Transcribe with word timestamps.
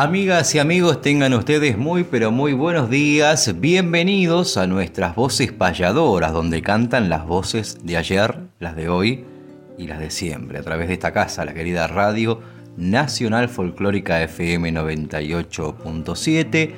Amigas 0.00 0.54
y 0.54 0.60
amigos, 0.60 1.00
tengan 1.00 1.34
ustedes 1.34 1.76
muy 1.76 2.04
pero 2.04 2.30
muy 2.30 2.52
buenos 2.52 2.88
días. 2.88 3.58
Bienvenidos 3.58 4.56
a 4.56 4.68
nuestras 4.68 5.16
voces 5.16 5.50
payadoras, 5.50 6.32
donde 6.32 6.62
cantan 6.62 7.08
las 7.08 7.26
voces 7.26 7.78
de 7.82 7.96
ayer, 7.96 8.38
las 8.60 8.76
de 8.76 8.88
hoy 8.88 9.24
y 9.76 9.88
las 9.88 9.98
de 9.98 10.12
siempre, 10.12 10.60
a 10.60 10.62
través 10.62 10.86
de 10.86 10.94
esta 10.94 11.12
casa, 11.12 11.44
la 11.44 11.52
querida 11.52 11.88
Radio 11.88 12.38
Nacional 12.76 13.48
Folclórica 13.48 14.22
FM 14.22 14.72
98.7. 14.72 16.70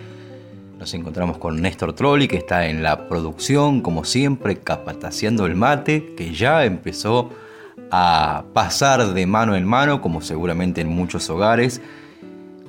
Nos 0.79 0.95
encontramos 0.95 1.37
con 1.37 1.61
Néstor 1.61 1.93
Trolli, 1.93 2.27
que 2.27 2.39
está 2.39 2.69
en 2.69 2.83
la 2.83 3.07
producción, 3.07 3.83
como 3.83 4.07
siempre, 4.07 4.57
capataciando 4.57 5.45
el 5.45 5.57
mate, 5.57 6.15
que 6.17 6.33
ya 6.33 6.65
empezó 6.65 7.29
a 7.91 8.45
pasar 8.55 9.13
de 9.13 9.27
mano 9.27 9.57
en 9.57 9.67
mano, 9.67 10.01
como 10.01 10.23
seguramente 10.23 10.81
en 10.81 10.89
muchos 10.89 11.29
hogares 11.29 11.83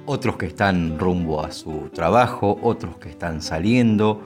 otros 0.05 0.37
que 0.37 0.47
están 0.47 0.97
rumbo 0.97 1.43
a 1.43 1.51
su 1.51 1.89
trabajo, 1.93 2.59
otros 2.61 2.97
que 2.97 3.09
están 3.09 3.41
saliendo, 3.41 4.21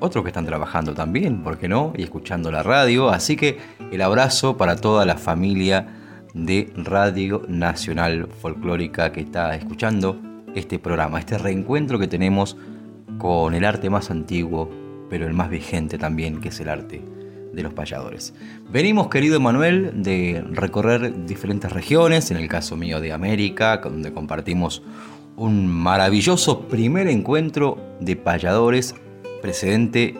otros 0.00 0.24
que 0.24 0.30
están 0.30 0.46
trabajando 0.46 0.94
también, 0.94 1.42
¿por 1.42 1.58
qué 1.58 1.68
no? 1.68 1.92
Y 1.96 2.02
escuchando 2.02 2.50
la 2.50 2.62
radio. 2.62 3.08
Así 3.10 3.36
que 3.36 3.58
el 3.90 4.02
abrazo 4.02 4.56
para 4.56 4.76
toda 4.76 5.04
la 5.04 5.16
familia 5.16 5.86
de 6.34 6.70
Radio 6.76 7.42
Nacional 7.48 8.28
Folclórica 8.40 9.10
que 9.10 9.20
está 9.20 9.54
escuchando 9.54 10.20
este 10.54 10.78
programa, 10.78 11.18
este 11.18 11.38
reencuentro 11.38 11.98
que 11.98 12.08
tenemos 12.08 12.56
con 13.18 13.54
el 13.54 13.64
arte 13.64 13.88
más 13.88 14.10
antiguo, 14.10 14.70
pero 15.08 15.26
el 15.26 15.32
más 15.32 15.48
vigente 15.48 15.98
también, 15.98 16.40
que 16.40 16.48
es 16.48 16.60
el 16.60 16.68
arte 16.68 17.02
de 17.52 17.62
los 17.62 17.72
payadores. 17.72 18.34
Venimos, 18.70 19.08
querido 19.08 19.40
Manuel, 19.40 20.02
de 20.02 20.44
recorrer 20.50 21.24
diferentes 21.24 21.72
regiones, 21.72 22.30
en 22.30 22.36
el 22.36 22.48
caso 22.48 22.76
mío 22.76 23.00
de 23.00 23.12
América, 23.12 23.78
donde 23.78 24.12
compartimos 24.12 24.82
un 25.36 25.68
maravilloso 25.68 26.62
primer 26.62 27.08
encuentro 27.08 27.78
de 28.00 28.16
payadores, 28.16 28.94
precedente 29.42 30.14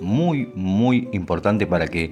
muy, 0.00 0.50
muy 0.54 1.08
importante 1.12 1.66
para 1.66 1.88
que 1.88 2.10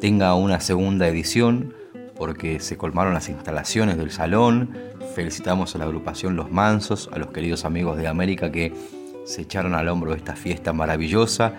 tenga 0.00 0.34
una 0.34 0.60
segunda 0.60 1.08
edición, 1.08 1.74
porque 2.16 2.60
se 2.60 2.76
colmaron 2.76 3.14
las 3.14 3.28
instalaciones 3.28 3.96
del 3.96 4.10
salón. 4.10 4.76
Felicitamos 5.14 5.74
a 5.74 5.78
la 5.78 5.84
agrupación 5.84 6.36
Los 6.36 6.50
Mansos, 6.50 7.08
a 7.12 7.18
los 7.18 7.30
queridos 7.30 7.64
amigos 7.64 7.96
de 7.96 8.06
América 8.06 8.52
que 8.52 8.72
se 9.24 9.42
echaron 9.42 9.74
al 9.74 9.88
hombro 9.88 10.12
de 10.12 10.18
esta 10.18 10.36
fiesta 10.36 10.72
maravillosa, 10.72 11.54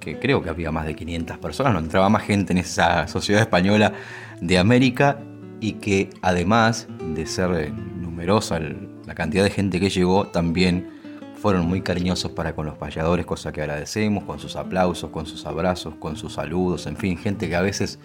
que 0.00 0.18
creo 0.18 0.42
que 0.42 0.48
había 0.48 0.72
más 0.72 0.86
de 0.86 0.96
500 0.96 1.38
personas, 1.38 1.74
no 1.74 1.78
entraba 1.80 2.08
más 2.08 2.22
gente 2.22 2.52
en 2.52 2.58
esa 2.58 3.06
sociedad 3.06 3.42
española 3.42 3.92
de 4.40 4.58
América 4.58 5.18
y 5.60 5.74
que 5.74 6.08
además 6.22 6.88
de 7.14 7.26
ser 7.26 7.72
numerosa 7.72 8.56
el, 8.56 8.89
la 9.10 9.16
cantidad 9.16 9.42
de 9.42 9.50
gente 9.50 9.80
que 9.80 9.90
llegó 9.90 10.28
también 10.28 10.88
fueron 11.34 11.66
muy 11.66 11.80
cariñosos 11.80 12.30
para 12.30 12.54
con 12.54 12.66
los 12.66 12.76
payadores, 12.78 13.26
cosa 13.26 13.50
que 13.50 13.60
agradecemos, 13.60 14.22
con 14.22 14.38
sus 14.38 14.54
aplausos, 14.54 15.10
con 15.10 15.26
sus 15.26 15.46
abrazos, 15.46 15.94
con 15.96 16.16
sus 16.16 16.34
saludos, 16.34 16.86
en 16.86 16.96
fin, 16.96 17.18
gente 17.18 17.48
que 17.48 17.56
a 17.56 17.60
veces 17.60 17.98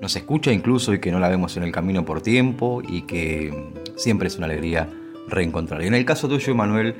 nos 0.00 0.14
escucha 0.14 0.52
incluso 0.52 0.94
y 0.94 1.00
que 1.00 1.10
no 1.10 1.18
la 1.18 1.28
vemos 1.28 1.56
en 1.56 1.64
el 1.64 1.72
camino 1.72 2.04
por 2.04 2.20
tiempo 2.20 2.82
y 2.88 3.02
que 3.02 3.52
siempre 3.96 4.28
es 4.28 4.36
una 4.36 4.46
alegría 4.46 4.88
reencontrar. 5.26 5.82
Y 5.82 5.88
en 5.88 5.94
el 5.94 6.04
caso 6.04 6.28
tuyo, 6.28 6.54
Manuel, 6.54 6.94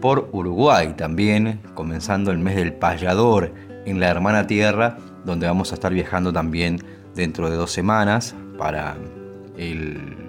por 0.00 0.28
Uruguay 0.32 0.94
también, 0.96 1.60
comenzando 1.74 2.32
el 2.32 2.38
mes 2.38 2.56
del 2.56 2.72
payador 2.72 3.54
en 3.86 4.00
la 4.00 4.08
hermana 4.08 4.48
tierra, 4.48 4.98
donde 5.24 5.46
vamos 5.46 5.70
a 5.70 5.76
estar 5.76 5.94
viajando 5.94 6.32
también 6.32 6.82
dentro 7.14 7.48
de 7.48 7.54
dos 7.54 7.70
semanas 7.70 8.34
para 8.58 8.96
el 9.56 10.21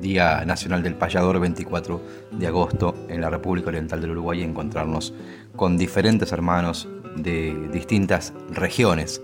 Día 0.00 0.44
Nacional 0.44 0.82
del 0.82 0.94
Payador 0.94 1.38
24 1.40 2.00
de 2.32 2.46
agosto 2.46 2.94
en 3.08 3.20
la 3.20 3.30
República 3.30 3.68
Oriental 3.68 4.00
del 4.00 4.12
Uruguay 4.12 4.40
y 4.40 4.44
encontrarnos 4.44 5.14
con 5.56 5.76
diferentes 5.76 6.32
hermanos 6.32 6.88
de 7.16 7.68
distintas 7.72 8.32
regiones. 8.50 9.22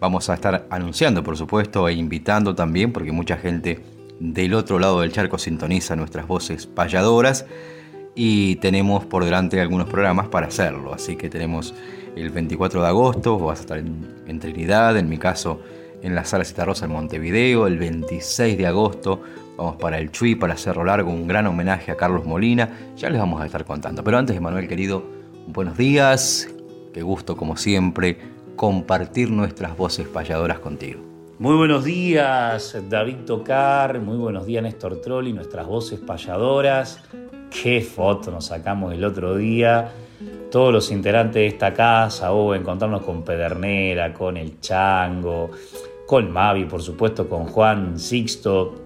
Vamos 0.00 0.28
a 0.28 0.34
estar 0.34 0.66
anunciando, 0.70 1.22
por 1.22 1.36
supuesto, 1.36 1.88
e 1.88 1.94
invitando 1.94 2.54
también, 2.54 2.92
porque 2.92 3.12
mucha 3.12 3.36
gente 3.36 3.80
del 4.20 4.54
otro 4.54 4.78
lado 4.78 5.00
del 5.00 5.12
charco 5.12 5.38
sintoniza 5.38 5.96
nuestras 5.96 6.26
voces 6.26 6.66
payadoras 6.66 7.46
y 8.14 8.56
tenemos 8.56 9.04
por 9.04 9.24
delante 9.24 9.60
algunos 9.60 9.88
programas 9.88 10.28
para 10.28 10.46
hacerlo. 10.46 10.94
Así 10.94 11.16
que 11.16 11.28
tenemos 11.28 11.74
el 12.16 12.30
24 12.30 12.80
de 12.80 12.88
agosto, 12.88 13.38
vas 13.38 13.58
a 13.58 13.62
estar 13.62 13.78
en, 13.78 14.40
Trinidad, 14.40 14.96
en 14.96 15.08
mi 15.08 15.18
caso 15.18 15.60
en 16.02 16.14
la 16.14 16.24
Sala 16.24 16.44
Citarrosa 16.44 16.86
en 16.86 16.92
Montevideo, 16.92 17.66
el 17.66 17.78
26 17.78 18.56
de 18.56 18.66
agosto 18.66 19.22
Vamos 19.56 19.76
para 19.76 19.98
el 19.98 20.10
Chuy, 20.10 20.34
para 20.34 20.54
Cerro 20.56 20.84
Largo, 20.84 21.10
un 21.10 21.26
gran 21.26 21.46
homenaje 21.46 21.90
a 21.90 21.96
Carlos 21.96 22.26
Molina. 22.26 22.92
Ya 22.94 23.08
les 23.08 23.18
vamos 23.18 23.40
a 23.40 23.46
estar 23.46 23.64
contando. 23.64 24.04
Pero 24.04 24.18
antes, 24.18 24.38
Manuel 24.38 24.68
querido, 24.68 25.02
buenos 25.46 25.78
días. 25.78 26.48
Qué 26.92 27.00
gusto, 27.00 27.38
como 27.38 27.56
siempre, 27.56 28.18
compartir 28.54 29.30
nuestras 29.30 29.74
voces 29.74 30.06
payadoras 30.08 30.58
contigo. 30.58 31.00
Muy 31.38 31.56
buenos 31.56 31.84
días, 31.84 32.76
David 32.90 33.24
Tocar. 33.24 33.98
Muy 34.00 34.18
buenos 34.18 34.44
días, 34.44 34.62
Néstor 34.62 35.00
Trolli, 35.00 35.32
nuestras 35.32 35.66
voces 35.66 36.00
payadoras. 36.00 37.00
Qué 37.50 37.80
foto 37.80 38.30
nos 38.30 38.46
sacamos 38.46 38.92
el 38.92 39.04
otro 39.04 39.36
día. 39.36 39.90
Todos 40.50 40.70
los 40.70 40.90
integrantes 40.90 41.34
de 41.34 41.46
esta 41.46 41.72
casa, 41.72 42.32
o 42.32 42.54
encontrarnos 42.54 43.02
con 43.02 43.22
Pedernera, 43.22 44.12
con 44.12 44.36
El 44.36 44.60
Chango, 44.60 45.50
con 46.06 46.30
Mavi, 46.30 46.66
por 46.66 46.82
supuesto, 46.82 47.28
con 47.28 47.46
Juan 47.46 47.98
Sixto, 47.98 48.85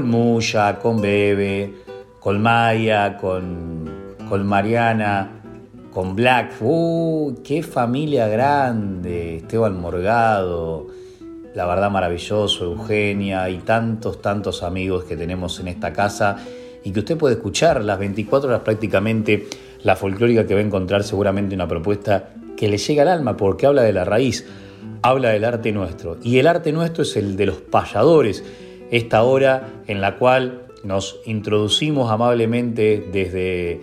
Muya, 0.00 0.78
con 0.78 1.00
Bebe, 1.00 1.74
con 2.18 2.40
Maya, 2.40 3.18
con, 3.18 4.16
con 4.28 4.46
Mariana, 4.46 5.42
con 5.92 6.16
Black. 6.16 6.54
¡Uh! 6.60 7.34
¡Qué 7.44 7.62
familia 7.62 8.26
grande! 8.28 9.36
Esteban 9.36 9.78
Morgado, 9.78 10.86
la 11.54 11.66
verdad 11.66 11.90
maravilloso, 11.90 12.64
Eugenia 12.64 13.50
y 13.50 13.58
tantos, 13.58 14.22
tantos 14.22 14.62
amigos 14.62 15.04
que 15.04 15.16
tenemos 15.16 15.60
en 15.60 15.68
esta 15.68 15.92
casa 15.92 16.38
y 16.82 16.90
que 16.90 17.00
usted 17.00 17.18
puede 17.18 17.34
escuchar 17.34 17.84
las 17.84 17.98
24 17.98 18.48
horas 18.48 18.62
prácticamente 18.62 19.46
la 19.82 19.96
folclórica 19.96 20.46
que 20.46 20.54
va 20.54 20.60
a 20.60 20.64
encontrar 20.64 21.04
seguramente 21.04 21.54
una 21.54 21.68
propuesta 21.68 22.30
que 22.56 22.68
le 22.68 22.78
llega 22.78 23.02
al 23.02 23.08
alma 23.08 23.36
porque 23.36 23.66
habla 23.66 23.82
de 23.82 23.92
la 23.92 24.04
raíz, 24.04 24.46
habla 25.02 25.30
del 25.30 25.44
arte 25.44 25.70
nuestro 25.72 26.16
y 26.22 26.38
el 26.38 26.46
arte 26.46 26.72
nuestro 26.72 27.02
es 27.02 27.16
el 27.16 27.36
de 27.36 27.46
los 27.46 27.56
payadores 27.56 28.42
esta 28.92 29.22
hora 29.24 29.68
en 29.86 30.00
la 30.00 30.18
cual 30.18 30.66
nos 30.84 31.18
introducimos 31.24 32.12
amablemente 32.12 33.02
desde 33.10 33.80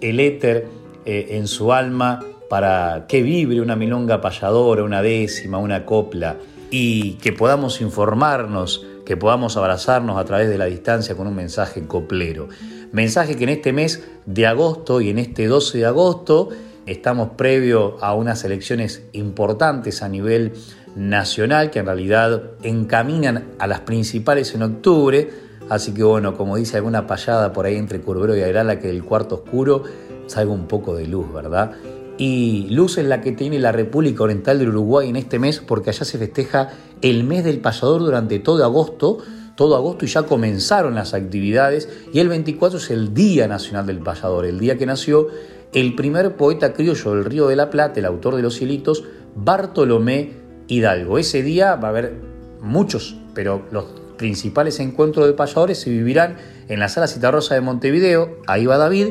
el 0.00 0.20
éter 0.20 0.68
eh, 1.04 1.26
en 1.30 1.48
su 1.48 1.72
alma 1.72 2.20
para 2.48 3.06
que 3.08 3.22
vibre 3.22 3.60
una 3.60 3.76
milonga 3.76 4.20
payadora, 4.20 4.84
una 4.84 5.02
décima, 5.02 5.58
una 5.58 5.84
copla 5.84 6.36
y 6.70 7.14
que 7.14 7.32
podamos 7.32 7.80
informarnos, 7.80 8.86
que 9.04 9.16
podamos 9.16 9.56
abrazarnos 9.56 10.16
a 10.16 10.24
través 10.24 10.48
de 10.48 10.58
la 10.58 10.66
distancia 10.66 11.16
con 11.16 11.26
un 11.26 11.34
mensaje 11.34 11.86
coplero. 11.86 12.48
Mensaje 12.92 13.36
que 13.36 13.44
en 13.44 13.50
este 13.50 13.72
mes 13.72 14.06
de 14.26 14.46
agosto 14.46 15.00
y 15.00 15.10
en 15.10 15.18
este 15.18 15.48
12 15.48 15.78
de 15.78 15.86
agosto 15.86 16.50
estamos 16.86 17.30
previo 17.36 17.96
a 18.00 18.14
unas 18.14 18.44
elecciones 18.44 19.02
importantes 19.12 20.02
a 20.02 20.08
nivel 20.08 20.52
nacional 20.96 21.70
que 21.70 21.78
en 21.78 21.86
realidad 21.86 22.42
encaminan 22.62 23.44
a 23.58 23.66
las 23.66 23.80
principales 23.80 24.54
en 24.54 24.62
octubre, 24.62 25.30
Así 25.70 25.94
que 25.94 26.02
bueno, 26.02 26.36
como 26.36 26.56
dice 26.56 26.78
alguna 26.78 27.06
payada 27.06 27.52
por 27.52 27.64
ahí 27.64 27.76
entre 27.76 28.00
Curbero 28.00 28.36
y 28.36 28.42
Agrala, 28.42 28.80
que 28.80 28.88
del 28.88 29.04
cuarto 29.04 29.36
oscuro 29.36 29.84
salga 30.26 30.52
un 30.52 30.66
poco 30.66 30.96
de 30.96 31.06
luz, 31.06 31.32
¿verdad? 31.32 31.70
Y 32.18 32.66
luz 32.70 32.98
es 32.98 33.06
la 33.06 33.20
que 33.20 33.30
tiene 33.30 33.60
la 33.60 33.70
República 33.70 34.24
Oriental 34.24 34.58
del 34.58 34.70
Uruguay 34.70 35.08
en 35.08 35.14
este 35.14 35.38
mes, 35.38 35.60
porque 35.60 35.90
allá 35.90 36.04
se 36.04 36.18
festeja 36.18 36.70
el 37.02 37.22
mes 37.22 37.44
del 37.44 37.60
payador 37.60 38.00
durante 38.00 38.40
todo 38.40 38.64
agosto, 38.64 39.18
todo 39.54 39.76
agosto 39.76 40.04
y 40.04 40.08
ya 40.08 40.24
comenzaron 40.24 40.96
las 40.96 41.14
actividades. 41.14 41.88
Y 42.12 42.18
el 42.18 42.28
24 42.28 42.78
es 42.80 42.90
el 42.90 43.14
Día 43.14 43.46
Nacional 43.46 43.86
del 43.86 44.00
Payador, 44.00 44.46
el 44.46 44.58
día 44.58 44.76
que 44.76 44.86
nació 44.86 45.28
el 45.72 45.94
primer 45.94 46.34
poeta 46.34 46.72
criollo 46.72 47.14
del 47.14 47.24
Río 47.24 47.46
de 47.46 47.54
la 47.54 47.70
Plata, 47.70 48.00
el 48.00 48.06
autor 48.06 48.34
de 48.34 48.42
Los 48.42 48.56
Cielitos, 48.56 49.04
Bartolomé 49.36 50.32
Hidalgo. 50.70 51.18
Ese 51.18 51.42
día 51.42 51.74
va 51.74 51.88
a 51.88 51.90
haber 51.90 52.14
muchos, 52.62 53.16
pero 53.34 53.66
los 53.70 53.84
principales 54.16 54.80
encuentros 54.80 55.26
de 55.26 55.32
payadores 55.32 55.80
se 55.80 55.90
vivirán 55.90 56.36
en 56.68 56.78
la 56.78 56.88
Sala 56.88 57.08
Citarrosa 57.08 57.54
de 57.54 57.60
Montevideo, 57.60 58.38
ahí 58.46 58.66
va 58.66 58.78
David, 58.78 59.08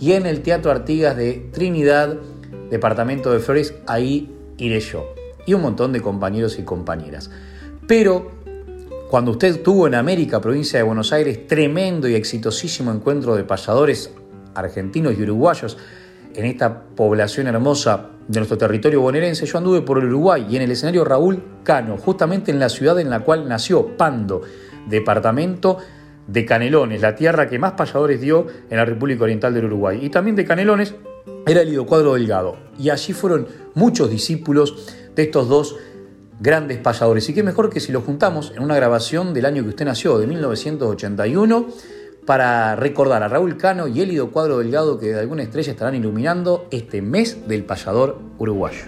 y 0.00 0.12
en 0.12 0.26
el 0.26 0.42
Teatro 0.42 0.70
Artigas 0.70 1.16
de 1.16 1.48
Trinidad, 1.52 2.16
Departamento 2.70 3.32
de 3.32 3.40
Flores, 3.40 3.74
ahí 3.86 4.34
iré 4.56 4.80
yo. 4.80 5.14
Y 5.46 5.54
un 5.54 5.62
montón 5.62 5.92
de 5.92 6.00
compañeros 6.00 6.58
y 6.58 6.62
compañeras. 6.62 7.30
Pero 7.88 8.30
cuando 9.10 9.32
usted 9.32 9.62
tuvo 9.62 9.88
en 9.88 9.96
América, 9.96 10.40
provincia 10.40 10.78
de 10.78 10.84
Buenos 10.84 11.12
Aires, 11.12 11.48
tremendo 11.48 12.08
y 12.08 12.14
exitosísimo 12.14 12.92
encuentro 12.92 13.34
de 13.34 13.42
payadores 13.42 14.12
argentinos 14.54 15.14
y 15.18 15.22
uruguayos 15.22 15.76
en 16.34 16.44
esta 16.44 16.82
población 16.82 17.48
hermosa 17.48 18.10
de 18.30 18.38
nuestro 18.38 18.56
territorio 18.56 19.00
bonaerense, 19.00 19.44
yo 19.44 19.58
anduve 19.58 19.82
por 19.82 19.98
el 19.98 20.04
Uruguay 20.04 20.46
y 20.48 20.54
en 20.54 20.62
el 20.62 20.70
escenario 20.70 21.04
Raúl 21.04 21.42
Cano, 21.64 21.98
justamente 21.98 22.52
en 22.52 22.60
la 22.60 22.68
ciudad 22.68 23.00
en 23.00 23.10
la 23.10 23.20
cual 23.24 23.48
nació 23.48 23.96
Pando, 23.96 24.42
departamento 24.88 25.78
de 26.28 26.46
Canelones, 26.46 27.00
la 27.00 27.16
tierra 27.16 27.48
que 27.48 27.58
más 27.58 27.72
payadores 27.72 28.20
dio 28.20 28.46
en 28.70 28.76
la 28.76 28.84
República 28.84 29.24
Oriental 29.24 29.52
del 29.52 29.64
Uruguay. 29.64 29.98
Y 30.00 30.10
también 30.10 30.36
de 30.36 30.44
Canelones 30.44 30.94
era 31.44 31.62
el 31.62 31.84
Cuadro 31.84 32.14
Delgado. 32.14 32.56
Y 32.78 32.90
allí 32.90 33.12
fueron 33.14 33.48
muchos 33.74 34.08
discípulos 34.08 34.94
de 35.16 35.24
estos 35.24 35.48
dos 35.48 35.76
grandes 36.38 36.78
payadores. 36.78 37.28
Y 37.28 37.34
qué 37.34 37.42
mejor 37.42 37.68
que 37.68 37.80
si 37.80 37.90
lo 37.90 38.00
juntamos 38.00 38.52
en 38.54 38.62
una 38.62 38.76
grabación 38.76 39.34
del 39.34 39.44
año 39.44 39.64
que 39.64 39.70
usted 39.70 39.86
nació, 39.86 40.18
de 40.18 40.28
1981 40.28 41.66
para 42.30 42.76
recordar 42.76 43.24
a 43.24 43.28
Raúl 43.28 43.56
Cano 43.56 43.88
y 43.88 44.00
Élido 44.00 44.30
Cuadro 44.30 44.58
Delgado 44.58 45.00
que 45.00 45.06
de 45.06 45.18
alguna 45.18 45.42
estrella 45.42 45.72
estarán 45.72 45.96
iluminando 45.96 46.68
este 46.70 47.02
mes 47.02 47.48
del 47.48 47.64
payador 47.64 48.20
uruguayo. 48.38 48.84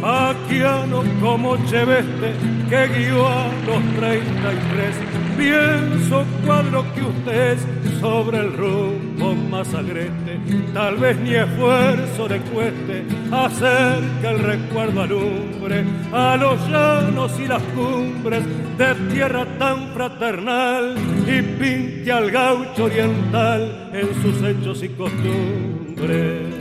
Maquiano 0.00 1.04
como 1.20 1.56
Cheveste 1.66 2.34
que 2.68 2.88
guió 2.88 3.28
a 3.28 3.46
los 3.64 3.94
33 3.94 5.23
Pienso 5.36 6.24
cuadro 6.44 6.84
que 6.94 7.02
usted 7.02 7.58
sobre 8.00 8.38
el 8.38 8.52
rumbo 8.52 9.34
más 9.34 9.74
agreste, 9.74 10.38
tal 10.72 10.96
vez 10.96 11.16
ni 11.18 11.34
esfuerzo 11.34 12.28
le 12.28 12.40
cueste 12.40 13.04
hacer 13.32 14.00
que 14.20 14.28
el 14.28 14.38
recuerdo 14.38 15.02
alumbre 15.02 15.84
a 16.12 16.36
los 16.36 16.68
llanos 16.68 17.32
y 17.40 17.46
las 17.46 17.62
cumbres 17.74 18.44
de 18.78 18.94
tierra 19.12 19.46
tan 19.58 19.88
fraternal 19.94 20.96
y 21.26 21.42
pinte 21.42 22.12
al 22.12 22.30
gaucho 22.30 22.84
oriental 22.84 23.90
en 23.92 24.22
sus 24.22 24.42
hechos 24.42 24.82
y 24.82 24.88
costumbres. 24.90 26.54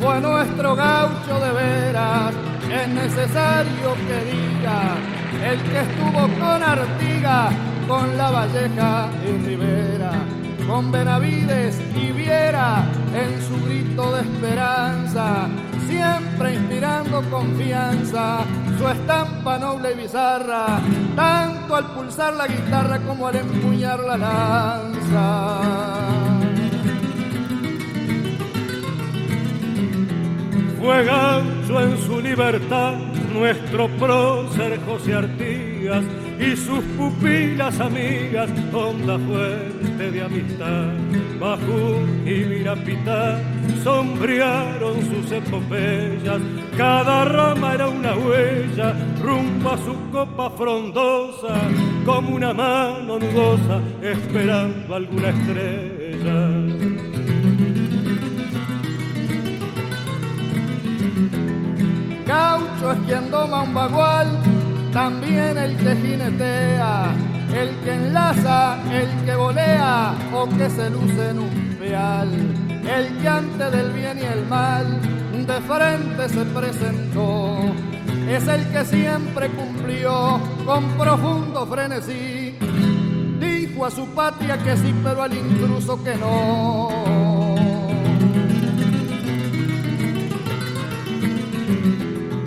Fue 0.00 0.20
nuestro 0.20 0.76
gaucho 0.76 1.05
es 2.86 2.92
necesario 2.92 3.94
que 4.06 4.18
diga 4.32 4.96
el 5.44 5.60
que 5.62 5.80
estuvo 5.80 6.20
con 6.38 6.62
Artiga, 6.62 7.50
con 7.88 8.16
La 8.16 8.30
Valleja 8.30 9.08
y 9.24 9.46
Rivera, 9.46 10.12
con 10.66 10.92
Benavides 10.92 11.80
y 11.94 12.12
Viera 12.12 12.84
en 13.14 13.42
su 13.42 13.64
grito 13.66 14.12
de 14.12 14.22
esperanza, 14.22 15.48
siempre 15.88 16.54
inspirando 16.54 17.22
confianza, 17.30 18.40
su 18.78 18.88
estampa 18.88 19.58
noble 19.58 19.92
y 19.92 20.02
bizarra, 20.02 20.78
tanto 21.16 21.76
al 21.76 21.86
pulsar 21.86 22.34
la 22.34 22.46
guitarra 22.46 22.98
como 23.00 23.26
al 23.26 23.36
empuñar 23.36 24.00
la 24.00 24.16
lanza. 24.16 25.60
Fue 30.78 31.04
en 31.68 31.98
su 31.98 32.20
libertad 32.20 32.94
nuestro 33.34 33.88
prócer 33.98 34.78
José 34.86 35.14
Artigas 35.14 36.04
y 36.38 36.56
sus 36.56 36.84
pupilas 36.96 37.80
amigas, 37.80 38.48
honda 38.72 39.18
fuente 39.18 40.10
de 40.12 40.22
amistad. 40.22 40.92
Bajú 41.40 42.06
y 42.24 42.44
Mirapitá 42.44 43.40
sombrearon 43.82 44.94
sus 45.02 45.32
epopeyas, 45.32 46.40
cada 46.76 47.24
rama 47.24 47.74
era 47.74 47.88
una 47.88 48.14
huella 48.14 48.94
rumbo 49.20 49.70
a 49.70 49.78
su 49.78 50.10
copa 50.12 50.50
frondosa, 50.50 51.60
como 52.04 52.36
una 52.36 52.54
mano 52.54 53.18
nudosa 53.18 53.80
esperando 54.02 54.94
alguna 54.94 55.30
estrella. 55.30 56.95
Es 62.92 62.98
quien 63.06 63.30
toma 63.32 63.62
un 63.62 63.74
bagual, 63.74 64.28
también 64.92 65.58
el 65.58 65.76
que 65.76 65.96
jinetea, 65.96 67.12
el 67.52 67.70
que 67.84 67.94
enlaza, 67.94 68.78
el 68.92 69.24
que 69.24 69.34
volea 69.34 70.14
o 70.32 70.48
que 70.48 70.70
se 70.70 70.90
luce 70.90 71.30
en 71.30 71.38
un 71.40 71.76
peal, 71.80 72.28
el 72.88 73.18
que 73.18 73.28
antes 73.28 73.72
del 73.72 73.90
bien 73.90 74.18
y 74.18 74.24
el 74.24 74.46
mal 74.46 75.00
de 75.32 75.60
frente 75.62 76.28
se 76.28 76.44
presentó. 76.44 77.58
Es 78.28 78.46
el 78.46 78.64
que 78.68 78.84
siempre 78.84 79.48
cumplió 79.50 80.40
con 80.64 80.84
profundo 80.96 81.66
frenesí. 81.66 82.56
Dijo 83.40 83.84
a 83.84 83.90
su 83.90 84.06
patria 84.14 84.58
que 84.58 84.76
sí, 84.76 84.94
pero 85.02 85.24
al 85.24 85.34
intruso 85.34 86.02
que 86.04 86.14
no. 86.14 87.15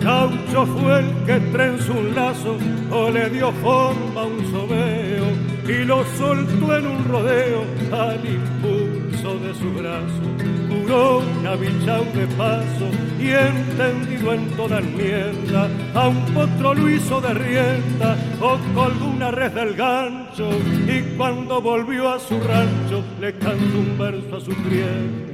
Gaucho 0.00 0.64
fue 0.66 1.00
el 1.00 1.24
que 1.26 1.40
trenzó 1.52 1.92
un 1.92 2.14
lazo 2.14 2.56
o 2.90 3.10
le 3.10 3.28
dio 3.28 3.52
forma 3.52 4.22
a 4.22 4.24
un 4.24 4.50
sobeo 4.50 5.26
y 5.68 5.84
lo 5.84 6.04
soltó 6.16 6.76
en 6.76 6.86
un 6.86 7.04
rodeo 7.04 7.64
al 7.92 8.18
impulso 8.24 9.38
de 9.38 9.54
su 9.54 9.70
brazo. 9.74 10.22
Curó 10.68 11.18
una 11.18 11.54
bichao 11.54 12.04
de 12.14 12.26
paso 12.38 12.88
y 13.20 13.28
entendido 13.28 14.32
en 14.32 14.50
toda 14.56 14.78
enmienda, 14.78 15.68
a 15.94 16.08
un 16.08 16.24
potro 16.32 16.74
lo 16.74 16.88
hizo 16.88 17.20
de 17.20 17.34
rienda 17.34 18.16
o 18.40 18.58
colgó 18.74 19.06
una 19.06 19.30
red 19.30 19.52
del 19.52 19.74
gancho 19.74 20.48
y 20.88 21.16
cuando 21.16 21.60
volvió 21.60 22.08
a 22.08 22.18
su 22.18 22.40
rancho 22.40 23.04
le 23.20 23.34
cantó 23.34 23.78
un 23.78 23.98
verso 23.98 24.36
a 24.36 24.40
su 24.40 24.54
prienda. 24.62 25.29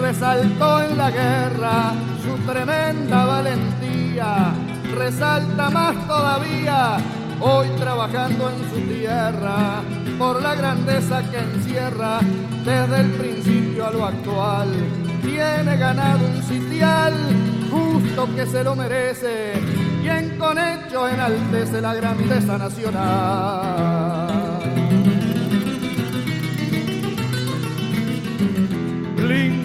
Resaltó 0.00 0.82
en 0.82 0.96
la 0.96 1.10
guerra 1.10 1.92
su 2.22 2.36
tremenda 2.50 3.24
valentía, 3.24 4.52
resalta 4.96 5.70
más 5.70 6.06
todavía 6.06 6.98
hoy 7.40 7.68
trabajando 7.78 8.50
en 8.50 8.70
su 8.70 8.80
tierra 8.92 9.82
por 10.18 10.42
la 10.42 10.54
grandeza 10.54 11.22
que 11.30 11.38
encierra 11.38 12.20
desde 12.64 13.00
el 13.00 13.10
principio 13.12 13.86
a 13.86 13.90
lo 13.90 14.04
actual. 14.04 14.68
Tiene 15.22 15.76
ganado 15.76 16.26
un 16.26 16.42
sitial 16.42 17.14
justo 17.70 18.28
que 18.34 18.46
se 18.46 18.64
lo 18.64 18.74
merece, 18.74 19.52
quien 20.00 20.38
con 20.38 20.58
hecho 20.58 21.08
enaltece 21.08 21.80
la 21.80 21.94
grandeza 21.94 22.58
nacional. 22.58 24.07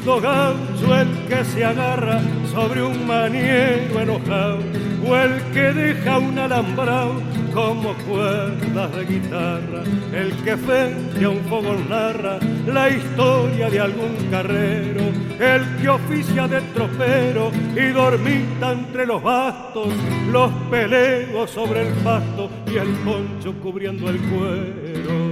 Gaucho 0.05 0.95
el 0.95 1.07
que 1.27 1.45
se 1.45 1.63
agarra 1.63 2.19
sobre 2.51 2.83
un 2.83 3.07
maniero 3.07 4.01
enojado 4.01 4.59
o 5.07 5.15
el 5.15 5.41
que 5.53 5.71
deja 5.71 6.17
un 6.17 6.37
alambrado 6.37 7.21
como 7.53 7.93
cuerdas 8.07 8.95
de 8.95 9.05
guitarra. 9.05 9.83
El 10.13 10.31
que 10.43 10.57
frente 10.57 11.23
a 11.23 11.29
un 11.29 11.39
fogón 11.45 11.87
narra 11.89 12.37
la 12.65 12.89
historia 12.89 13.69
de 13.69 13.79
algún 13.79 14.15
carrero, 14.29 15.01
el 15.39 15.81
que 15.81 15.89
oficia 15.89 16.47
de 16.47 16.61
tropero 16.73 17.51
y 17.75 17.91
dormita 17.91 18.73
entre 18.73 19.05
los 19.05 19.21
bastos, 19.23 19.87
los 20.31 20.51
peleos 20.69 21.49
sobre 21.49 21.87
el 21.87 21.93
pasto 22.03 22.49
y 22.67 22.77
el 22.77 22.89
poncho 23.05 23.53
cubriendo 23.61 24.09
el 24.09 24.17
cuero. 24.17 25.22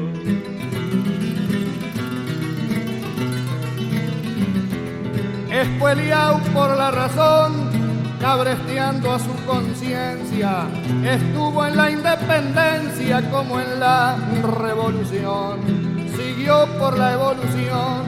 Escueliao 5.52 6.40
por 6.54 6.78
la 6.78 6.92
razón 6.92 7.70
cabresteando 8.22 9.12
a 9.12 9.20
su 9.20 9.36
conciencia, 9.46 10.68
estuvo 11.04 11.66
en 11.66 11.76
la 11.76 11.92
independencia 11.92 13.30
como 13.30 13.60
en 13.60 13.80
la 13.80 14.16
revolución, 14.62 15.60
siguió 16.16 16.68
por 16.80 16.98
la 16.98 17.14
evolución, 17.14 18.06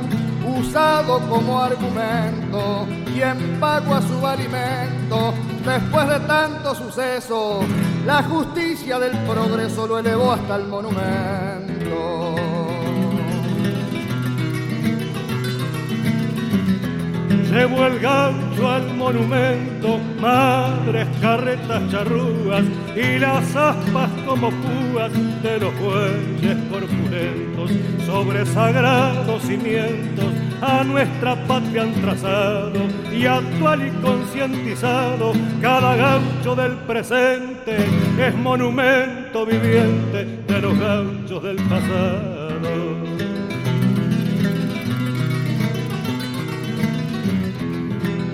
usado 0.57 1.19
como 1.27 1.61
argumento 1.61 2.87
y 3.13 3.21
en 3.21 3.59
pago 3.59 3.95
a 3.95 4.01
su 4.01 4.25
alimento. 4.25 5.33
Después 5.65 6.07
de 6.07 6.19
tanto 6.21 6.75
suceso, 6.75 7.59
la 8.05 8.23
justicia 8.23 8.99
del 8.99 9.17
progreso 9.25 9.85
lo 9.85 9.99
elevó 9.99 10.31
hasta 10.31 10.55
el 10.55 10.67
monumento. 10.67 12.22
Llevo 17.53 17.85
el 17.85 17.99
gaucho 17.99 18.67
al 18.67 18.95
monumento, 18.95 19.99
madres, 20.19 21.07
carretas, 21.21 21.83
charrúas 21.91 22.63
y 22.95 23.19
las 23.19 23.55
aspas 23.55 24.09
como 24.25 24.49
púas 24.49 25.11
de 25.43 25.59
los 25.59 25.71
bueyes 25.79 26.57
corpulentos 26.71 27.71
sobre 28.07 28.43
sagrados 28.47 29.43
cimientos 29.43 30.33
a 30.61 30.83
nuestra 30.83 31.35
patria 31.45 31.83
han 31.83 31.93
trazado 31.93 32.79
y 33.15 33.25
actual 33.27 33.87
y 33.87 33.91
concientizado 34.01 35.33
cada 35.61 35.95
gaucho 35.95 36.55
del 36.55 36.71
presente 36.87 37.77
es 38.17 38.35
monumento 38.35 39.45
viviente 39.45 40.25
de 40.47 40.59
los 40.59 40.79
gauchos 40.79 41.43
del 41.43 41.57
pasado. 41.57 42.92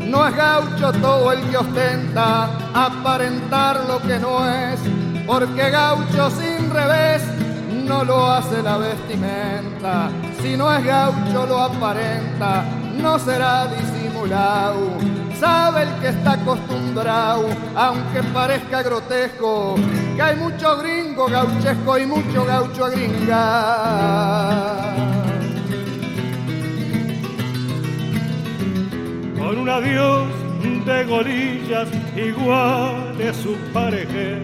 No 0.10 0.28
es 0.28 0.36
gaucho 0.36 0.92
todo 0.94 1.32
el 1.32 1.40
que 1.52 1.58
ostenta 1.58 2.50
aparentar 2.74 3.86
lo 3.88 4.02
que 4.02 4.18
no 4.18 4.44
es, 4.50 4.80
porque 5.28 5.70
gaucho 5.70 6.32
sin 6.32 6.72
revés 6.72 7.22
no 7.86 8.04
lo 8.04 8.32
hace 8.32 8.64
la 8.64 8.78
vestimenta. 8.78 10.10
Si 10.42 10.58
no 10.58 10.74
es 10.74 10.84
gaucho 10.84 11.46
lo 11.46 11.62
aparenta, 11.62 12.64
no 13.00 13.20
será 13.20 13.68
disimulado. 13.68 14.98
Sabe 15.40 15.84
el 15.84 15.94
que 16.02 16.08
está 16.08 16.32
acostumbrado, 16.34 17.46
aunque 17.76 18.24
parezca 18.34 18.82
grotesco, 18.82 19.76
que 20.16 20.22
hay 20.24 20.36
mucho 20.38 20.76
gringo 20.78 21.28
gauchesco 21.28 22.00
y 22.00 22.08
mucho 22.08 22.46
gaucho 22.46 22.88
gringa. 22.90 24.30
Con 29.50 29.58
un 29.58 29.70
adiós 29.70 30.28
de 30.86 31.04
gorillas 31.06 31.88
iguales 32.16 33.36
su 33.36 33.56
pareja. 33.74 34.38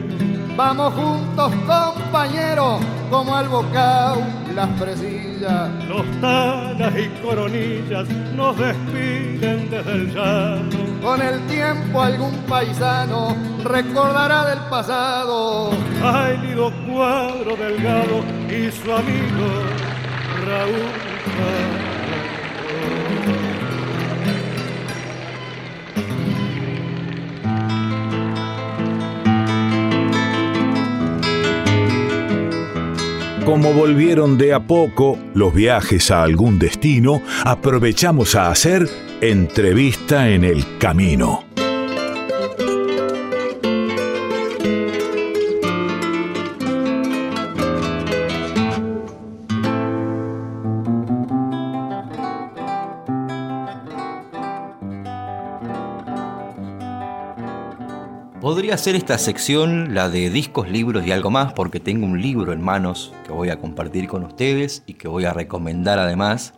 Vamos 0.55 0.93
juntos, 0.95 1.53
compañeros, 1.67 2.79
como 3.11 3.35
al 3.35 3.47
bocao 3.47 4.23
las 4.55 4.67
presillas. 4.79 5.69
Los 5.87 6.03
talas 6.21 6.91
y 6.97 7.07
coronillas 7.23 8.09
nos 8.35 8.57
despiden 8.57 9.69
desde 9.69 9.91
el 9.91 10.11
llano. 10.11 11.01
Con 11.03 11.21
el 11.21 11.39
tiempo 11.45 12.01
algún 12.01 12.35
paisano 12.49 13.35
recordará 13.63 14.45
del 14.49 14.59
pasado. 14.71 15.69
Ay, 16.01 16.35
lido 16.47 16.71
cuadro 16.91 17.55
delgado 17.55 18.23
y 18.49 18.71
su 18.71 18.91
amigo 18.91 19.47
Raúl. 20.47 21.74
Como 33.45 33.73
volvieron 33.73 34.39
de 34.39 34.53
a 34.53 34.65
poco 34.65 35.19
los 35.35 35.53
viajes 35.53 36.09
a 36.09 36.23
algún 36.23 36.57
destino, 36.57 37.21
aprovechamos 37.43 38.33
a 38.33 38.49
hacer 38.49 38.89
entrevista 39.21 40.29
en 40.29 40.43
el 40.43 40.79
camino. 40.79 41.44
Podría 58.65 58.79
ser 58.79 58.95
esta 58.95 59.19
sección 59.19 59.93
la 59.93 60.09
de 60.09 60.31
discos, 60.31 60.67
libros 60.67 61.05
y 61.05 61.11
algo 61.11 61.29
más, 61.29 61.53
porque 61.53 61.79
tengo 61.79 62.07
un 62.07 62.19
libro 62.19 62.51
en 62.51 62.63
manos 62.63 63.13
que 63.23 63.31
voy 63.31 63.49
a 63.49 63.59
compartir 63.59 64.07
con 64.07 64.23
ustedes 64.23 64.81
y 64.87 64.95
que 64.95 65.07
voy 65.07 65.25
a 65.25 65.33
recomendar 65.33 65.99
además. 65.99 66.55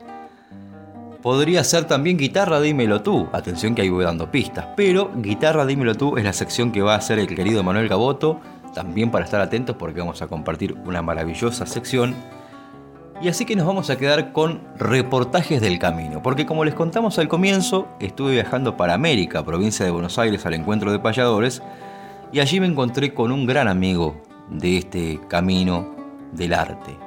Podría 1.22 1.66
ser 1.66 1.84
también 1.84 2.16
Guitarra 2.16 2.62
Dímelo 2.62 3.02
Tú, 3.02 3.28
atención 3.34 3.76
que 3.76 3.82
ahí 3.82 3.90
voy 3.90 4.06
dando 4.06 4.32
pistas, 4.32 4.68
pero 4.78 5.12
Guitarra 5.18 5.66
Dímelo 5.66 5.96
Tú 5.96 6.16
es 6.16 6.24
la 6.24 6.32
sección 6.32 6.72
que 6.72 6.82
va 6.82 6.94
a 6.94 6.98
hacer 6.98 7.20
el 7.20 7.28
querido 7.28 7.62
Manuel 7.62 7.90
Gaboto, 7.90 8.40
también 8.74 9.12
para 9.12 9.26
estar 9.26 9.42
atentos 9.42 9.76
porque 9.76 10.00
vamos 10.00 10.22
a 10.22 10.28
compartir 10.28 10.76
una 10.86 11.02
maravillosa 11.02 11.66
sección. 11.66 12.16
Y 13.22 13.28
así 13.28 13.44
que 13.44 13.58
nos 13.58 13.68
vamos 13.68 13.90
a 13.90 13.98
quedar 13.98 14.32
con 14.32 14.62
reportajes 14.78 15.60
del 15.60 15.78
camino, 15.78 16.22
porque 16.24 16.46
como 16.46 16.64
les 16.64 16.74
contamos 16.74 17.20
al 17.20 17.28
comienzo, 17.28 17.86
estuve 18.00 18.32
viajando 18.32 18.78
para 18.78 18.94
América, 18.94 19.44
provincia 19.44 19.84
de 19.84 19.92
Buenos 19.92 20.18
Aires, 20.18 20.46
al 20.46 20.54
encuentro 20.54 20.94
de 20.94 21.00
payadores, 21.00 21.62
y 22.32 22.40
allí 22.40 22.60
me 22.60 22.68
encontré 22.68 23.14
con 23.14 23.32
un 23.32 23.46
gran 23.46 23.68
amigo 23.68 24.22
de 24.50 24.78
este 24.78 25.20
camino 25.28 25.96
del 26.32 26.54
arte, 26.54 26.98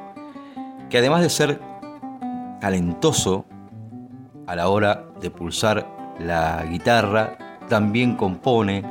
que 0.89 0.99
además 0.99 1.23
de 1.23 1.31
ser 1.31 1.61
talentoso 2.61 3.45
a 4.47 4.57
la 4.57 4.69
hora 4.69 5.05
de 5.21 5.31
pulsar 5.31 5.87
la 6.19 6.65
guitarra, 6.65 7.39
también 7.69 8.17
compone, 8.17 8.85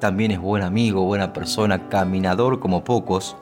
también 0.00 0.30
es 0.30 0.40
buen 0.40 0.62
amigo, 0.62 1.04
buena 1.04 1.32
persona, 1.32 1.88
caminador 1.88 2.60
como 2.60 2.82
pocos, 2.82 3.36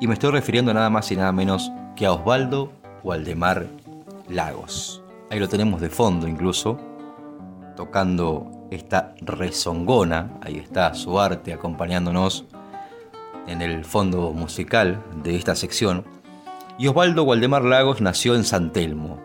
y 0.00 0.06
me 0.06 0.14
estoy 0.14 0.32
refiriendo 0.32 0.74
nada 0.74 0.90
más 0.90 1.10
y 1.10 1.16
nada 1.16 1.32
menos 1.32 1.72
que 1.96 2.06
a 2.06 2.12
Osvaldo 2.12 2.72
Waldemar 3.02 3.66
Lagos. 4.28 5.02
Ahí 5.30 5.38
lo 5.38 5.48
tenemos 5.48 5.80
de 5.80 5.90
fondo 5.90 6.28
incluso, 6.28 6.78
tocando 7.76 8.53
esta 8.74 9.14
rezongona, 9.20 10.38
ahí 10.42 10.56
está 10.58 10.94
su 10.94 11.18
arte 11.20 11.52
acompañándonos 11.52 12.44
en 13.46 13.62
el 13.62 13.84
fondo 13.84 14.32
musical 14.32 15.02
de 15.22 15.36
esta 15.36 15.54
sección. 15.54 16.04
Y 16.78 16.88
Osvaldo 16.88 17.24
Waldemar 17.24 17.64
Lagos 17.64 18.00
nació 18.00 18.34
en 18.34 18.44
San 18.44 18.72
Telmo, 18.72 19.20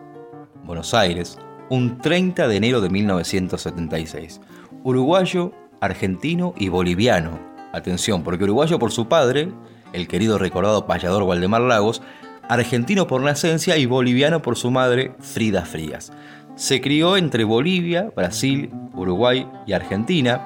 Buenos 0.64 0.94
Aires, 0.94 1.38
un 1.68 1.98
30 1.98 2.48
de 2.48 2.56
enero 2.56 2.80
de 2.80 2.90
1976. 2.90 4.40
Uruguayo, 4.82 5.52
argentino 5.80 6.54
y 6.56 6.68
boliviano. 6.68 7.38
Atención, 7.72 8.22
porque 8.22 8.44
uruguayo 8.44 8.78
por 8.78 8.92
su 8.92 9.08
padre, 9.08 9.52
el 9.92 10.08
querido 10.08 10.38
recordado 10.38 10.86
payador 10.86 11.22
Waldemar 11.22 11.62
Lagos, 11.62 12.02
argentino 12.48 13.06
por 13.06 13.22
nacencia 13.22 13.76
y 13.76 13.86
boliviano 13.86 14.42
por 14.42 14.56
su 14.56 14.70
madre, 14.70 15.14
Frida 15.20 15.64
Frías. 15.64 16.12
Se 16.60 16.82
crió 16.82 17.16
entre 17.16 17.44
Bolivia, 17.44 18.12
Brasil, 18.14 18.70
Uruguay 18.92 19.48
y 19.66 19.72
Argentina. 19.72 20.42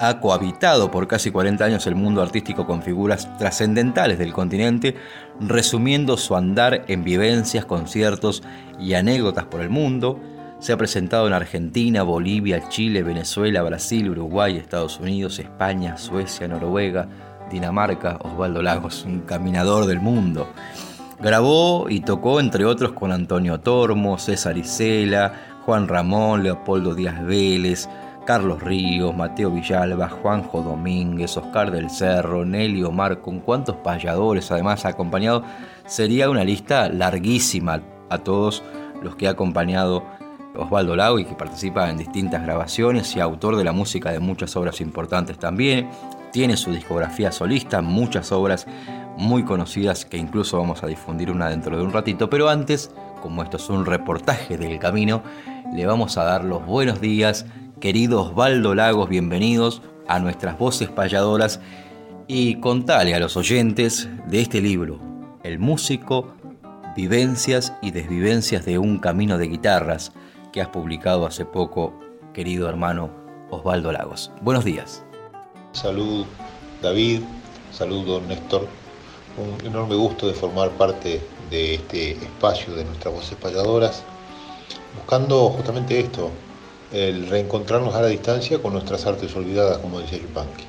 Ha 0.00 0.18
cohabitado 0.18 0.90
por 0.90 1.06
casi 1.08 1.30
40 1.30 1.62
años 1.62 1.86
el 1.86 1.94
mundo 1.94 2.22
artístico 2.22 2.66
con 2.66 2.82
figuras 2.82 3.28
trascendentales 3.36 4.18
del 4.18 4.32
continente, 4.32 4.96
resumiendo 5.38 6.16
su 6.16 6.36
andar 6.36 6.86
en 6.88 7.04
vivencias, 7.04 7.66
conciertos 7.66 8.42
y 8.80 8.94
anécdotas 8.94 9.44
por 9.44 9.60
el 9.60 9.68
mundo. 9.68 10.18
Se 10.58 10.72
ha 10.72 10.78
presentado 10.78 11.26
en 11.26 11.34
Argentina, 11.34 12.02
Bolivia, 12.02 12.70
Chile, 12.70 13.02
Venezuela, 13.02 13.62
Brasil, 13.62 14.08
Uruguay, 14.08 14.56
Estados 14.56 14.98
Unidos, 15.00 15.38
España, 15.38 15.98
Suecia, 15.98 16.48
Noruega, 16.48 17.10
Dinamarca, 17.50 18.18
Osvaldo 18.22 18.62
Lagos, 18.62 19.04
un 19.04 19.20
caminador 19.20 19.84
del 19.84 20.00
mundo. 20.00 20.48
Grabó 21.20 21.86
y 21.88 22.00
tocó 22.00 22.40
entre 22.40 22.64
otros 22.64 22.92
con 22.92 23.10
Antonio 23.10 23.58
Tormo, 23.60 24.18
César 24.18 24.58
Isela, 24.58 25.32
Juan 25.64 25.88
Ramón, 25.88 26.42
Leopoldo 26.42 26.94
Díaz 26.94 27.24
Vélez, 27.24 27.88
Carlos 28.26 28.62
Ríos, 28.62 29.16
Mateo 29.16 29.50
Villalba, 29.50 30.08
Juanjo 30.08 30.60
Domínguez, 30.60 31.36
Oscar 31.36 31.70
del 31.70 31.88
Cerro, 31.88 32.44
Nelly 32.44 32.82
Omar, 32.82 33.20
con 33.22 33.40
cuántos 33.40 33.76
payadores 33.76 34.50
además 34.50 34.84
ha 34.84 34.90
acompañado, 34.90 35.42
sería 35.86 36.28
una 36.28 36.44
lista 36.44 36.88
larguísima 36.88 37.80
a 38.10 38.18
todos 38.18 38.62
los 39.02 39.16
que 39.16 39.28
ha 39.28 39.30
acompañado 39.30 40.04
Osvaldo 40.54 40.96
Lago 40.96 41.18
y 41.18 41.24
que 41.24 41.34
participa 41.34 41.88
en 41.88 41.98
distintas 41.98 42.42
grabaciones 42.42 43.14
y 43.16 43.20
autor 43.20 43.56
de 43.56 43.64
la 43.64 43.72
música 43.72 44.12
de 44.12 44.20
muchas 44.20 44.56
obras 44.56 44.80
importantes 44.80 45.38
también. 45.38 45.88
Tiene 46.36 46.58
su 46.58 46.70
discografía 46.70 47.32
solista, 47.32 47.80
muchas 47.80 48.30
obras 48.30 48.66
muy 49.16 49.42
conocidas 49.46 50.04
que 50.04 50.18
incluso 50.18 50.58
vamos 50.58 50.82
a 50.82 50.86
difundir 50.86 51.30
una 51.30 51.48
dentro 51.48 51.78
de 51.78 51.82
un 51.82 51.94
ratito, 51.94 52.28
pero 52.28 52.50
antes, 52.50 52.90
como 53.22 53.42
esto 53.42 53.56
es 53.56 53.70
un 53.70 53.86
reportaje 53.86 54.58
del 54.58 54.78
camino, 54.78 55.22
le 55.72 55.86
vamos 55.86 56.18
a 56.18 56.24
dar 56.24 56.44
los 56.44 56.66
buenos 56.66 57.00
días 57.00 57.46
Querido 57.80 58.20
Osvaldo 58.20 58.74
Lagos, 58.74 59.08
bienvenidos 59.08 59.80
a 60.08 60.18
nuestras 60.18 60.58
voces 60.58 60.90
payadoras 60.90 61.58
y 62.28 62.56
contale 62.56 63.14
a 63.14 63.18
los 63.18 63.38
oyentes 63.38 64.06
de 64.26 64.42
este 64.42 64.60
libro, 64.60 65.00
El 65.42 65.58
músico, 65.58 66.34
vivencias 66.94 67.72
y 67.80 67.92
desvivencias 67.92 68.66
de 68.66 68.76
un 68.76 68.98
camino 68.98 69.38
de 69.38 69.48
guitarras, 69.48 70.12
que 70.52 70.60
has 70.60 70.68
publicado 70.68 71.24
hace 71.24 71.46
poco, 71.46 71.98
querido 72.34 72.68
hermano 72.68 73.08
Osvaldo 73.48 73.90
Lagos. 73.90 74.32
Buenos 74.42 74.66
días. 74.66 75.05
Salud 75.76 76.24
David, 76.80 77.20
saludo 77.70 78.22
Néstor, 78.22 78.66
un 79.36 79.66
enorme 79.66 79.94
gusto 79.94 80.26
de 80.26 80.32
formar 80.32 80.70
parte 80.70 81.20
de 81.50 81.74
este 81.74 82.12
espacio 82.12 82.74
de 82.74 82.82
nuestras 82.82 83.12
voces 83.12 83.36
payadoras, 83.36 84.02
buscando 84.96 85.50
justamente 85.50 86.00
esto, 86.00 86.30
el 86.92 87.28
reencontrarnos 87.28 87.94
a 87.94 88.00
la 88.00 88.06
distancia 88.06 88.58
con 88.58 88.72
nuestras 88.72 89.04
artes 89.04 89.36
olvidadas, 89.36 89.76
como 89.76 90.00
decía 90.00 90.16
Yupanqui. 90.16 90.64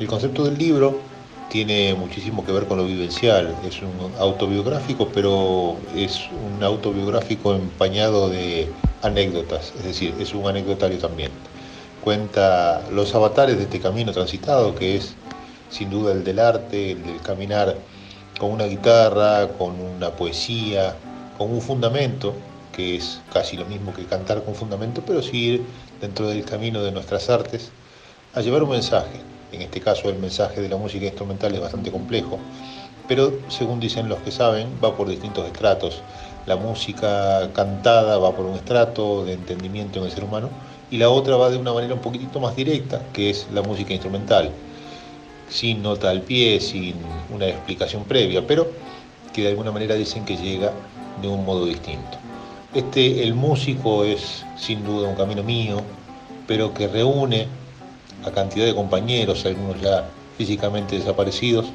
El 0.00 0.06
concepto 0.06 0.44
del 0.44 0.56
libro 0.56 0.98
tiene 1.50 1.94
muchísimo 1.94 2.42
que 2.42 2.52
ver 2.52 2.66
con 2.66 2.78
lo 2.78 2.86
vivencial, 2.86 3.54
es 3.68 3.82
un 3.82 4.12
autobiográfico, 4.18 5.08
pero 5.08 5.76
es 5.94 6.26
un 6.56 6.64
autobiográfico 6.64 7.54
empañado 7.54 8.30
de 8.30 8.66
anécdotas, 9.02 9.74
es 9.76 9.84
decir, 9.84 10.14
es 10.18 10.32
un 10.32 10.48
anecdotario 10.48 10.98
también. 10.98 11.30
Cuenta 12.02 12.82
los 12.90 13.14
avatares 13.14 13.58
de 13.58 13.64
este 13.64 13.78
camino 13.78 14.12
transitado, 14.12 14.74
que 14.74 14.96
es 14.96 15.14
sin 15.68 15.90
duda 15.90 16.12
el 16.12 16.24
del 16.24 16.38
arte, 16.38 16.92
el 16.92 17.04
del 17.04 17.20
caminar 17.20 17.76
con 18.38 18.52
una 18.52 18.64
guitarra, 18.64 19.48
con 19.58 19.78
una 19.78 20.10
poesía, 20.10 20.96
con 21.36 21.52
un 21.52 21.60
fundamento, 21.60 22.32
que 22.74 22.96
es 22.96 23.20
casi 23.32 23.56
lo 23.56 23.66
mismo 23.66 23.92
que 23.92 24.06
cantar 24.06 24.42
con 24.44 24.54
fundamento, 24.54 25.02
pero 25.06 25.22
sí 25.22 25.36
ir 25.36 25.62
dentro 26.00 26.28
del 26.28 26.44
camino 26.44 26.82
de 26.82 26.90
nuestras 26.90 27.28
artes 27.28 27.70
a 28.34 28.40
llevar 28.40 28.62
un 28.62 28.70
mensaje. 28.70 29.20
En 29.52 29.60
este 29.60 29.80
caso 29.80 30.08
el 30.08 30.18
mensaje 30.18 30.62
de 30.62 30.68
la 30.68 30.76
música 30.76 31.04
instrumental 31.04 31.54
es 31.54 31.60
bastante 31.60 31.90
complejo, 31.90 32.38
pero 33.08 33.32
según 33.48 33.78
dicen 33.78 34.08
los 34.08 34.20
que 34.20 34.30
saben, 34.30 34.68
va 34.82 34.96
por 34.96 35.08
distintos 35.08 35.46
estratos. 35.46 36.00
La 36.46 36.56
música 36.56 37.50
cantada 37.52 38.16
va 38.16 38.34
por 38.34 38.46
un 38.46 38.56
estrato 38.56 39.24
de 39.24 39.34
entendimiento 39.34 39.98
en 39.98 40.06
el 40.06 40.10
ser 40.12 40.24
humano 40.24 40.48
y 40.90 40.96
la 40.96 41.10
otra 41.10 41.36
va 41.36 41.50
de 41.50 41.58
una 41.58 41.72
manera 41.72 41.94
un 41.94 42.00
poquitito 42.00 42.40
más 42.40 42.56
directa, 42.56 43.02
que 43.12 43.30
es 43.30 43.46
la 43.52 43.62
música 43.62 43.92
instrumental, 43.92 44.50
sin 45.48 45.82
nota 45.82 46.10
al 46.10 46.22
pie, 46.22 46.60
sin 46.60 46.94
una 47.32 47.46
explicación 47.46 48.04
previa, 48.04 48.46
pero 48.46 48.68
que 49.32 49.42
de 49.42 49.48
alguna 49.48 49.70
manera 49.70 49.94
dicen 49.94 50.24
que 50.24 50.36
llega 50.36 50.72
de 51.22 51.28
un 51.28 51.44
modo 51.44 51.66
distinto. 51.66 52.18
Este, 52.74 53.22
el 53.22 53.34
músico 53.34 54.04
es 54.04 54.44
sin 54.56 54.84
duda 54.84 55.08
un 55.08 55.16
camino 55.16 55.42
mío, 55.42 55.80
pero 56.46 56.74
que 56.74 56.88
reúne 56.88 57.46
a 58.24 58.30
cantidad 58.30 58.66
de 58.66 58.74
compañeros, 58.74 59.44
algunos 59.46 59.80
ya 59.80 60.08
físicamente 60.36 60.98
desaparecidos, 60.98 61.66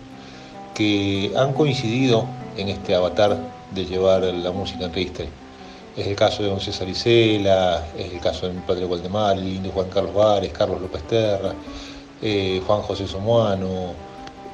que 0.73 1.31
han 1.37 1.53
coincidido 1.53 2.25
en 2.57 2.69
este 2.69 2.95
avatar 2.95 3.37
de 3.73 3.85
llevar 3.85 4.23
la 4.23 4.51
música 4.51 4.85
en 4.85 4.93
Ristre. 4.93 5.44
Es 5.95 6.07
el 6.07 6.15
caso 6.15 6.43
de 6.43 6.49
don 6.49 6.59
César 6.59 6.89
Isela, 6.89 7.85
es 7.97 8.11
el 8.11 8.19
caso 8.19 8.47
de 8.47 8.53
mi 8.53 8.61
padre 8.61 8.85
Waldemar, 8.85 9.37
el 9.37 9.45
lindo 9.45 9.71
Juan 9.71 9.89
Carlos 9.89 10.13
Vares, 10.13 10.51
Carlos 10.51 10.81
López 10.81 11.03
Terra, 11.03 11.53
eh, 12.21 12.61
Juan 12.67 12.81
José 12.81 13.07
Somuano, 13.07 13.93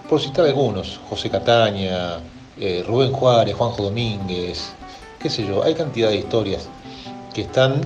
por 0.07 0.21
citar 0.21 0.45
algunos, 0.45 0.99
José 1.09 1.29
Cataña, 1.29 2.19
eh, 2.59 2.83
Rubén 2.85 3.11
Juárez, 3.11 3.55
Juanjo 3.55 3.83
Domínguez, 3.83 4.73
qué 5.19 5.29
sé 5.29 5.45
yo, 5.47 5.63
hay 5.63 5.73
cantidad 5.73 6.09
de 6.09 6.17
historias 6.17 6.67
que 7.33 7.41
están 7.41 7.81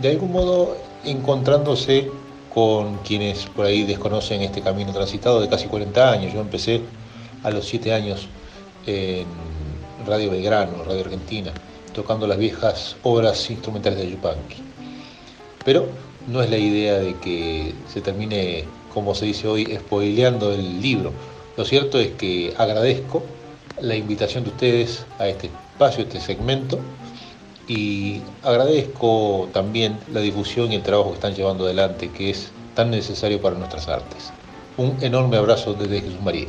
de 0.00 0.10
algún 0.10 0.32
modo 0.32 0.76
encontrándose 1.04 2.10
con 2.52 2.98
quienes 2.98 3.46
por 3.46 3.66
ahí 3.66 3.84
desconocen 3.84 4.42
este 4.42 4.60
camino 4.60 4.92
transitado 4.92 5.40
de 5.40 5.48
casi 5.48 5.66
40 5.68 6.10
años. 6.10 6.32
Yo 6.32 6.40
empecé 6.40 6.82
a 7.42 7.50
los 7.50 7.66
7 7.66 7.94
años 7.94 8.26
en 8.86 9.26
Radio 10.06 10.30
Belgrano, 10.30 10.82
Radio 10.84 11.02
Argentina, 11.02 11.52
tocando 12.00 12.26
las 12.26 12.38
viejas 12.38 12.96
obras 13.02 13.50
instrumentales 13.50 13.98
de 13.98 14.10
Yupanqui. 14.10 14.56
Pero 15.66 15.86
no 16.28 16.42
es 16.42 16.48
la 16.48 16.56
idea 16.56 16.98
de 16.98 17.14
que 17.16 17.74
se 17.92 18.00
termine, 18.00 18.64
como 18.94 19.14
se 19.14 19.26
dice 19.26 19.46
hoy, 19.46 19.66
spoileando 19.76 20.50
el 20.54 20.80
libro. 20.80 21.12
Lo 21.58 21.64
cierto 21.66 22.00
es 22.00 22.12
que 22.12 22.54
agradezco 22.56 23.22
la 23.82 23.96
invitación 23.96 24.44
de 24.44 24.50
ustedes 24.50 25.04
a 25.18 25.28
este 25.28 25.48
espacio, 25.48 26.04
este 26.04 26.20
segmento, 26.20 26.78
y 27.68 28.22
agradezco 28.42 29.50
también 29.52 29.98
la 30.10 30.20
difusión 30.20 30.72
y 30.72 30.76
el 30.76 30.82
trabajo 30.82 31.10
que 31.10 31.16
están 31.16 31.34
llevando 31.34 31.64
adelante, 31.66 32.10
que 32.10 32.30
es 32.30 32.50
tan 32.74 32.90
necesario 32.90 33.42
para 33.42 33.58
nuestras 33.58 33.88
artes. 33.88 34.32
Un 34.78 34.96
enorme 35.02 35.36
abrazo 35.36 35.74
desde 35.74 36.00
Jesús 36.00 36.22
María. 36.22 36.48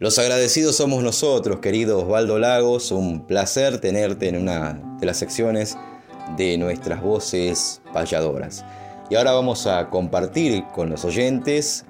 Los 0.00 0.16
agradecidos 0.20 0.76
somos 0.76 1.02
nosotros, 1.02 1.58
querido 1.58 1.98
Osvaldo 1.98 2.38
Lagos. 2.38 2.92
Un 2.92 3.26
placer 3.26 3.80
tenerte 3.80 4.28
en 4.28 4.36
una 4.36 4.80
de 5.00 5.06
las 5.06 5.16
secciones 5.16 5.76
de 6.36 6.56
nuestras 6.56 7.02
voces 7.02 7.82
payadoras. 7.92 8.64
Y 9.10 9.16
ahora 9.16 9.32
vamos 9.32 9.66
a 9.66 9.90
compartir 9.90 10.62
con 10.72 10.88
los 10.88 11.04
oyentes 11.04 11.84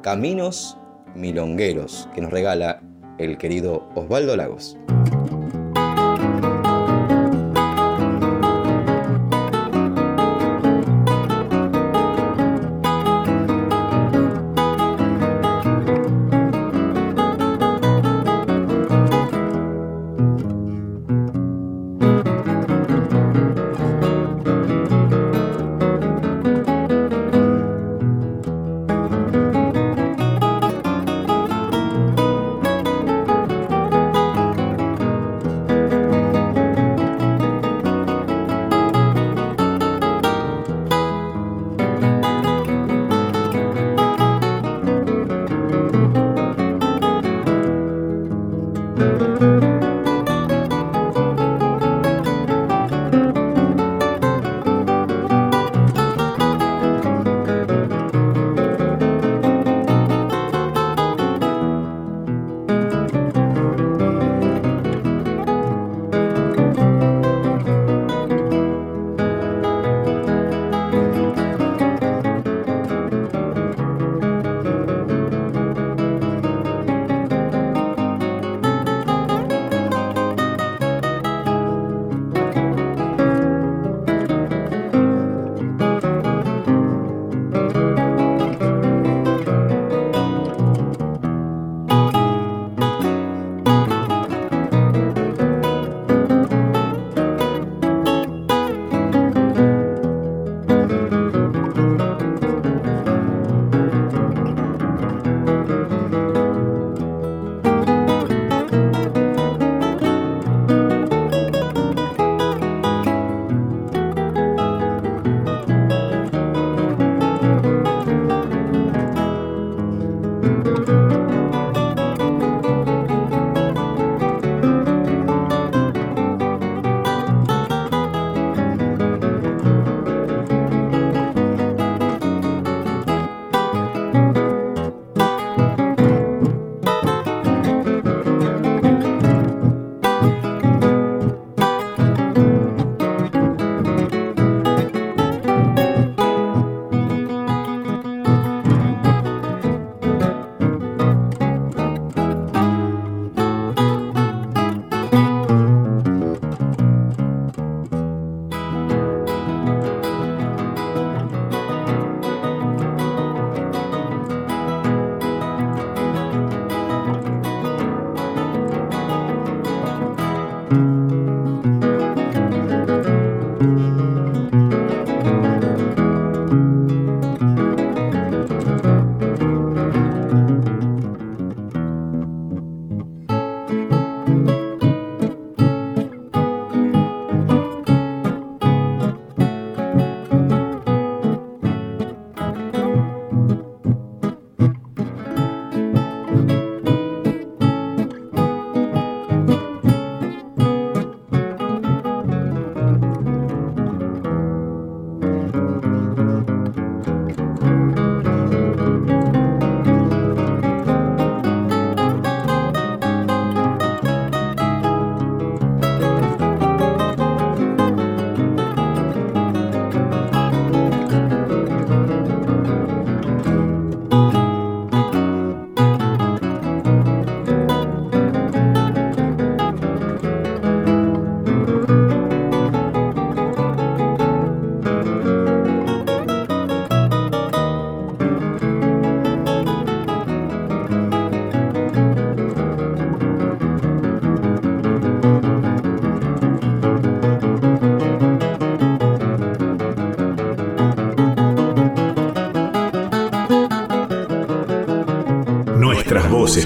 Caminos 0.00 0.78
Milongueros 1.14 2.08
que 2.14 2.22
nos 2.22 2.30
regala 2.30 2.80
el 3.18 3.36
querido 3.36 3.90
Osvaldo 3.94 4.36
Lagos. 4.36 4.78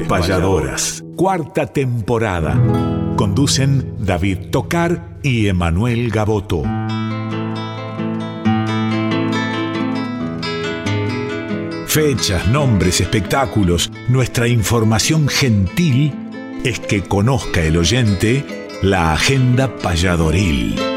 Payadoras, 0.09 1.05
cuarta 1.17 1.67
temporada. 1.67 2.59
Conducen 3.17 3.95
David 3.99 4.49
Tocar 4.51 5.19
y 5.23 5.49
Emanuel 5.49 6.09
Gaboto. 6.11 6.63
Fechas, 11.87 12.49
nombres, 12.49 13.03
espectáculos, 13.03 13.93
nuestra 14.09 14.49
información 14.49 15.29
gentil 15.29 16.15
es 16.65 16.81
que 16.81 17.03
conozca 17.03 17.61
el 17.61 17.77
oyente 17.77 18.47
la 18.81 19.13
agenda 19.13 19.77
payadoril. 19.77 20.88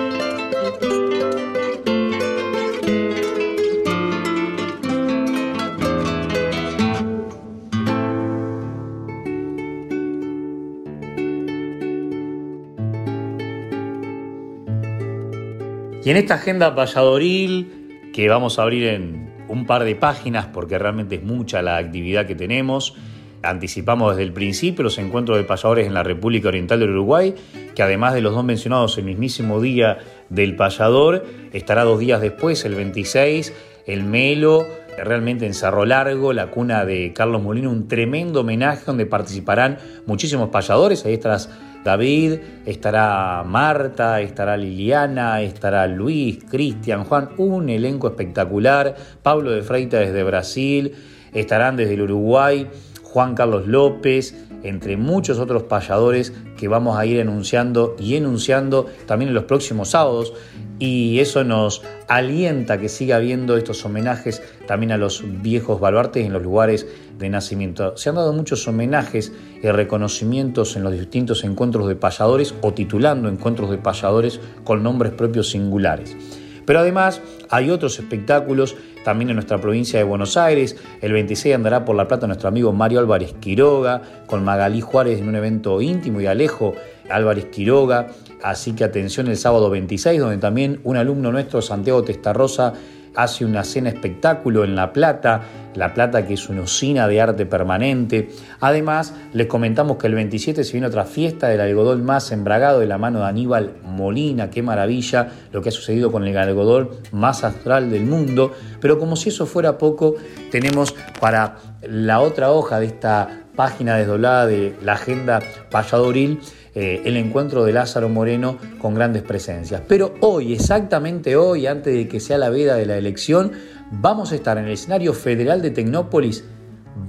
En 16.12 16.18
esta 16.18 16.34
agenda 16.34 16.76
payadoril, 16.76 18.10
que 18.12 18.28
vamos 18.28 18.60
a 18.60 18.64
abrir 18.64 18.86
en 18.88 19.32
un 19.48 19.66
par 19.66 19.86
de 19.86 19.96
páginas 19.96 20.46
porque 20.48 20.78
realmente 20.78 21.16
es 21.16 21.24
mucha 21.24 21.62
la 21.62 21.78
actividad 21.78 22.26
que 22.26 22.36
tenemos, 22.36 22.96
anticipamos 23.44 24.18
desde 24.18 24.24
el 24.24 24.34
principio 24.34 24.84
los 24.84 24.98
encuentros 24.98 25.38
de 25.38 25.46
payadores 25.46 25.88
en 25.88 25.94
la 25.94 26.04
República 26.04 26.50
Oriental 26.50 26.82
del 26.82 26.90
Uruguay, 26.90 27.34
que 27.74 27.82
además 27.82 28.14
de 28.14 28.20
los 28.20 28.34
dos 28.36 28.44
mencionados 28.44 28.98
el 28.98 29.06
mismísimo 29.06 29.62
día 29.62 30.00
del 30.28 30.58
payador, 30.58 31.26
estará 31.54 31.86
dos 31.86 32.02
días 32.02 32.20
después, 32.20 32.66
el 32.66 32.76
26, 32.76 33.54
el 33.86 34.04
Melo, 34.04 34.68
realmente 34.98 35.46
en 35.46 35.54
Cerro 35.54 35.86
Largo, 35.86 36.34
la 36.34 36.48
cuna 36.48 36.84
de 36.84 37.14
Carlos 37.14 37.42
Molino, 37.42 37.72
un 37.72 37.88
tremendo 37.88 38.42
homenaje 38.42 38.84
donde 38.86 39.06
participarán 39.06 39.78
muchísimos 40.08 40.50
payadores, 40.50 41.06
ahí 41.06 41.14
estarás 41.14 41.50
David, 41.84 42.40
estará 42.66 43.44
Marta, 43.46 44.22
estará 44.22 44.56
Liliana, 44.58 45.42
estará 45.42 45.88
Luis, 45.88 46.44
Cristian, 46.50 47.04
Juan, 47.06 47.30
un 47.38 47.70
elenco 47.70 48.08
espectacular, 48.08 48.96
Pablo 49.24 49.52
de 49.52 49.62
Freita 49.62 49.98
desde 50.00 50.24
Brasil, 50.24 50.94
estarán 51.34 51.78
desde 51.78 51.96
el 51.96 52.02
Uruguay, 52.02 52.68
Juan 53.04 53.36
Carlos 53.36 53.68
López, 53.68 54.36
entre 54.64 54.96
muchos 54.96 55.40
otros 55.40 55.64
payadores 55.64 56.34
que 56.58 56.68
vamos 56.68 56.98
a 56.98 57.06
ir 57.06 57.20
enunciando 57.20 57.96
y 58.00 58.16
enunciando 58.16 58.86
también 59.06 59.30
en 59.30 59.36
los 59.36 59.46
próximos 59.46 59.90
sábados 59.90 60.34
y 60.82 61.20
eso 61.20 61.44
nos 61.44 61.84
alienta 62.08 62.80
que 62.80 62.90
siga 62.90 63.18
habiendo 63.18 63.56
estos 63.56 63.86
homenajes 63.86 64.42
también 64.66 64.92
a 64.92 64.98
los 64.98 65.24
viejos 65.44 65.80
baluartes 65.80 66.26
en 66.26 66.34
los 66.34 66.42
lugares 66.42 66.88
de 67.20 67.30
nacimiento. 67.30 67.96
Se 67.98 68.10
han 68.10 68.16
dado 68.16 68.34
muchos 68.34 68.68
homenajes 68.68 69.32
y 69.62 69.70
reconocimientos 69.70 70.76
en 70.76 70.84
los 70.84 70.94
distintos 70.94 71.44
encuentros 71.44 71.88
de 71.88 71.96
payadores 71.96 72.56
o 72.62 72.74
titulando 72.74 73.30
encuentros 73.30 73.70
de 73.70 73.78
payadores 73.78 74.40
con 74.64 74.82
nombres 74.82 75.14
propios 75.14 75.52
singulares. 75.52 76.18
Pero 76.66 76.80
además 76.80 77.22
hay 77.52 77.70
otros 77.70 78.00
espectáculos 78.00 78.76
también 79.04 79.30
en 79.30 79.36
nuestra 79.36 79.62
provincia 79.62 80.00
de 80.00 80.04
Buenos 80.04 80.36
Aires. 80.36 80.78
El 81.02 81.14
26 81.14 81.54
andará 81.54 81.86
por 81.86 81.96
La 81.96 82.08
Plata 82.08 82.26
nuestro 82.26 82.50
amigo 82.50 82.74
Mario 82.74 83.02
Álvarez 83.02 83.36
Quiroga, 83.40 84.02
con 84.26 84.44
Magalí 84.44 84.82
Juárez 84.82 85.20
en 85.20 85.28
un 85.28 85.36
evento 85.36 85.80
íntimo 85.80 86.22
y 86.22 86.26
Alejo 86.26 86.74
Álvarez 87.08 87.46
Quiroga. 87.46 88.08
Así 88.44 88.74
que 88.74 88.84
atención 88.84 89.28
el 89.28 89.38
sábado 89.38 89.70
26, 89.70 90.20
donde 90.20 90.38
también 90.38 90.80
un 90.84 90.98
alumno 90.98 91.32
nuestro, 91.32 91.62
Santiago 91.62 92.04
Testarrosa, 92.04 92.74
hace 93.16 93.46
una 93.46 93.64
cena 93.64 93.90
espectáculo 93.90 94.64
en 94.64 94.76
La 94.76 94.94
Plata, 94.94 95.42
La 95.76 95.94
Plata 95.94 96.26
que 96.26 96.36
es 96.36 96.50
una 96.50 96.62
usina 96.62 97.08
de 97.08 97.22
arte 97.22 97.46
permanente. 97.46 98.30
Además, 98.60 99.14
les 99.34 99.48
comentamos 99.48 99.98
que 99.98 100.08
el 100.08 100.16
27 100.16 100.64
se 100.64 100.72
viene 100.72 100.88
otra 100.88 101.06
fiesta 101.06 101.48
del 101.50 101.62
algodón 101.62 102.04
más 102.04 102.32
embragado 102.32 102.80
de 102.80 102.88
la 102.88 102.98
mano 102.98 103.20
de 103.20 103.26
Aníbal 103.26 103.74
Molina, 103.84 104.50
qué 104.50 104.64
maravilla 104.64 105.30
lo 105.52 105.62
que 105.62 105.70
ha 105.70 105.72
sucedido 105.74 106.12
con 106.12 106.26
el 106.26 106.38
algodón 106.38 106.90
más 107.12 107.44
astral 107.44 107.92
del 107.92 108.06
mundo. 108.06 108.54
Pero 108.80 108.98
como 108.98 109.16
si 109.16 109.30
eso 109.30 109.46
fuera 109.46 109.78
poco, 109.78 110.16
tenemos 110.50 110.96
para 111.20 111.58
la 111.82 112.22
otra 112.22 112.52
hoja 112.52 112.80
de 112.80 112.86
esta 112.86 113.42
página 113.56 113.98
desdoblada 113.98 114.48
de 114.48 114.76
la 114.82 114.94
agenda 114.94 115.42
payadoril, 115.70 116.40
eh, 116.74 117.02
el 117.04 117.18
encuentro 117.18 117.66
de 117.66 117.74
Lázaro 117.74 118.08
Moreno 118.08 118.58
con 118.80 118.96
grandes 118.96 119.24
presencias. 119.24 119.82
Pero 119.88 120.14
hoy, 120.22 120.54
exactamente 120.54 121.36
hoy, 121.36 121.68
antes 121.68 121.94
de 121.94 122.08
que 122.08 122.22
sea 122.22 122.38
la 122.38 122.50
veda 122.50 122.76
de 122.76 122.86
la 122.86 122.98
elección, 122.98 123.52
vamos 123.92 124.32
a 124.32 124.36
estar 124.36 124.58
en 124.58 124.66
el 124.66 124.72
escenario 124.72 125.14
federal 125.14 125.62
de 125.62 125.72
Tecnópolis, 125.72 126.46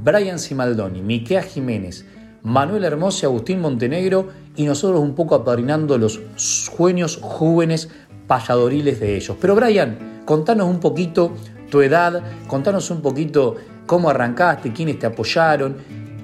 Brian 0.03 0.41
Simaldoni, 0.41 1.01
Miquea 1.01 1.43
Jiménez, 1.43 2.05
Manuel 2.43 2.83
Hermoso 2.83 3.25
y 3.25 3.27
Agustín 3.27 3.61
Montenegro 3.61 4.29
y 4.57 4.65
nosotros 4.65 5.01
un 5.01 5.15
poco 5.15 5.37
apadrinando 5.37 5.97
los 5.97 6.21
sueños 6.35 7.21
jóvenes 7.23 7.89
payadoriles 8.27 8.99
de 8.99 9.17
ellos. 9.17 9.37
Pero 9.41 9.55
Brian, 9.55 10.23
contanos 10.25 10.67
un 10.67 10.81
poquito 10.81 11.33
tu 11.71 11.83
edad, 11.83 12.21
contanos 12.49 12.91
un 12.91 13.01
poquito 13.01 13.55
cómo 13.87 14.11
arrancaste, 14.11 14.73
quiénes 14.73 14.99
te 14.99 15.07
apoyaron 15.07 15.77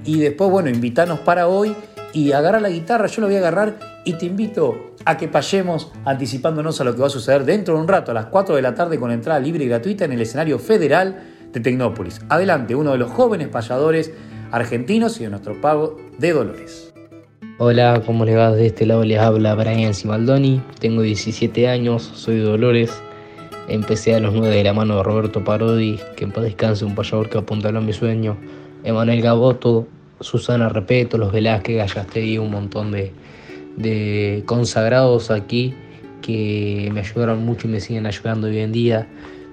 y 0.04 0.18
después, 0.18 0.50
bueno, 0.50 0.70
invítanos 0.70 1.20
para 1.20 1.46
hoy 1.46 1.74
y 2.12 2.32
agarrar 2.32 2.62
la 2.62 2.70
guitarra, 2.70 3.06
yo 3.06 3.20
la 3.22 3.26
voy 3.28 3.36
a 3.36 3.38
agarrar 3.38 3.78
y 4.04 4.14
te 4.14 4.26
invito 4.26 4.94
a 5.04 5.16
que 5.16 5.28
payemos 5.28 5.90
anticipándonos 6.04 6.80
a 6.80 6.84
lo 6.84 6.94
que 6.94 7.00
va 7.00 7.06
a 7.08 7.10
suceder 7.10 7.44
dentro 7.44 7.74
de 7.74 7.80
un 7.80 7.88
rato, 7.88 8.10
a 8.10 8.14
las 8.14 8.26
4 8.26 8.56
de 8.56 8.62
la 8.62 8.74
tarde, 8.74 8.98
con 8.98 9.10
entrada 9.10 9.38
libre 9.40 9.64
y 9.64 9.68
gratuita 9.68 10.04
en 10.04 10.12
el 10.12 10.20
escenario 10.20 10.58
federal 10.58 11.22
de 11.52 11.60
Tecnópolis. 11.60 12.20
Adelante, 12.28 12.74
uno 12.74 12.92
de 12.92 12.98
los 12.98 13.10
jóvenes 13.10 13.48
payadores 13.48 14.12
argentinos 14.50 15.20
y 15.20 15.24
de 15.24 15.30
nuestro 15.30 15.60
pago 15.60 15.96
de 16.18 16.32
Dolores. 16.32 16.92
Hola, 17.58 18.02
¿cómo 18.06 18.24
les 18.24 18.36
va? 18.36 18.52
De 18.52 18.66
este 18.66 18.86
lado 18.86 19.04
les 19.04 19.18
habla 19.18 19.54
Brian 19.54 19.92
Simaldoni, 19.92 20.62
tengo 20.78 21.02
17 21.02 21.68
años, 21.68 22.02
soy 22.14 22.36
de 22.36 22.42
Dolores. 22.42 23.02
Empecé 23.66 24.14
a 24.14 24.20
los 24.20 24.32
9 24.32 24.54
de 24.54 24.64
la 24.64 24.72
mano 24.72 24.96
de 24.96 25.02
Roberto 25.02 25.44
Parodi, 25.44 26.00
que 26.16 26.24
en 26.24 26.30
paz 26.30 26.44
descanse, 26.44 26.84
un 26.84 26.94
payador 26.94 27.28
que 27.28 27.36
apuntaló 27.36 27.80
a 27.80 27.82
mi 27.82 27.92
sueño. 27.92 28.38
Emanuel 28.84 29.20
Gaboto, 29.20 29.88
Susana 30.20 30.68
Repeto, 30.68 31.18
los 31.18 31.32
Velázquez, 31.32 31.76
Gallastegui, 31.76 32.38
un 32.38 32.50
montón 32.50 32.90
de, 32.90 33.12
de 33.76 34.42
consagrados 34.46 35.30
aquí 35.30 35.74
que 36.22 36.90
me 36.92 37.00
ayudaron 37.00 37.44
mucho 37.44 37.68
y 37.68 37.70
me 37.70 37.80
siguen 37.80 38.06
ayudando 38.06 38.48
hoy 38.48 38.58
en 38.58 38.72
día. 38.72 39.06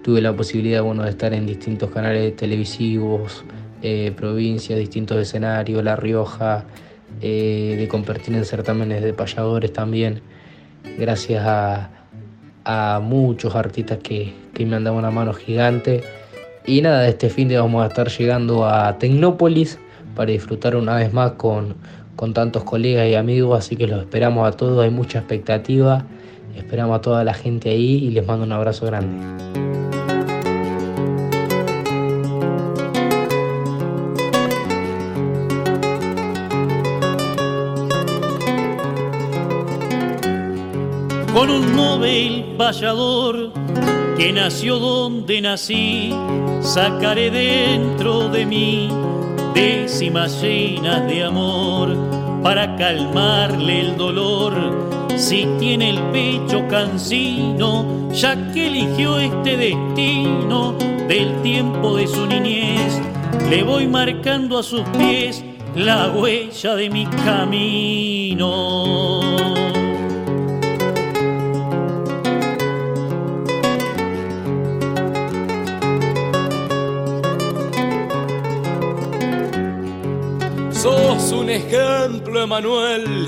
Tuve 0.04 0.22
la 0.22 0.36
posibilidad 0.36 0.84
bueno, 0.84 1.04
de 1.04 1.10
estar 1.10 1.34
en 1.34 1.46
distintos 1.46 1.90
canales 1.92 2.36
televisivos, 2.36 3.44
eh, 3.82 4.12
provincias, 4.16 4.78
distintos 4.80 5.18
escenarios, 5.18 5.84
La 5.84 5.96
Rioja, 5.96 6.66
eh, 7.22 7.76
de 7.78 7.88
compartir 7.88 8.36
en 8.36 8.46
certámenes 8.46 9.02
de 9.04 9.14
payadores 9.14 9.72
también, 9.72 10.22
gracias 10.98 11.44
a, 11.46 11.90
a 12.66 13.00
muchos 13.00 13.56
artistas 13.56 14.00
que, 14.00 14.34
que, 14.54 14.66
me 14.66 14.76
han 14.76 14.84
dado 14.84 14.98
una 14.98 15.12
mano 15.12 15.34
gigante. 15.34 16.04
Y 16.66 16.82
nada, 16.82 17.08
este 17.08 17.30
fin 17.30 17.48
de 17.48 17.58
vamos 17.58 17.84
a 17.84 17.88
estar 17.88 18.10
llegando 18.10 18.68
a 18.68 18.98
Tecnópolis 18.98 19.80
para 20.16 20.32
disfrutar 20.32 20.76
una 20.76 20.96
vez 20.96 21.14
más 21.14 21.34
con, 21.34 21.76
con 22.16 22.34
tantos 22.34 22.64
colegas 22.64 23.08
y 23.08 23.16
amigos, 23.16 23.60
así 23.60 23.76
que 23.76 23.88
los 23.88 24.00
esperamos 24.00 24.48
a 24.48 24.52
todos, 24.56 24.84
hay 24.84 24.90
mucha 24.90 25.20
expectativa, 25.20 26.06
esperamos 26.56 26.98
a 26.98 27.02
toda 27.02 27.24
la 27.24 27.34
gente 27.34 27.70
ahí 27.70 28.06
y 28.06 28.12
les 28.12 28.26
mando 28.26 28.46
un 28.46 28.52
abrazo 28.52 28.86
grande. 28.86 29.16
Con 41.34 41.50
un 41.50 41.76
móvil 41.76 42.56
vallador 42.58 43.52
que 44.18 44.32
nació 44.32 44.80
donde 44.80 45.42
nací, 45.42 46.16
sacaré 46.62 47.30
dentro 47.30 48.30
de 48.30 48.46
mí 48.46 48.90
décimas 49.56 50.40
llenas 50.42 51.08
de 51.08 51.24
amor 51.24 51.98
para 52.44 52.76
calmarle 52.76 53.80
el 53.80 53.98
dolor. 53.98 54.54
Si 55.16 55.48
tiene 55.58 55.90
el 55.92 56.02
pecho 56.12 56.68
cansino, 56.68 58.12
ya 58.12 58.36
que 58.52 58.68
eligió 58.68 59.18
este 59.18 59.58
destino 59.58 60.74
del 61.08 61.42
tiempo 61.42 61.96
de 61.98 62.06
su 62.06 62.28
niñez, 62.28 63.02
le 63.50 63.64
voy 63.64 63.88
marcando 63.88 64.60
a 64.60 64.64
sus 64.64 64.82
pies 64.90 65.44
la 65.74 66.10
huella 66.10 66.76
de 66.76 66.90
mi 66.90 67.06
camino. 67.08 68.46
Sos 80.86 81.32
un 81.32 81.50
ejemplo, 81.50 82.44
Emanuel. 82.44 83.28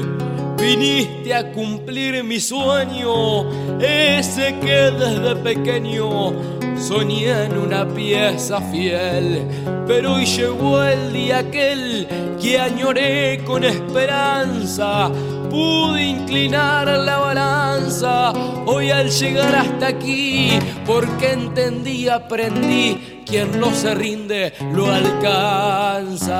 Viniste 0.60 1.34
a 1.34 1.52
cumplir 1.52 2.24
mi 2.24 2.40
sueño, 2.40 3.50
ese 3.80 4.60
que 4.60 4.92
desde 4.92 5.36
pequeño 5.38 6.34
soñé 6.78 7.46
en 7.46 7.58
una 7.58 7.88
pieza 7.88 8.62
fiel, 8.62 9.42
pero 9.88 10.14
hoy 10.14 10.28
llegó 10.28 10.84
el 10.84 11.12
día 11.12 11.40
aquel 11.40 12.08
que 12.40 12.60
añoré 12.60 13.44
con 13.44 13.64
esperanza. 13.64 15.10
Pude 15.50 16.06
inclinar 16.06 16.88
la 16.88 17.18
balanza 17.18 18.34
hoy 18.68 18.92
al 18.92 19.10
llegar 19.10 19.56
hasta 19.56 19.88
aquí, 19.88 20.60
porque 20.86 21.32
entendí, 21.32 22.08
aprendí, 22.08 23.17
quien 23.28 23.60
no 23.60 23.74
se 23.74 23.94
rinde 23.94 24.54
lo 24.74 24.92
alcanza. 24.92 26.38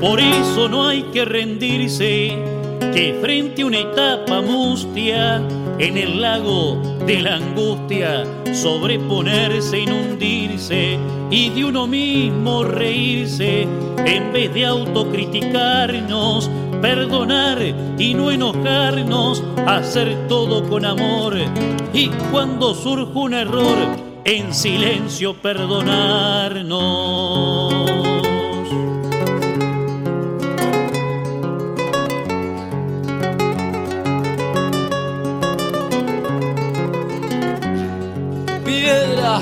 Por 0.00 0.20
eso 0.20 0.68
no 0.68 0.86
hay 0.86 1.02
que 1.12 1.24
rendirse, 1.24 2.38
que 2.80 3.18
frente 3.20 3.62
a 3.62 3.66
una 3.66 3.78
etapa 3.78 4.40
mustia, 4.40 5.42
en 5.78 5.96
el 5.96 6.20
lago 6.20 6.80
de 7.04 7.20
la 7.20 7.34
angustia, 7.36 8.24
sobreponerse, 8.52 9.80
inundirse 9.80 10.98
y 11.30 11.50
de 11.50 11.64
uno 11.64 11.86
mismo 11.86 12.64
reírse, 12.64 13.68
en 14.04 14.32
vez 14.32 14.52
de 14.54 14.66
autocriticarnos, 14.66 16.50
perdonar 16.80 17.58
y 17.98 18.14
no 18.14 18.30
enojarnos, 18.30 19.42
hacer 19.66 20.28
todo 20.28 20.66
con 20.68 20.84
amor. 20.84 21.34
Y 21.92 22.08
cuando 22.30 22.72
surja 22.74 23.18
un 23.18 23.34
error, 23.34 23.76
en 24.24 24.54
silencio 24.54 25.34
perdonarnos. 25.34 27.98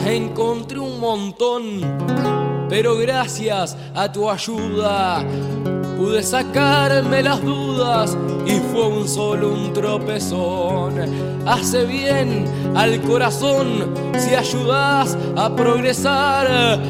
encontré 0.05 0.14
un 0.14 0.36
pero 2.68 2.96
gracias 2.96 3.76
a 3.94 4.11
tu 4.11 4.31
ayuda 4.31 5.24
pude 5.96 6.22
sacarme 6.22 7.22
las 7.22 7.42
dudas 7.42 8.16
y 8.44 8.61
fue 8.72 8.87
un 8.88 9.09
solo 9.09 9.52
un 9.52 9.72
tropezón. 9.72 10.94
Hace 11.46 11.85
bien 11.87 12.44
al 12.74 13.00
corazón 13.02 13.94
si 14.18 14.35
ayudas 14.35 15.16
a 15.37 15.55
progresar. 15.55 16.81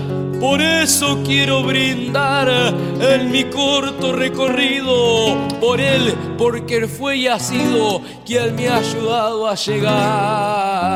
Por 0.40 0.60
eso 0.60 1.22
quiero 1.24 1.62
brindar 1.62 2.74
en 3.00 3.30
mi 3.30 3.44
corto 3.44 4.12
recorrido 4.12 5.36
por 5.60 5.80
él, 5.80 6.14
porque 6.36 6.76
él 6.76 6.88
fue 6.88 7.16
y 7.16 7.26
ha 7.26 7.38
sido 7.38 8.02
quien 8.26 8.54
me 8.54 8.68
ha 8.68 8.78
ayudado 8.78 9.48
a 9.48 9.54
llegar. 9.54 10.95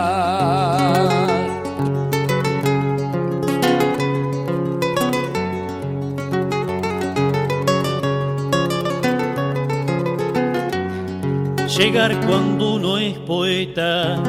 Llegar 11.80 12.14
cuando 12.26 12.74
uno 12.74 12.98
es 12.98 13.16
poeta. 13.20 14.22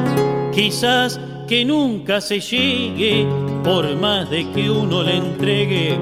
Quizás 0.54 1.20
que 1.46 1.66
nunca 1.66 2.22
se 2.22 2.40
llegue, 2.40 3.26
por 3.62 3.94
más 3.96 4.30
de 4.30 4.50
que 4.52 4.70
uno 4.70 5.02
le 5.02 5.18
entregue 5.18 5.98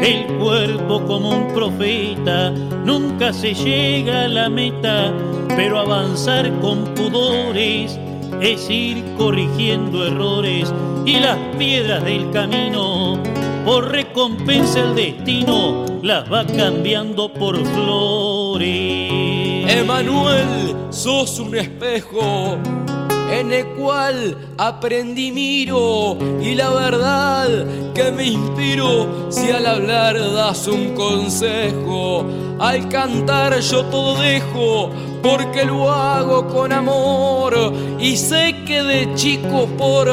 el 0.00 0.26
cuerpo 0.38 1.04
como 1.04 1.30
un 1.30 1.52
profeta. 1.52 2.50
Nunca 2.50 3.32
se 3.32 3.52
llega 3.52 4.26
a 4.26 4.28
la 4.28 4.48
meta, 4.48 5.12
pero 5.56 5.80
avanzar 5.80 6.52
con 6.60 6.84
pudores 6.94 7.98
es 8.40 8.70
ir 8.70 9.02
corrigiendo 9.18 10.06
errores 10.06 10.72
y 11.04 11.18
las 11.18 11.38
piedras 11.58 12.04
del 12.04 12.30
camino. 12.30 13.18
Por 13.64 13.90
recompensa 13.90 14.78
el 14.80 14.94
destino 14.94 15.84
las 16.00 16.32
va 16.32 16.46
cambiando 16.46 17.32
por 17.32 17.56
flores. 17.56 19.31
Emanuel, 19.74 20.76
sos 20.90 21.38
un 21.38 21.56
espejo 21.56 22.58
en 23.32 23.50
el 23.50 23.66
cual 23.68 24.36
aprendí 24.58 25.32
miro 25.32 26.18
y 26.42 26.54
la 26.54 26.68
verdad 26.68 27.48
que 27.94 28.12
me 28.12 28.26
inspiro 28.26 29.32
si 29.32 29.50
al 29.50 29.66
hablar 29.66 30.18
das 30.34 30.68
un 30.68 30.94
consejo. 30.94 32.26
Al 32.58 32.86
cantar 32.90 33.58
yo 33.60 33.86
todo 33.86 34.20
dejo 34.20 34.90
porque 35.22 35.64
lo 35.64 35.90
hago 35.90 36.46
con 36.48 36.70
amor 36.70 37.72
y 37.98 38.16
sé 38.18 38.54
que 38.66 38.82
de 38.82 39.14
chico 39.14 39.66
por 39.78 40.06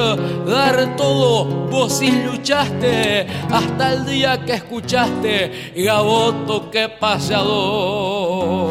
dar 0.45 0.95
todo 0.95 1.43
vos 1.69 1.97
sí 1.97 2.11
luchaste 2.11 3.27
hasta 3.51 3.93
el 3.93 4.05
día 4.05 4.45
que 4.45 4.53
escuchaste 4.53 5.73
Gaboto 5.75 6.71
que 6.71 6.87
paseador. 6.87 8.68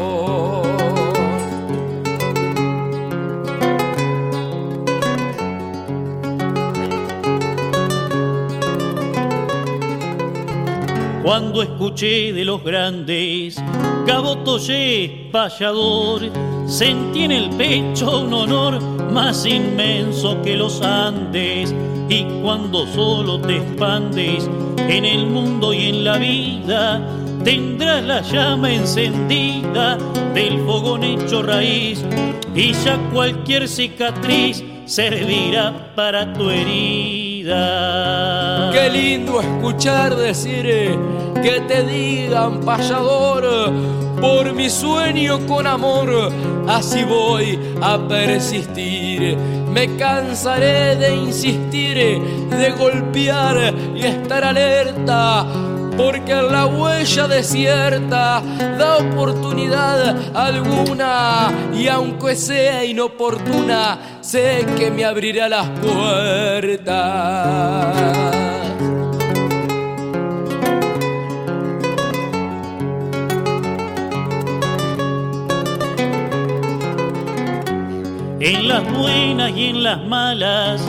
Cuando 11.29 11.61
escuché 11.61 12.33
de 12.33 12.43
los 12.43 12.65
grandes, 12.65 13.63
Gabotoyé, 14.07 15.29
payador, 15.31 16.23
sentí 16.67 17.25
en 17.25 17.33
el 17.33 17.51
pecho 17.51 18.21
un 18.23 18.33
honor 18.33 18.81
más 19.13 19.45
inmenso 19.45 20.41
que 20.41 20.57
los 20.57 20.81
Andes. 20.81 21.75
Y 22.09 22.25
cuando 22.41 22.87
solo 22.87 23.39
te 23.43 23.59
expandes 23.59 24.49
en 24.79 25.05
el 25.05 25.27
mundo 25.27 25.75
y 25.75 25.91
en 25.91 26.05
la 26.05 26.17
vida, 26.17 27.07
tendrás 27.45 28.03
la 28.05 28.23
llama 28.23 28.73
encendida 28.73 29.99
del 30.33 30.59
fogón 30.61 31.05
hecho 31.05 31.43
raíz 31.43 32.03
y 32.55 32.73
ya 32.73 32.97
cualquier 33.13 33.69
cicatriz 33.69 34.65
servirá 34.87 35.93
para 35.95 36.33
tu 36.33 36.49
herida. 36.49 37.28
Qué 37.49 38.91
lindo 38.93 39.41
escuchar 39.41 40.15
decir 40.15 40.67
eh, 40.67 40.99
que 41.43 41.61
te 41.63 41.83
digan 41.83 42.61
payador 42.61 43.73
por 44.21 44.53
mi 44.53 44.69
sueño 44.69 45.47
con 45.47 45.67
amor, 45.67 46.31
así 46.69 47.05
voy 47.05 47.59
a 47.81 47.97
persistir. 48.07 49.39
Me 49.73 49.97
cansaré 49.97 50.97
de 50.97 51.15
insistir, 51.15 52.21
de 52.51 52.71
golpear 52.79 53.73
y 53.95 54.05
estar 54.05 54.45
alerta 54.45 55.47
porque 55.99 56.33
la 56.33 56.67
huella 56.67 57.27
desierta 57.27 58.41
da 58.79 58.99
oportunidad 58.99 60.17
alguna 60.35 61.51
y 61.75 61.89
aunque 61.89 62.37
sea 62.37 62.85
inoportuna, 62.85 63.99
sé 64.21 64.65
que 64.79 64.93
me 64.93 65.05
abrirá 65.05 65.49
las 65.49 65.69
puertas. 65.81 66.87
En 78.41 78.69
las 78.69 78.85
buenas 78.93 79.51
y 79.51 79.67
en 79.67 79.83
las 79.83 80.01
malas 80.07 80.81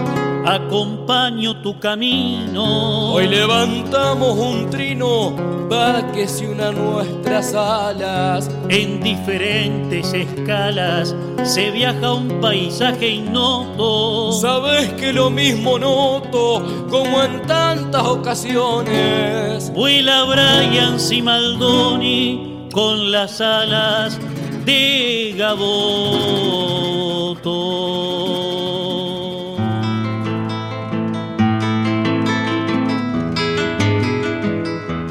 acompaño 0.49 1.62
tu 1.62 1.79
camino. 1.79 3.13
Hoy 3.13 3.27
levantamos 3.27 4.38
un 4.38 4.69
trino 4.69 5.35
para 5.69 6.12
que 6.12 6.27
se 6.27 6.47
una 6.47 6.71
nuestras 6.71 7.53
alas. 7.53 8.49
En 8.67 8.99
diferentes 9.01 10.12
escalas 10.13 11.15
se 11.43 11.69
viaja 11.69 12.13
un 12.13 12.41
paisaje 12.41 13.09
ignoto. 13.09 14.31
Sabes 14.33 14.91
que 14.93 15.13
lo 15.13 15.29
mismo 15.29 15.77
noto 15.77 16.88
como 16.89 17.23
en 17.23 17.43
tantas 17.45 18.03
ocasiones. 18.03 19.71
Vuela 19.71 20.23
Brian 20.23 20.99
Simaldoni 20.99 22.67
con 22.71 23.12
las 23.12 23.39
alas 23.39 24.19
de 24.65 25.35
Gaboto. 25.38 26.49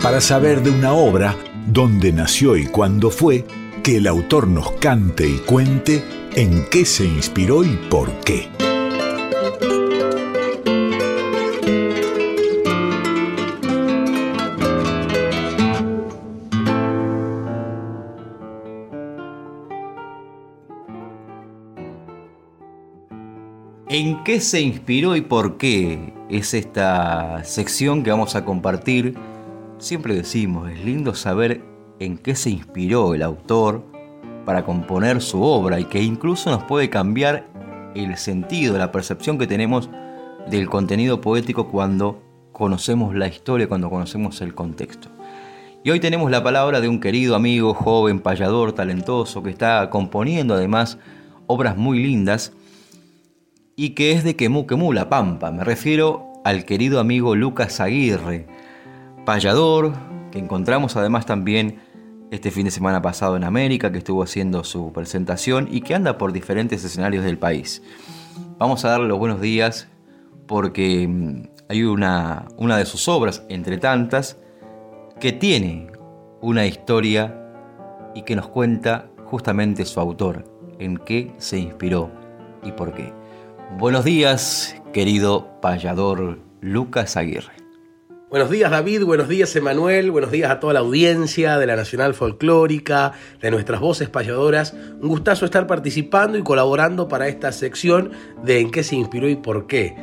para 0.02 0.20
saber 0.20 0.62
de 0.62 0.70
una 0.70 0.92
obra, 0.92 1.36
dónde 1.66 2.12
nació 2.12 2.56
y 2.56 2.66
cuándo 2.66 3.10
fue, 3.10 3.44
que 3.82 3.96
el 3.96 4.06
autor 4.06 4.46
nos 4.46 4.70
cante 4.72 5.28
y 5.28 5.38
cuente 5.38 6.04
en 6.34 6.64
qué 6.70 6.84
se 6.84 7.04
inspiró 7.04 7.64
y 7.64 7.76
por 7.90 8.10
qué. 8.20 8.48
¿En 23.90 24.22
qué 24.22 24.40
se 24.40 24.60
inspiró 24.60 25.16
y 25.16 25.22
por 25.22 25.56
qué? 25.56 26.12
Es 26.28 26.54
esta 26.54 27.42
sección 27.42 28.04
que 28.04 28.10
vamos 28.10 28.36
a 28.36 28.44
compartir 28.44 29.16
Siempre 29.78 30.14
decimos, 30.14 30.68
es 30.70 30.84
lindo 30.84 31.14
saber 31.14 31.62
en 32.00 32.18
qué 32.18 32.34
se 32.34 32.50
inspiró 32.50 33.14
el 33.14 33.22
autor 33.22 33.84
para 34.44 34.64
componer 34.64 35.22
su 35.22 35.40
obra 35.42 35.78
y 35.78 35.84
que 35.84 36.02
incluso 36.02 36.50
nos 36.50 36.64
puede 36.64 36.90
cambiar 36.90 37.46
el 37.94 38.16
sentido, 38.16 38.76
la 38.76 38.90
percepción 38.90 39.38
que 39.38 39.46
tenemos 39.46 39.88
del 40.50 40.68
contenido 40.68 41.20
poético 41.20 41.68
cuando 41.68 42.20
conocemos 42.52 43.14
la 43.14 43.28
historia, 43.28 43.68
cuando 43.68 43.88
conocemos 43.88 44.40
el 44.40 44.52
contexto. 44.52 45.10
Y 45.84 45.90
hoy 45.90 46.00
tenemos 46.00 46.28
la 46.32 46.42
palabra 46.42 46.80
de 46.80 46.88
un 46.88 46.98
querido 46.98 47.36
amigo, 47.36 47.72
joven, 47.72 48.18
payador, 48.18 48.72
talentoso, 48.72 49.44
que 49.44 49.50
está 49.50 49.88
componiendo 49.90 50.54
además 50.54 50.98
obras 51.46 51.76
muy 51.76 52.02
lindas 52.02 52.52
y 53.76 53.90
que 53.90 54.10
es 54.10 54.24
de 54.24 54.34
Quemú 54.34 54.66
Quemú, 54.66 54.92
La 54.92 55.08
Pampa. 55.08 55.52
Me 55.52 55.62
refiero 55.62 56.32
al 56.44 56.64
querido 56.64 56.98
amigo 56.98 57.36
Lucas 57.36 57.78
Aguirre, 57.78 58.48
payador, 59.28 59.92
que 60.32 60.38
encontramos 60.38 60.96
además 60.96 61.26
también 61.26 61.82
este 62.30 62.50
fin 62.50 62.64
de 62.64 62.70
semana 62.70 63.02
pasado 63.02 63.36
en 63.36 63.44
América, 63.44 63.92
que 63.92 63.98
estuvo 63.98 64.22
haciendo 64.22 64.64
su 64.64 64.90
presentación 64.90 65.68
y 65.70 65.82
que 65.82 65.94
anda 65.94 66.16
por 66.16 66.32
diferentes 66.32 66.82
escenarios 66.82 67.26
del 67.26 67.36
país. 67.36 67.82
Vamos 68.56 68.86
a 68.86 68.88
darle 68.88 69.06
los 69.06 69.18
buenos 69.18 69.42
días 69.42 69.86
porque 70.46 71.06
mm, 71.06 71.42
hay 71.68 71.82
una, 71.82 72.46
una 72.56 72.78
de 72.78 72.86
sus 72.86 73.06
obras, 73.06 73.44
entre 73.50 73.76
tantas, 73.76 74.38
que 75.20 75.32
tiene 75.32 75.92
una 76.40 76.64
historia 76.64 77.38
y 78.14 78.22
que 78.22 78.34
nos 78.34 78.48
cuenta 78.48 79.10
justamente 79.26 79.84
su 79.84 80.00
autor, 80.00 80.44
en 80.78 80.96
qué 80.96 81.34
se 81.36 81.58
inspiró 81.58 82.10
y 82.62 82.72
por 82.72 82.94
qué. 82.94 83.12
Buenos 83.76 84.06
días, 84.06 84.74
querido 84.94 85.60
payador 85.60 86.38
Lucas 86.62 87.18
Aguirre. 87.18 87.57
Buenos 88.30 88.50
días 88.50 88.70
David, 88.70 89.04
buenos 89.04 89.26
días 89.26 89.56
Emanuel, 89.56 90.10
buenos 90.10 90.30
días 90.30 90.50
a 90.50 90.60
toda 90.60 90.74
la 90.74 90.80
audiencia 90.80 91.56
de 91.56 91.66
la 91.66 91.76
Nacional 91.76 92.12
Folclórica, 92.12 93.12
de 93.40 93.50
nuestras 93.50 93.80
voces 93.80 94.10
payadoras. 94.10 94.74
Un 95.00 95.08
gustazo 95.08 95.46
estar 95.46 95.66
participando 95.66 96.36
y 96.36 96.42
colaborando 96.42 97.08
para 97.08 97.26
esta 97.28 97.52
sección 97.52 98.10
de 98.44 98.60
en 98.60 98.70
qué 98.70 98.84
se 98.84 98.96
inspiró 98.96 99.30
y 99.30 99.36
por 99.36 99.66
qué. 99.66 99.96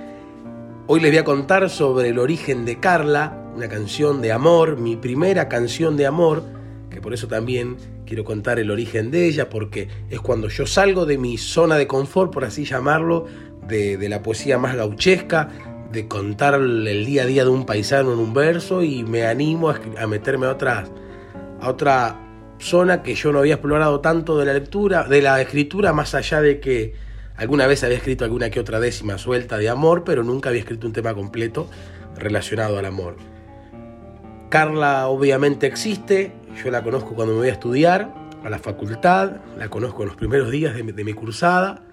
Hoy 0.87 1.01
les 1.01 1.11
voy 1.11 1.19
a 1.19 1.23
contar 1.23 1.69
sobre 1.69 2.09
el 2.09 2.17
origen 2.17 2.65
de 2.65 2.79
Carla, 2.79 3.51
una 3.55 3.69
canción 3.69 4.23
de 4.23 4.31
amor, 4.31 4.77
mi 4.77 4.95
primera 4.95 5.47
canción 5.47 5.95
de 5.95 6.07
amor, 6.07 6.41
que 6.89 7.01
por 7.01 7.13
eso 7.13 7.27
también 7.27 7.77
quiero 8.07 8.23
contar 8.23 8.57
el 8.57 8.71
origen 8.71 9.11
de 9.11 9.27
ella, 9.27 9.49
porque 9.51 9.87
es 10.09 10.19
cuando 10.19 10.47
yo 10.49 10.65
salgo 10.65 11.05
de 11.05 11.19
mi 11.19 11.37
zona 11.37 11.75
de 11.75 11.85
confort, 11.85 12.33
por 12.33 12.43
así 12.43 12.65
llamarlo, 12.65 13.27
de, 13.67 14.09
la 14.09 14.23
poesía 14.23 14.57
más 14.57 14.75
gauchesca, 14.75 15.49
de 15.91 16.07
contar 16.07 16.55
el 16.55 17.05
día 17.05 17.23
a 17.23 17.25
día 17.25 17.43
de 17.43 17.49
un 17.49 17.65
paisano 17.65 18.13
en 18.13 18.19
un 18.19 18.33
verso 18.33 18.83
y 18.83 19.03
me 19.03 19.25
animo 19.25 19.69
a, 19.69 20.07
meterme 20.07 20.47
a 20.47 20.51
otra, 20.51 20.85
a 21.61 21.69
otra 21.69 22.19
zona 22.59 23.03
que 23.03 23.15
yo 23.15 23.31
no 23.31 23.39
había 23.39 23.55
explorado 23.55 23.99
tanto 24.01 24.37
de 24.37 24.45
la 24.45 24.53
lectura, 24.53 25.03
de 25.03 25.21
la 25.21 25.41
escritura, 25.41 25.93
más 25.93 26.15
allá 26.15 26.41
de 26.41 26.59
que 26.59 26.93
alguna 27.37 27.67
vez 27.67 27.83
había 27.83 27.97
escrito 27.97 28.23
alguna 28.23 28.49
que 28.49 28.59
otra 28.59 28.79
décima 28.79 29.17
suelta 29.17 29.57
de 29.57 29.69
amor, 29.69 30.03
pero 30.03 30.23
nunca 30.23 30.49
había 30.49 30.61
escrito 30.61 30.87
un 30.87 30.93
tema 30.93 31.13
completo 31.13 31.69
relacionado 32.17 32.77
al 32.77 32.85
amor. 32.85 33.17
Carla 34.49 35.07
obviamente 35.07 35.67
existe, 35.67 36.33
yo 36.63 36.71
la 36.71 36.83
conozco 36.83 37.13
cuando 37.15 37.33
me 37.33 37.39
voy 37.39 37.49
a 37.49 37.53
estudiar 37.53 38.13
a 38.43 38.49
la 38.49 38.59
facultad, 38.59 39.37
la 39.57 39.69
conozco 39.69 40.03
en 40.03 40.09
los 40.09 40.17
primeros 40.17 40.51
días 40.51 40.75
de 40.75 41.03
mi 41.03 41.13
cursada, 41.13 41.83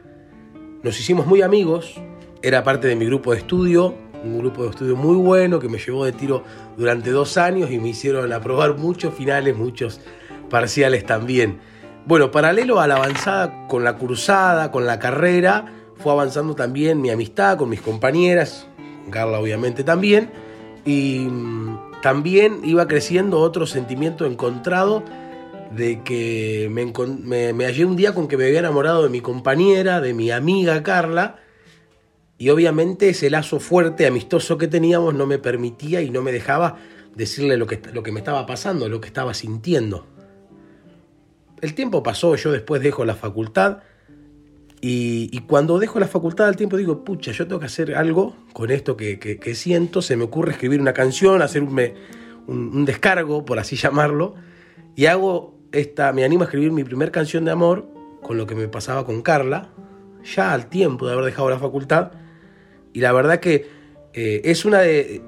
nos 0.82 0.98
hicimos 0.98 1.26
muy 1.26 1.42
amigos, 1.42 2.00
era 2.43 2.64
parte 2.64 2.88
de 2.88 2.97
mi 2.97 3.07
grupo 3.07 3.32
de 3.32 3.38
estudio, 3.38 3.95
un 4.24 4.38
grupo 4.38 4.64
de 4.64 4.70
estudio 4.70 4.97
muy 4.97 5.16
bueno 5.16 5.59
que 5.59 5.68
me 5.68 5.78
llevó 5.78 6.05
de 6.05 6.12
tiro 6.12 6.43
durante 6.76 7.11
dos 7.11 7.36
años 7.36 7.70
y 7.70 7.78
me 7.78 7.88
hicieron 7.88 8.32
aprobar 8.32 8.76
muchos 8.78 9.14
finales, 9.14 9.57
muchos 9.57 10.01
parciales 10.51 11.07
también. 11.07 11.61
Bueno, 12.05 12.30
paralelo 12.30 12.80
a 12.80 12.86
la 12.86 12.97
avanzada 12.97 13.68
con 13.68 13.84
la 13.84 13.97
cursada, 13.97 14.72
con 14.72 14.86
la 14.86 14.99
carrera, 14.99 15.66
fue 15.97 16.12
avanzando 16.12 16.55
también 16.55 17.01
mi 17.01 17.11
amistad 17.11 17.57
con 17.57 17.68
mis 17.68 17.80
compañeras, 17.80 18.66
Carla 19.11 19.38
obviamente 19.38 19.84
también, 19.84 20.30
y 20.84 21.20
mm, 21.20 22.01
también 22.03 22.61
iba 22.64 22.88
creciendo 22.88 23.38
otro 23.38 23.66
sentimiento 23.66 24.26
encontrado 24.26 25.05
de 25.70 26.03
que 26.03 26.68
me, 26.70 27.64
hallé 27.64 27.84
un 27.84 27.97
día 27.97 28.14
con 28.14 28.28
que 28.28 28.36
me 28.36 28.47
había 28.47 28.59
enamorado 28.59 29.05
de 29.05 29.09
mi 29.09 29.20
compañera, 29.20 30.01
de 30.01 30.12
mi 30.12 30.30
amiga 30.30 30.82
Carla, 30.82 31.41
y 32.38 32.50
obviamente 32.50 33.08
ese 33.10 33.30
lazo 33.30 33.60
fuerte, 33.60 34.06
amistoso 34.06 34.58
que 34.58 34.68
teníamos 34.68 35.14
no 35.14 35.26
me 35.26 35.38
permitía 35.38 36.02
y 36.02 36.10
no 36.10 36.22
me 36.22 36.32
dejaba 36.32 36.76
decirle 37.14 37.56
lo 37.56 37.66
que, 37.66 37.80
lo 37.92 38.02
que 38.02 38.12
me 38.12 38.20
estaba 38.20 38.46
pasando, 38.46 38.88
lo 38.88 39.00
que 39.00 39.08
estaba 39.08 39.34
sintiendo. 39.34 40.06
El 41.60 41.74
tiempo 41.74 42.02
pasó, 42.02 42.34
yo 42.34 42.50
después 42.50 42.82
dejo 42.82 43.04
la 43.04 43.14
facultad 43.14 43.78
y, 44.84 45.38
cuando 45.46 45.78
dejo 45.78 46.00
la 46.00 46.08
facultad 46.08 46.48
al 46.48 46.56
tiempo 46.56 46.76
digo, 46.76 47.04
pucha, 47.04 47.30
yo 47.30 47.46
tengo 47.46 47.60
que 47.60 47.66
hacer 47.66 47.94
algo 47.94 48.34
con 48.52 48.72
esto 48.72 48.96
que, 48.96 49.52
siento, 49.54 50.02
se 50.02 50.16
me 50.16 50.24
ocurre 50.24 50.50
escribir 50.50 50.80
una 50.80 50.92
canción, 50.92 51.40
hacer 51.40 51.62
un, 51.62 52.84
descargo, 52.84 53.44
por 53.44 53.60
así 53.60 53.76
llamarlo, 53.76 54.34
y 54.96 55.06
hago 55.06 55.56
me 56.12 56.24
animo 56.24 56.42
a 56.42 56.46
escribir 56.46 56.72
mi 56.72 56.82
primer 56.82 57.12
canción 57.12 57.44
de 57.44 57.52
amor 57.52 57.86
con 58.22 58.36
lo 58.36 58.46
que 58.46 58.56
me 58.56 58.66
pasaba 58.66 59.06
con 59.06 59.22
Carla, 59.22 59.68
ya 60.24 60.52
al 60.52 60.66
tiempo 60.66 61.06
de 61.06 61.12
haber 61.12 61.26
dejado 61.26 61.48
la 61.48 61.60
facultad. 61.60 62.10
Y 62.93 63.01
la 63.01 63.12
verdad 63.12 63.40
que 63.40 63.66
eh, 64.12 64.43
es 64.45 64.64
una 64.64 64.80
de... 64.80 65.22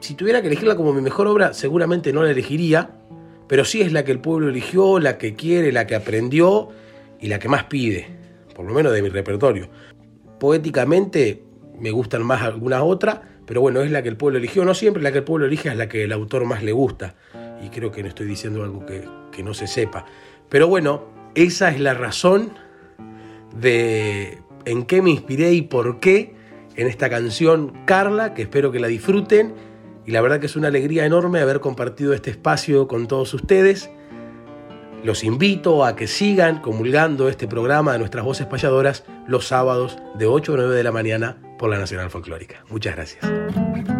Si, 0.00 0.14
tuviera 0.14 0.40
que 0.40 0.46
elegirla 0.46 0.76
como 0.76 0.92
mi 0.92 1.02
mejor 1.02 1.26
obra, 1.26 1.52
seguramente 1.52 2.12
no 2.12 2.22
la 2.22 2.30
elegiría, 2.30 2.90
pero 3.46 3.64
sí 3.64 3.82
es 3.82 3.92
la 3.92 4.04
que 4.04 4.12
el 4.12 4.20
pueblo 4.20 4.48
eligió, 4.48 4.98
la 4.98 5.18
que 5.18 5.34
quiere, 5.34 5.72
la 5.72 5.86
que 5.86 5.94
aprendió 5.94 6.70
y 7.20 7.28
la 7.28 7.38
que 7.38 7.48
más 7.48 7.64
pide, 7.64 8.06
por 8.54 8.64
lo 8.64 8.72
menos 8.72 8.92
de 8.92 9.02
mi 9.02 9.10
repertorio. 9.10 9.68
Poéticamente 10.38 11.42
me 11.78 11.90
gustan 11.90 12.24
más 12.24 12.42
algunas 12.42 12.80
otras, 12.82 13.20
pero 13.44 13.60
bueno, 13.60 13.82
es 13.82 13.90
la 13.90 14.02
que 14.02 14.08
el 14.08 14.16
pueblo 14.16 14.38
eligió. 14.38 14.64
No 14.64 14.74
siempre 14.74 15.02
la 15.02 15.12
que 15.12 15.18
el 15.18 15.24
pueblo 15.24 15.46
elige 15.46 15.68
es 15.68 15.76
la 15.76 15.88
que 15.88 16.04
el 16.04 16.12
autor 16.12 16.44
más 16.46 16.62
le 16.62 16.72
gusta. 16.72 17.14
Y 17.62 17.68
creo 17.68 17.90
que 17.90 18.02
no 18.02 18.08
estoy 18.08 18.26
diciendo 18.26 18.62
algo 18.62 18.86
que, 18.86 19.04
que 19.32 19.42
no 19.42 19.52
se 19.52 19.66
sepa. 19.66 20.06
Pero 20.48 20.66
bueno, 20.66 21.04
esa 21.34 21.70
es 21.70 21.80
la 21.80 21.92
razón 21.92 22.52
de 23.54 24.38
en 24.64 24.84
qué 24.84 25.02
me 25.02 25.10
inspiré 25.10 25.52
y 25.52 25.62
por 25.62 26.00
qué 26.00 26.39
en 26.76 26.86
esta 26.86 27.10
canción 27.10 27.72
Carla, 27.84 28.34
que 28.34 28.42
espero 28.42 28.72
que 28.72 28.80
la 28.80 28.88
disfruten. 28.88 29.54
Y 30.06 30.12
la 30.12 30.20
verdad 30.20 30.40
que 30.40 30.46
es 30.46 30.56
una 30.56 30.68
alegría 30.68 31.04
enorme 31.04 31.40
haber 31.40 31.60
compartido 31.60 32.12
este 32.14 32.30
espacio 32.30 32.88
con 32.88 33.06
todos 33.06 33.32
ustedes. 33.34 33.90
Los 35.04 35.24
invito 35.24 35.84
a 35.84 35.96
que 35.96 36.06
sigan 36.06 36.60
comulgando 36.60 37.28
este 37.28 37.48
programa 37.48 37.92
de 37.92 37.98
nuestras 37.98 38.24
voces 38.24 38.46
payadoras 38.46 39.04
los 39.26 39.46
sábados 39.46 39.98
de 40.18 40.26
8 40.26 40.54
a 40.54 40.56
9 40.56 40.74
de 40.74 40.84
la 40.84 40.92
mañana 40.92 41.38
por 41.58 41.70
la 41.70 41.78
Nacional 41.78 42.10
Folclórica. 42.10 42.64
Muchas 42.68 42.96
gracias. 42.96 43.99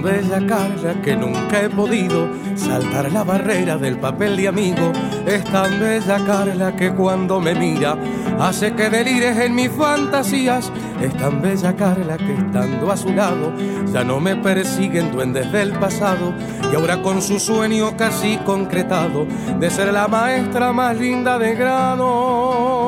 Bella 0.00 0.46
Carla 0.46 0.94
que 1.02 1.16
nunca 1.16 1.60
he 1.60 1.68
podido 1.68 2.28
saltar 2.54 3.10
la 3.10 3.24
barrera 3.24 3.76
del 3.76 3.98
papel 3.98 4.36
de 4.36 4.48
amigo. 4.48 4.92
Es 5.26 5.44
tan 5.44 5.80
bella 5.80 6.24
Carla 6.24 6.76
que 6.76 6.94
cuando 6.94 7.40
me 7.40 7.54
mira 7.54 7.96
hace 8.40 8.74
que 8.74 8.88
delires 8.88 9.36
en 9.38 9.54
mis 9.54 9.70
fantasías. 9.70 10.70
Es 11.00 11.12
tan 11.16 11.42
bella 11.42 11.74
Carla 11.74 12.16
que 12.16 12.34
estando 12.34 12.90
a 12.90 12.96
su 12.96 13.12
lado 13.12 13.52
ya 13.92 14.04
no 14.04 14.20
me 14.20 14.36
persiguen 14.36 15.10
duendes 15.10 15.50
del 15.52 15.72
pasado. 15.72 16.32
Y 16.72 16.76
ahora 16.76 17.02
con 17.02 17.20
su 17.20 17.38
sueño 17.38 17.96
casi 17.96 18.36
concretado 18.38 19.26
de 19.58 19.70
ser 19.70 19.92
la 19.92 20.08
maestra 20.08 20.72
más 20.72 20.96
linda 20.96 21.38
de 21.38 21.54
grano 21.54 22.81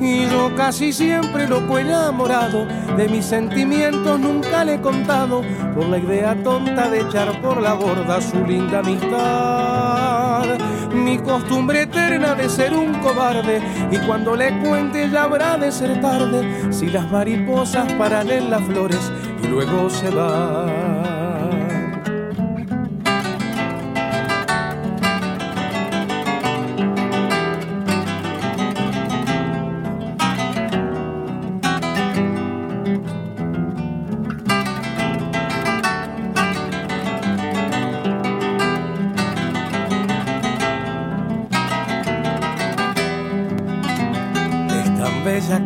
y 0.00 0.26
yo 0.28 0.54
casi 0.56 0.92
siempre 0.92 1.46
loco 1.46 1.78
enamorado 1.78 2.66
de 2.96 3.08
mis 3.08 3.26
sentimientos 3.26 4.18
nunca 4.18 4.64
le 4.64 4.74
he 4.74 4.80
contado 4.80 5.42
por 5.74 5.86
la 5.88 5.98
idea 5.98 6.34
tonta 6.42 6.88
de 6.88 7.00
echar 7.00 7.40
por 7.42 7.60
la 7.60 7.74
borda 7.74 8.20
su 8.20 8.44
linda 8.44 8.78
amistad. 8.80 10.58
Mi 10.92 11.18
costumbre 11.18 11.82
eterna 11.82 12.34
de 12.34 12.48
ser 12.48 12.72
un 12.72 12.94
cobarde 12.94 13.60
y 13.90 13.98
cuando 14.06 14.34
le 14.34 14.58
cuente 14.60 15.08
ya 15.10 15.24
habrá 15.24 15.56
de 15.56 15.70
ser 15.70 16.00
tarde 16.00 16.72
si 16.72 16.86
las 16.86 17.10
mariposas 17.10 17.92
paran 17.94 18.30
en 18.30 18.50
las 18.50 18.62
flores 18.62 19.12
y 19.42 19.46
luego 19.46 19.88
se 19.90 20.10
van. 20.10 20.99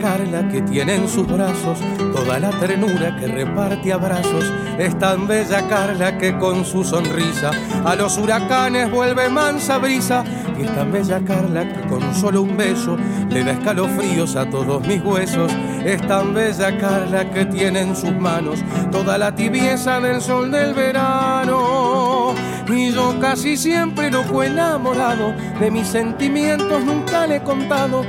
Carla 0.04 0.46
que 0.50 0.60
tiene 0.60 0.96
en 0.96 1.08
sus 1.08 1.26
brazos 1.26 1.78
toda 2.12 2.38
la 2.38 2.50
ternura 2.50 3.16
que 3.18 3.26
reparte 3.26 3.90
abrazos. 3.90 4.52
Es 4.78 4.98
tan 4.98 5.26
bella 5.26 5.66
Carla 5.66 6.18
que 6.18 6.36
con 6.38 6.66
su 6.66 6.84
sonrisa 6.84 7.52
a 7.86 7.96
los 7.96 8.18
huracanes 8.18 8.90
vuelve 8.90 9.30
mansa 9.30 9.78
brisa. 9.78 10.22
Y 10.58 10.64
es 10.64 10.74
tan 10.74 10.92
bella 10.92 11.24
Carla 11.24 11.66
que 11.66 11.88
con 11.88 12.14
solo 12.14 12.42
un 12.42 12.54
beso 12.54 12.98
le 13.30 13.44
da 13.44 13.52
escalofríos 13.52 14.36
a 14.36 14.44
todos 14.50 14.86
mis 14.86 15.02
huesos. 15.02 15.50
Es 15.82 16.06
tan 16.06 16.34
bella 16.34 16.76
Carla 16.76 17.30
que 17.30 17.46
tiene 17.46 17.80
en 17.80 17.96
sus 17.96 18.12
manos 18.12 18.62
toda 18.92 19.16
la 19.16 19.34
tibieza 19.34 20.00
del 20.00 20.20
sol 20.20 20.50
del 20.50 20.74
verano. 20.74 22.34
Y 22.68 22.92
yo 22.92 23.18
casi 23.20 23.56
siempre 23.56 24.10
fue 24.24 24.46
enamorado 24.46 25.34
de 25.60 25.70
mis 25.70 25.86
sentimientos, 25.86 26.82
nunca 26.84 27.26
le 27.26 27.36
he 27.36 27.42
contado 27.42 28.02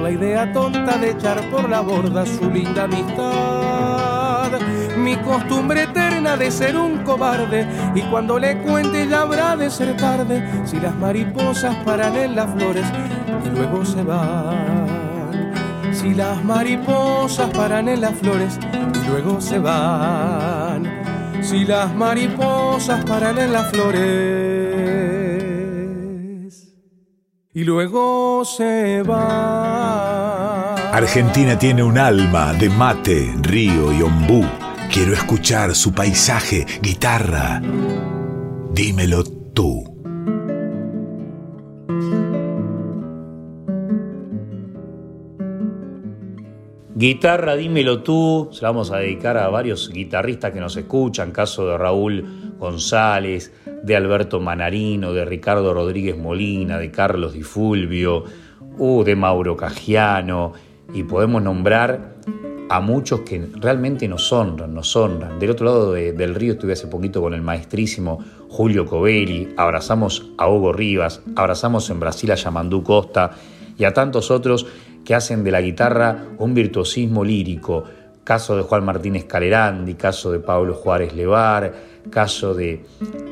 la 0.00 0.10
idea 0.10 0.52
tonta 0.52 0.96
de 0.98 1.10
echar 1.10 1.40
por 1.50 1.68
la 1.68 1.80
borda 1.80 2.24
su 2.26 2.50
linda 2.50 2.84
amistad. 2.84 4.52
Mi 4.96 5.16
costumbre 5.16 5.84
eterna 5.84 6.36
de 6.36 6.50
ser 6.50 6.76
un 6.76 6.98
cobarde 6.98 7.66
y 7.94 8.02
cuando 8.02 8.38
le 8.38 8.58
cuente 8.58 9.06
ya 9.08 9.22
habrá 9.22 9.56
de 9.56 9.70
ser 9.70 9.96
tarde 9.96 10.42
si 10.64 10.78
las 10.78 10.94
mariposas 10.96 11.74
paran 11.84 12.16
en 12.16 12.36
las 12.36 12.50
flores 12.52 12.84
y 13.44 13.48
luego 13.50 13.84
se 13.84 14.02
van. 14.02 15.52
Si 15.92 16.14
las 16.14 16.42
mariposas 16.44 17.50
paran 17.50 17.88
en 17.88 18.00
las 18.00 18.14
flores 18.14 18.58
y 18.94 19.08
luego 19.08 19.40
se 19.40 19.58
van. 19.58 20.88
Si 21.42 21.64
las 21.64 21.94
mariposas 21.94 23.04
paran 23.04 23.38
en 23.38 23.52
las 23.52 23.70
flores 23.70 24.51
y 27.54 27.64
luego 27.64 28.44
se 28.44 29.02
van. 29.02 30.76
Argentina 30.92 31.58
tiene 31.58 31.82
un 31.82 31.98
alma 31.98 32.52
de 32.54 32.68
mate, 32.68 33.34
río 33.40 33.92
y 33.92 34.02
ombú. 34.02 34.44
Quiero 34.90 35.12
escuchar 35.12 35.74
su 35.74 35.92
paisaje, 35.92 36.66
guitarra. 36.82 37.62
Dímelo 38.72 39.24
tú. 39.24 39.91
Guitarra, 47.02 47.56
dímelo 47.56 48.04
tú, 48.04 48.48
se 48.52 48.62
la 48.62 48.68
vamos 48.68 48.92
a 48.92 48.98
dedicar 48.98 49.36
a 49.36 49.48
varios 49.48 49.90
guitarristas 49.90 50.52
que 50.52 50.60
nos 50.60 50.76
escuchan, 50.76 51.32
caso 51.32 51.66
de 51.66 51.76
Raúl 51.76 52.54
González, 52.60 53.52
de 53.82 53.96
Alberto 53.96 54.38
Manarino, 54.38 55.12
de 55.12 55.24
Ricardo 55.24 55.74
Rodríguez 55.74 56.16
Molina, 56.16 56.78
de 56.78 56.92
Carlos 56.92 57.32
Di 57.32 57.42
Fulvio, 57.42 58.22
uh, 58.78 59.02
de 59.02 59.16
Mauro 59.16 59.56
Cagiano, 59.56 60.52
y 60.94 61.02
podemos 61.02 61.42
nombrar 61.42 62.18
a 62.70 62.80
muchos 62.80 63.22
que 63.22 63.48
realmente 63.56 64.06
nos 64.06 64.32
honran, 64.32 64.72
nos 64.72 64.94
honran. 64.94 65.40
Del 65.40 65.50
otro 65.50 65.66
lado 65.66 65.92
del 65.94 66.36
río 66.36 66.52
estuve 66.52 66.74
hace 66.74 66.86
poquito 66.86 67.20
con 67.20 67.34
el 67.34 67.42
maestrísimo 67.42 68.20
Julio 68.48 68.86
Covelli, 68.86 69.48
abrazamos 69.56 70.30
a 70.38 70.48
Hugo 70.48 70.72
Rivas, 70.72 71.20
abrazamos 71.34 71.90
en 71.90 71.98
Brasil 71.98 72.30
a 72.30 72.36
Yamandú 72.36 72.84
Costa 72.84 73.32
y 73.76 73.82
a 73.82 73.92
tantos 73.92 74.30
otros 74.30 74.66
que 75.04 75.14
hacen 75.14 75.44
de 75.44 75.50
la 75.50 75.60
guitarra 75.60 76.26
un 76.38 76.54
virtuosismo 76.54 77.24
lírico. 77.24 77.84
Caso 78.24 78.56
de 78.56 78.62
Juan 78.62 78.84
Martínez 78.84 79.24
Calerandi, 79.24 79.94
caso 79.94 80.30
de 80.30 80.38
Pablo 80.38 80.74
Juárez 80.74 81.12
Levar, 81.12 81.72
caso 82.08 82.54
de 82.54 82.84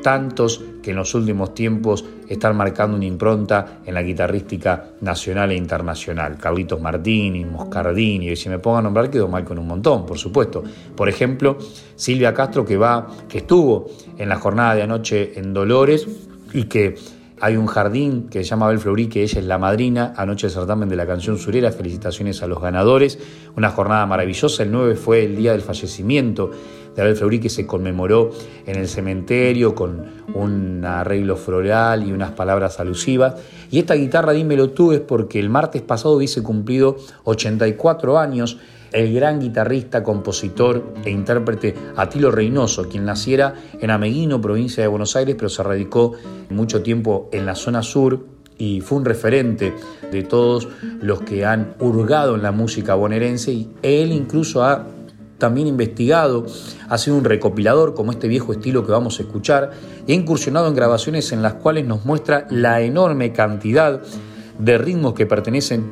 tantos 0.03 0.61
que 0.81 0.91
en 0.91 0.97
los 0.97 1.13
últimos 1.13 1.53
tiempos 1.53 2.03
están 2.27 2.55
marcando 2.55 2.95
una 2.95 3.05
impronta 3.05 3.79
en 3.85 3.93
la 3.93 4.01
guitarrística 4.01 4.85
nacional 5.01 5.51
e 5.51 5.55
internacional. 5.55 6.37
Carlitos 6.37 6.81
Martini, 6.81 7.45
Moscardini, 7.45 8.29
y 8.29 8.35
si 8.35 8.49
me 8.49 8.59
pongo 8.59 8.77
a 8.77 8.81
nombrar 8.81 9.09
quedo 9.09 9.27
mal 9.27 9.43
con 9.43 9.59
un 9.59 9.67
montón, 9.67 10.05
por 10.05 10.17
supuesto. 10.17 10.63
Por 10.95 11.09
ejemplo, 11.09 11.57
Silvia 11.95 12.33
Castro 12.33 12.65
que 12.65 12.77
va, 12.77 13.07
que 13.27 13.39
estuvo 13.39 13.87
en 14.17 14.29
la 14.29 14.37
jornada 14.37 14.75
de 14.75 14.83
anoche 14.83 15.39
en 15.39 15.53
Dolores 15.53 16.07
y 16.53 16.63
que 16.63 16.95
hay 17.41 17.57
un 17.57 17.65
jardín 17.65 18.29
que 18.29 18.43
se 18.43 18.51
llama 18.51 18.67
Abel 18.67 18.79
Fleury, 18.79 19.07
que 19.07 19.23
ella 19.23 19.39
es 19.39 19.45
la 19.45 19.57
madrina, 19.57 20.13
anoche 20.15 20.45
el 20.45 20.53
certamen 20.53 20.87
de 20.87 20.95
la 20.95 21.07
canción 21.07 21.39
surera, 21.39 21.71
felicitaciones 21.71 22.43
a 22.43 22.47
los 22.47 22.61
ganadores, 22.61 23.17
una 23.57 23.71
jornada 23.71 24.05
maravillosa, 24.05 24.61
el 24.61 24.71
9 24.71 24.95
fue 24.95 25.25
el 25.25 25.35
día 25.35 25.53
del 25.53 25.61
fallecimiento 25.61 26.51
de 26.95 27.01
Abel 27.01 27.15
Fleury 27.15 27.39
que 27.39 27.49
se 27.49 27.65
conmemoró 27.65 28.29
en 28.67 28.77
el 28.77 28.87
cementerio 28.87 29.73
con 29.73 30.05
un 30.35 30.85
arreglo 30.85 31.35
floral 31.35 32.07
y 32.07 32.11
unas 32.11 32.31
palabras 32.31 32.79
alusivas. 32.79 33.35
Y 33.71 33.79
esta 33.79 33.95
guitarra, 33.95 34.33
dímelo 34.33 34.69
tú, 34.69 34.91
es 34.91 34.99
porque 34.99 35.39
el 35.39 35.49
martes 35.49 35.81
pasado 35.81 36.15
hubiese 36.15 36.43
cumplido 36.43 36.97
84 37.23 38.19
años 38.19 38.59
el 38.91 39.13
gran 39.13 39.39
guitarrista, 39.39 40.03
compositor 40.03 40.93
e 41.03 41.09
intérprete 41.09 41.75
Atilo 41.95 42.31
Reynoso, 42.31 42.89
quien 42.89 43.05
naciera 43.05 43.53
en 43.79 43.89
Ameguino, 43.89 44.41
provincia 44.41 44.83
de 44.83 44.87
Buenos 44.87 45.15
Aires, 45.15 45.35
pero 45.37 45.49
se 45.49 45.63
radicó 45.63 46.13
mucho 46.49 46.81
tiempo 46.81 47.29
en 47.31 47.45
la 47.45 47.55
zona 47.55 47.83
sur 47.83 48.25
y 48.57 48.81
fue 48.81 48.99
un 48.99 49.05
referente 49.05 49.73
de 50.11 50.23
todos 50.23 50.67
los 51.01 51.21
que 51.21 51.45
han 51.45 51.75
hurgado 51.79 52.35
en 52.35 52.43
la 52.43 52.51
música 52.51 52.93
bonaerense. 52.93 53.51
Y 53.51 53.69
él 53.81 54.11
incluso 54.11 54.63
ha 54.63 54.85
también 55.39 55.65
investigado, 55.65 56.45
ha 56.87 56.97
sido 56.99 57.17
un 57.17 57.23
recopilador 57.23 57.95
como 57.95 58.11
este 58.11 58.27
viejo 58.27 58.51
estilo 58.53 58.85
que 58.85 58.91
vamos 58.91 59.19
a 59.19 59.23
escuchar 59.23 59.71
y 60.05 60.11
ha 60.11 60.15
incursionado 60.15 60.67
en 60.67 60.75
grabaciones 60.75 61.31
en 61.31 61.41
las 61.41 61.55
cuales 61.55 61.87
nos 61.87 62.05
muestra 62.05 62.45
la 62.51 62.81
enorme 62.81 63.33
cantidad 63.33 64.01
de 64.59 64.77
ritmos 64.77 65.15
que 65.15 65.25
pertenecen 65.25 65.83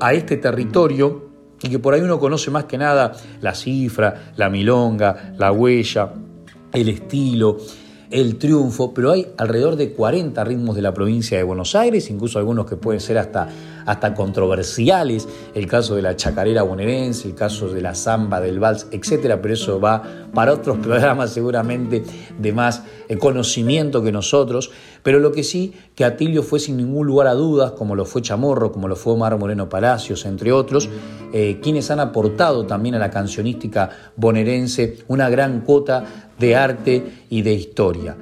a 0.00 0.12
este 0.12 0.36
territorio 0.36 1.29
y 1.62 1.68
que 1.68 1.78
por 1.78 1.94
ahí 1.94 2.00
uno 2.00 2.18
conoce 2.18 2.50
más 2.50 2.64
que 2.64 2.78
nada 2.78 3.12
la 3.40 3.54
cifra, 3.54 4.32
la 4.36 4.48
milonga, 4.48 5.34
la 5.36 5.52
huella, 5.52 6.12
el 6.72 6.88
estilo, 6.88 7.58
el 8.10 8.36
triunfo, 8.36 8.92
pero 8.92 9.12
hay 9.12 9.26
alrededor 9.36 9.76
de 9.76 9.92
40 9.92 10.42
ritmos 10.44 10.74
de 10.74 10.82
la 10.82 10.92
provincia 10.92 11.38
de 11.38 11.44
Buenos 11.44 11.74
Aires, 11.74 12.10
incluso 12.10 12.38
algunos 12.38 12.66
que 12.66 12.76
pueden 12.76 13.00
ser 13.00 13.18
hasta, 13.18 13.48
hasta 13.86 14.14
controversiales, 14.14 15.28
el 15.54 15.66
caso 15.66 15.96
de 15.96 16.02
la 16.02 16.16
chacarera 16.16 16.62
bonaerense, 16.62 17.28
el 17.28 17.34
caso 17.34 17.68
de 17.68 17.80
la 17.80 17.94
samba, 17.94 18.40
del 18.40 18.58
vals, 18.58 18.86
etcétera, 18.90 19.40
pero 19.40 19.54
eso 19.54 19.80
va 19.80 20.02
para 20.32 20.52
otros 20.52 20.78
programas 20.82 21.30
seguramente 21.30 22.02
de 22.38 22.52
más 22.52 22.82
eh, 23.08 23.16
conocimiento 23.18 24.02
que 24.02 24.12
nosotros, 24.12 24.70
pero 25.02 25.18
lo 25.18 25.32
que 25.32 25.42
sí, 25.42 25.72
que 25.94 26.04
Atilio 26.04 26.42
fue 26.42 26.60
sin 26.60 26.76
ningún 26.76 27.06
lugar 27.06 27.26
a 27.26 27.34
dudas, 27.34 27.72
como 27.72 27.94
lo 27.94 28.04
fue 28.04 28.22
Chamorro, 28.22 28.72
como 28.72 28.88
lo 28.88 28.96
fue 28.96 29.14
Omar 29.14 29.38
Moreno 29.38 29.68
Palacios, 29.68 30.24
entre 30.26 30.52
otros, 30.52 30.88
eh, 31.32 31.58
quienes 31.62 31.90
han 31.90 32.00
aportado 32.00 32.66
también 32.66 32.94
a 32.94 32.98
la 32.98 33.10
cancionística 33.10 33.90
bonaerense 34.16 34.98
una 35.08 35.30
gran 35.30 35.60
cuota 35.60 36.04
de 36.38 36.56
arte 36.56 37.04
y 37.30 37.42
de 37.42 37.52
historia. 37.52 38.16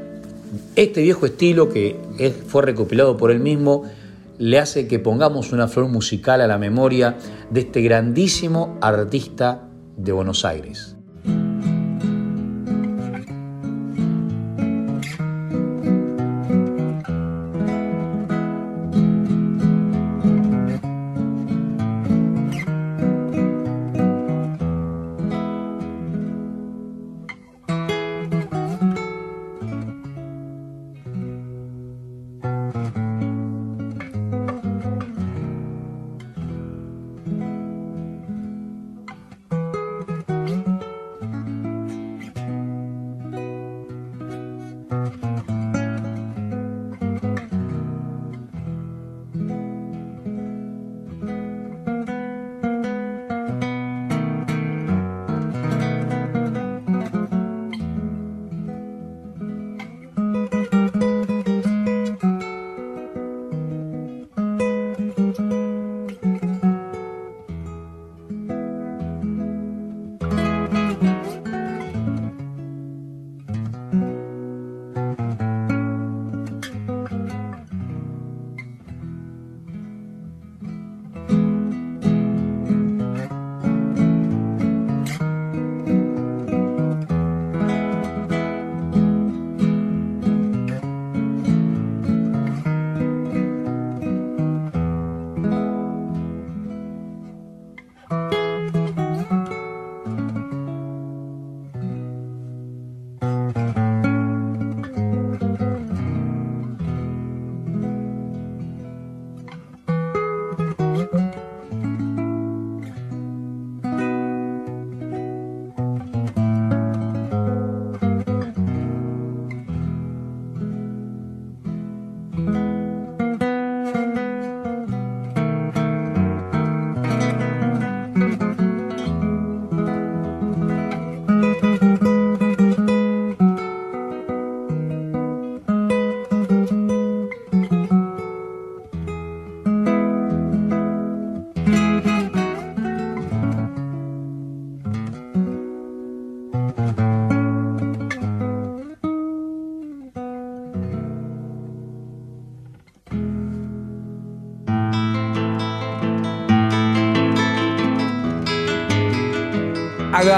Este 0.76 1.02
viejo 1.02 1.26
estilo 1.26 1.68
que 1.68 1.96
fue 2.46 2.62
recopilado 2.62 3.16
por 3.16 3.30
él 3.30 3.40
mismo 3.40 3.84
le 4.38 4.58
hace 4.58 4.86
que 4.86 4.98
pongamos 4.98 5.52
una 5.52 5.68
flor 5.68 5.88
musical 5.88 6.40
a 6.40 6.46
la 6.46 6.58
memoria 6.58 7.16
de 7.50 7.60
este 7.60 7.82
grandísimo 7.82 8.78
artista 8.80 9.68
de 9.96 10.12
Buenos 10.12 10.44
Aires. 10.44 10.97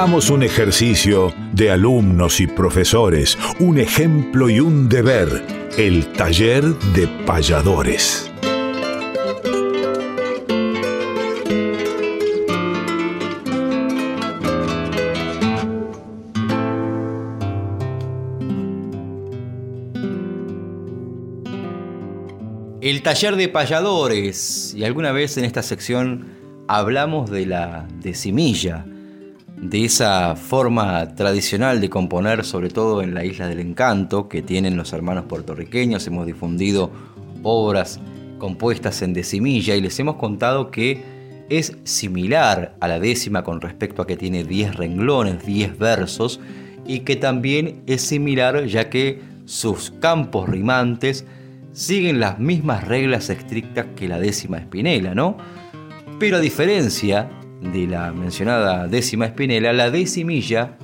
Un 0.02 0.42
ejercicio 0.42 1.30
de 1.52 1.70
alumnos 1.70 2.40
y 2.40 2.46
profesores, 2.46 3.36
un 3.58 3.78
ejemplo 3.78 4.48
y 4.48 4.58
un 4.58 4.88
deber, 4.88 5.44
el 5.76 6.10
taller 6.14 6.64
de 6.64 7.06
payadores. 7.26 8.32
El 22.80 23.02
taller 23.02 23.36
de 23.36 23.48
payadores. 23.48 24.72
Y 24.74 24.84
alguna 24.84 25.12
vez 25.12 25.36
en 25.36 25.44
esta 25.44 25.62
sección 25.62 26.28
hablamos 26.68 27.30
de 27.30 27.44
la 27.44 27.86
decimilla 28.00 28.86
de 29.70 29.84
esa 29.84 30.34
forma 30.34 31.14
tradicional 31.14 31.80
de 31.80 31.88
componer, 31.88 32.44
sobre 32.44 32.70
todo 32.70 33.02
en 33.02 33.14
la 33.14 33.24
Isla 33.24 33.46
del 33.46 33.60
Encanto, 33.60 34.28
que 34.28 34.42
tienen 34.42 34.76
los 34.76 34.92
hermanos 34.92 35.26
puertorriqueños. 35.28 36.04
Hemos 36.08 36.26
difundido 36.26 36.90
obras 37.44 38.00
compuestas 38.38 39.00
en 39.02 39.12
decimilla 39.12 39.76
y 39.76 39.80
les 39.80 39.96
hemos 40.00 40.16
contado 40.16 40.72
que 40.72 41.04
es 41.48 41.76
similar 41.84 42.74
a 42.80 42.88
la 42.88 42.98
décima 42.98 43.44
con 43.44 43.60
respecto 43.60 44.02
a 44.02 44.08
que 44.08 44.16
tiene 44.16 44.42
10 44.42 44.74
renglones, 44.74 45.46
10 45.46 45.78
versos, 45.78 46.40
y 46.84 47.00
que 47.00 47.14
también 47.14 47.82
es 47.86 48.02
similar 48.02 48.66
ya 48.66 48.90
que 48.90 49.20
sus 49.44 49.92
campos 50.00 50.48
rimantes 50.48 51.24
siguen 51.72 52.18
las 52.18 52.40
mismas 52.40 52.88
reglas 52.88 53.30
estrictas 53.30 53.86
que 53.94 54.08
la 54.08 54.18
décima 54.18 54.58
espinela, 54.58 55.14
¿no? 55.14 55.36
Pero 56.18 56.38
a 56.38 56.40
diferencia 56.40 57.30
de 57.60 57.86
la 57.86 58.12
mencionada 58.12 58.88
décima 58.88 59.26
espinela, 59.26 59.72
la 59.72 59.90
decimilla 59.90 60.76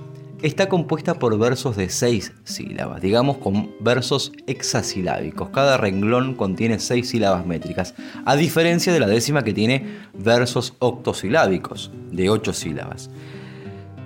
está 0.42 0.68
compuesta 0.68 1.18
por 1.18 1.38
versos 1.38 1.76
de 1.76 1.88
seis 1.88 2.32
sílabas, 2.44 3.00
digamos 3.00 3.38
con 3.38 3.70
versos 3.80 4.32
hexasilábicos. 4.46 5.48
Cada 5.50 5.76
renglón 5.76 6.34
contiene 6.34 6.78
seis 6.78 7.08
sílabas 7.08 7.46
métricas, 7.46 7.94
a 8.24 8.36
diferencia 8.36 8.92
de 8.92 9.00
la 9.00 9.06
décima 9.06 9.42
que 9.42 9.54
tiene 9.54 9.86
versos 10.14 10.74
octosilábicos, 10.78 11.90
de 12.12 12.28
ocho 12.28 12.52
sílabas. 12.52 13.10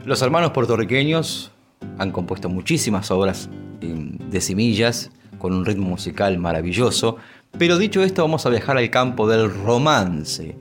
Los 0.04 0.22
hermanos 0.22 0.52
puertorriqueños 0.52 1.50
han 1.98 2.12
compuesto 2.12 2.48
muchísimas 2.48 3.10
obras 3.10 3.50
decimillas 4.30 5.10
con 5.38 5.52
un 5.52 5.64
ritmo 5.64 5.88
musical 5.88 6.38
maravilloso, 6.38 7.16
pero 7.58 7.78
dicho 7.78 8.02
esto 8.02 8.22
vamos 8.22 8.46
a 8.46 8.50
viajar 8.50 8.76
al 8.76 8.90
campo 8.90 9.28
del 9.28 9.52
romance 9.52 10.56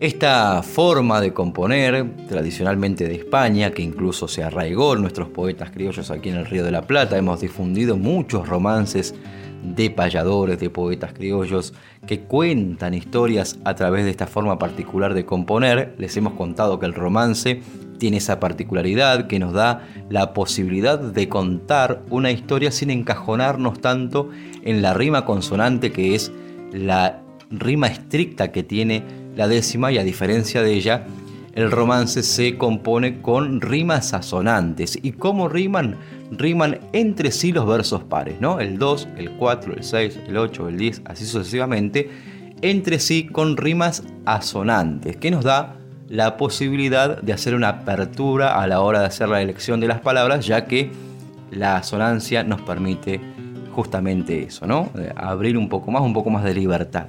esta 0.00 0.62
forma 0.62 1.20
de 1.20 1.34
componer, 1.34 2.16
tradicionalmente 2.26 3.06
de 3.06 3.16
España, 3.16 3.70
que 3.70 3.82
incluso 3.82 4.28
se 4.28 4.42
arraigó 4.42 4.94
en 4.94 5.02
nuestros 5.02 5.28
poetas 5.28 5.70
criollos 5.70 6.10
aquí 6.10 6.30
en 6.30 6.36
el 6.36 6.46
Río 6.46 6.64
de 6.64 6.70
la 6.70 6.86
Plata, 6.86 7.18
hemos 7.18 7.42
difundido 7.42 7.98
muchos 7.98 8.48
romances 8.48 9.14
de 9.62 9.90
payadores, 9.90 10.58
de 10.58 10.70
poetas 10.70 11.12
criollos, 11.12 11.74
que 12.06 12.20
cuentan 12.20 12.94
historias 12.94 13.58
a 13.66 13.74
través 13.74 14.06
de 14.06 14.10
esta 14.10 14.26
forma 14.26 14.58
particular 14.58 15.12
de 15.12 15.26
componer. 15.26 15.94
Les 15.98 16.16
hemos 16.16 16.32
contado 16.32 16.78
que 16.78 16.86
el 16.86 16.94
romance 16.94 17.60
tiene 17.98 18.16
esa 18.16 18.40
particularidad 18.40 19.26
que 19.26 19.38
nos 19.38 19.52
da 19.52 19.86
la 20.08 20.32
posibilidad 20.32 20.98
de 20.98 21.28
contar 21.28 22.00
una 22.08 22.30
historia 22.30 22.72
sin 22.72 22.88
encajonarnos 22.88 23.82
tanto 23.82 24.30
en 24.62 24.80
la 24.80 24.94
rima 24.94 25.26
consonante 25.26 25.92
que 25.92 26.14
es 26.14 26.32
la 26.72 27.20
rima 27.50 27.88
estricta 27.88 28.52
que 28.52 28.62
tiene 28.62 29.19
la 29.36 29.48
décima 29.48 29.92
y 29.92 29.98
a 29.98 30.04
diferencia 30.04 30.62
de 30.62 30.72
ella, 30.72 31.06
el 31.54 31.70
romance 31.70 32.22
se 32.22 32.56
compone 32.56 33.20
con 33.20 33.60
rimas 33.60 34.14
asonantes. 34.14 34.98
¿Y 35.02 35.12
cómo 35.12 35.48
riman? 35.48 35.96
Riman 36.30 36.78
entre 36.92 37.32
sí 37.32 37.52
los 37.52 37.66
versos 37.66 38.04
pares, 38.04 38.40
¿no? 38.40 38.60
El 38.60 38.78
2, 38.78 39.08
el 39.16 39.32
4, 39.32 39.74
el 39.74 39.82
6, 39.82 40.20
el 40.28 40.36
8, 40.36 40.68
el 40.68 40.78
10, 40.78 41.02
así 41.06 41.26
sucesivamente, 41.26 42.10
entre 42.62 42.98
sí 42.98 43.26
con 43.26 43.56
rimas 43.56 44.04
asonantes, 44.26 45.16
que 45.16 45.30
nos 45.30 45.44
da 45.44 45.76
la 46.08 46.36
posibilidad 46.36 47.20
de 47.20 47.32
hacer 47.32 47.54
una 47.54 47.68
apertura 47.68 48.60
a 48.60 48.66
la 48.66 48.80
hora 48.80 49.00
de 49.00 49.06
hacer 49.06 49.28
la 49.28 49.42
elección 49.42 49.80
de 49.80 49.88
las 49.88 50.00
palabras, 50.00 50.46
ya 50.46 50.66
que 50.66 50.90
la 51.50 51.76
asonancia 51.76 52.44
nos 52.44 52.60
permite 52.62 53.20
justamente 53.72 54.42
eso, 54.42 54.66
¿no? 54.66 54.90
Abrir 55.16 55.56
un 55.56 55.68
poco 55.68 55.90
más, 55.90 56.02
un 56.02 56.12
poco 56.12 56.30
más 56.30 56.44
de 56.44 56.54
libertad. 56.54 57.06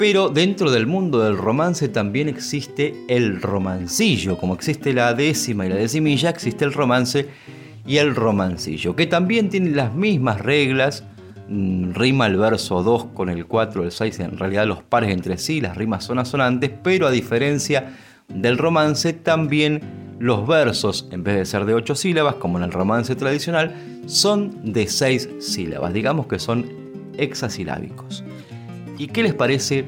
Pero 0.00 0.30
dentro 0.30 0.70
del 0.70 0.86
mundo 0.86 1.20
del 1.22 1.36
romance 1.36 1.86
también 1.90 2.30
existe 2.30 2.94
el 3.06 3.42
romancillo, 3.42 4.38
como 4.38 4.54
existe 4.54 4.94
la 4.94 5.12
décima 5.12 5.66
y 5.66 5.68
la 5.68 5.74
decimilla, 5.74 6.30
existe 6.30 6.64
el 6.64 6.72
romance 6.72 7.28
y 7.86 7.98
el 7.98 8.16
romancillo, 8.16 8.96
que 8.96 9.06
también 9.06 9.50
tienen 9.50 9.76
las 9.76 9.94
mismas 9.94 10.40
reglas, 10.40 11.04
mm, 11.50 11.92
rima 11.92 12.28
el 12.28 12.38
verso 12.38 12.82
2 12.82 13.08
con 13.12 13.28
el 13.28 13.44
4, 13.44 13.84
el 13.84 13.92
6, 13.92 14.20
en 14.20 14.38
realidad 14.38 14.66
los 14.66 14.82
pares 14.82 15.10
entre 15.10 15.36
sí, 15.36 15.60
las 15.60 15.76
rimas 15.76 16.02
son 16.02 16.18
asonantes, 16.18 16.70
pero 16.82 17.06
a 17.06 17.10
diferencia 17.10 17.92
del 18.26 18.56
romance, 18.56 19.12
también 19.12 19.82
los 20.18 20.48
versos, 20.48 21.10
en 21.10 21.24
vez 21.24 21.36
de 21.36 21.44
ser 21.44 21.66
de 21.66 21.74
8 21.74 21.94
sílabas, 21.94 22.36
como 22.36 22.56
en 22.56 22.64
el 22.64 22.72
romance 22.72 23.14
tradicional, 23.16 23.74
son 24.06 24.72
de 24.72 24.86
6 24.86 25.28
sílabas, 25.40 25.92
digamos 25.92 26.26
que 26.26 26.38
son 26.38 26.64
hexasilábicos. 27.18 28.24
¿Y 29.00 29.06
qué 29.06 29.22
les 29.22 29.32
parece 29.32 29.86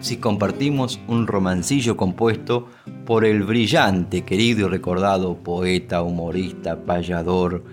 si 0.00 0.18
compartimos 0.18 1.00
un 1.08 1.26
romancillo 1.26 1.96
compuesto 1.96 2.68
por 3.04 3.24
el 3.24 3.42
brillante, 3.42 4.22
querido 4.22 4.68
y 4.68 4.70
recordado 4.70 5.34
poeta, 5.38 6.02
humorista, 6.02 6.84
payador, 6.84 7.64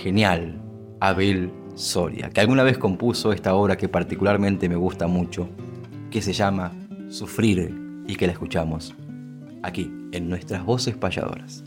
genial, 0.00 0.62
Abel 1.00 1.50
Soria, 1.74 2.30
que 2.30 2.40
alguna 2.40 2.62
vez 2.62 2.78
compuso 2.78 3.32
esta 3.32 3.56
obra 3.56 3.76
que 3.76 3.88
particularmente 3.88 4.68
me 4.68 4.76
gusta 4.76 5.08
mucho, 5.08 5.48
que 6.12 6.22
se 6.22 6.32
llama 6.32 6.70
Sufrir 7.08 7.74
y 8.06 8.14
que 8.14 8.28
la 8.28 8.32
escuchamos 8.32 8.94
aquí 9.64 9.92
en 10.12 10.28
nuestras 10.28 10.64
voces 10.64 10.94
payadoras. 10.94 11.64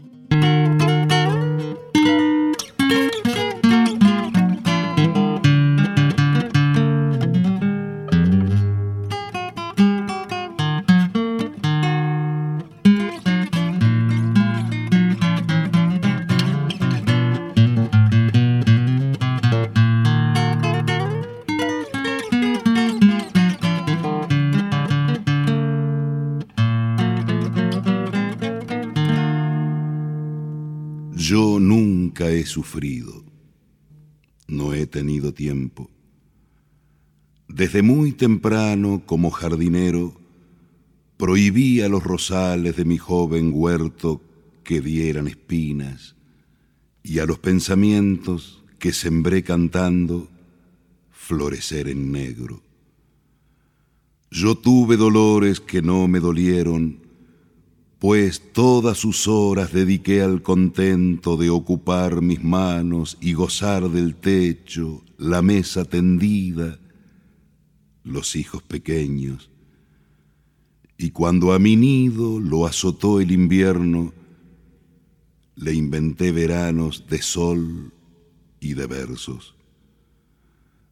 Sufrido, 32.54 33.24
no 34.47 34.74
he 34.76 34.86
tenido 34.86 35.34
tiempo. 35.34 35.89
Desde 37.47 37.82
muy 37.82 38.12
temprano, 38.12 39.01
como 39.06 39.32
jardinero, 39.32 40.14
prohibía 41.18 41.89
los 41.89 42.04
rosales 42.04 42.76
de 42.76 42.86
mi 42.86 42.97
joven 42.97 43.51
huerto 43.54 44.22
que 44.64 44.82
dieran 44.82 45.28
espinas, 45.28 46.16
y 47.01 47.20
a 47.20 47.26
los 47.26 47.39
pensamientos 47.39 48.64
que 48.78 48.93
sembré 48.93 49.43
cantando 49.43 50.30
florecer 51.12 51.88
en 51.89 52.12
negro. 52.12 52.62
Yo 54.30 54.56
tuve 54.56 54.95
dolores 54.95 55.60
que 55.60 55.82
no 55.82 56.08
me 56.08 56.20
dolieron, 56.20 57.03
pues 58.04 58.51
todas 58.51 58.97
sus 58.97 59.30
horas 59.30 59.72
dediqué 59.72 60.22
al 60.22 60.41
contento 60.41 61.38
de 61.38 61.49
ocupar 61.49 62.22
mis 62.22 62.43
manos 62.43 63.18
y 63.22 63.32
gozar 63.32 63.89
del 63.89 64.16
techo, 64.16 65.06
la 65.18 65.41
mesa 65.41 65.86
tendida, 65.86 66.82
los 68.04 68.36
hijos 68.36 68.62
pequeños. 68.62 69.49
Y 70.97 71.12
cuando 71.12 71.54
a 71.54 71.60
mi 71.60 71.78
nido 71.78 72.41
lo 72.41 72.66
azotó 72.66 73.22
el 73.22 73.32
invierno, 73.32 74.12
le 75.56 75.74
inventé 75.74 76.34
veranos 76.34 77.06
de 77.10 77.22
sol 77.22 77.93
y 78.60 78.74
de 78.74 78.86
versos. 78.86 79.56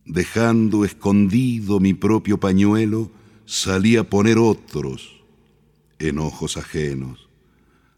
Dejando 0.06 0.86
escondido 0.86 1.82
mi 1.82 1.94
propio 1.94 2.40
pañuelo, 2.40 3.12
salí 3.46 3.98
a 3.98 4.10
poner 4.10 4.38
otros 4.38 5.21
en 6.02 6.20
ojos 6.20 6.58
ajenos. 6.58 7.30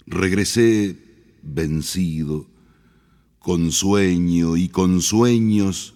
Regresé 0.06 0.98
vencido, 1.42 2.48
con 3.40 3.72
sueño 3.72 4.56
y 4.56 4.70
con 4.70 5.02
sueños 5.02 5.96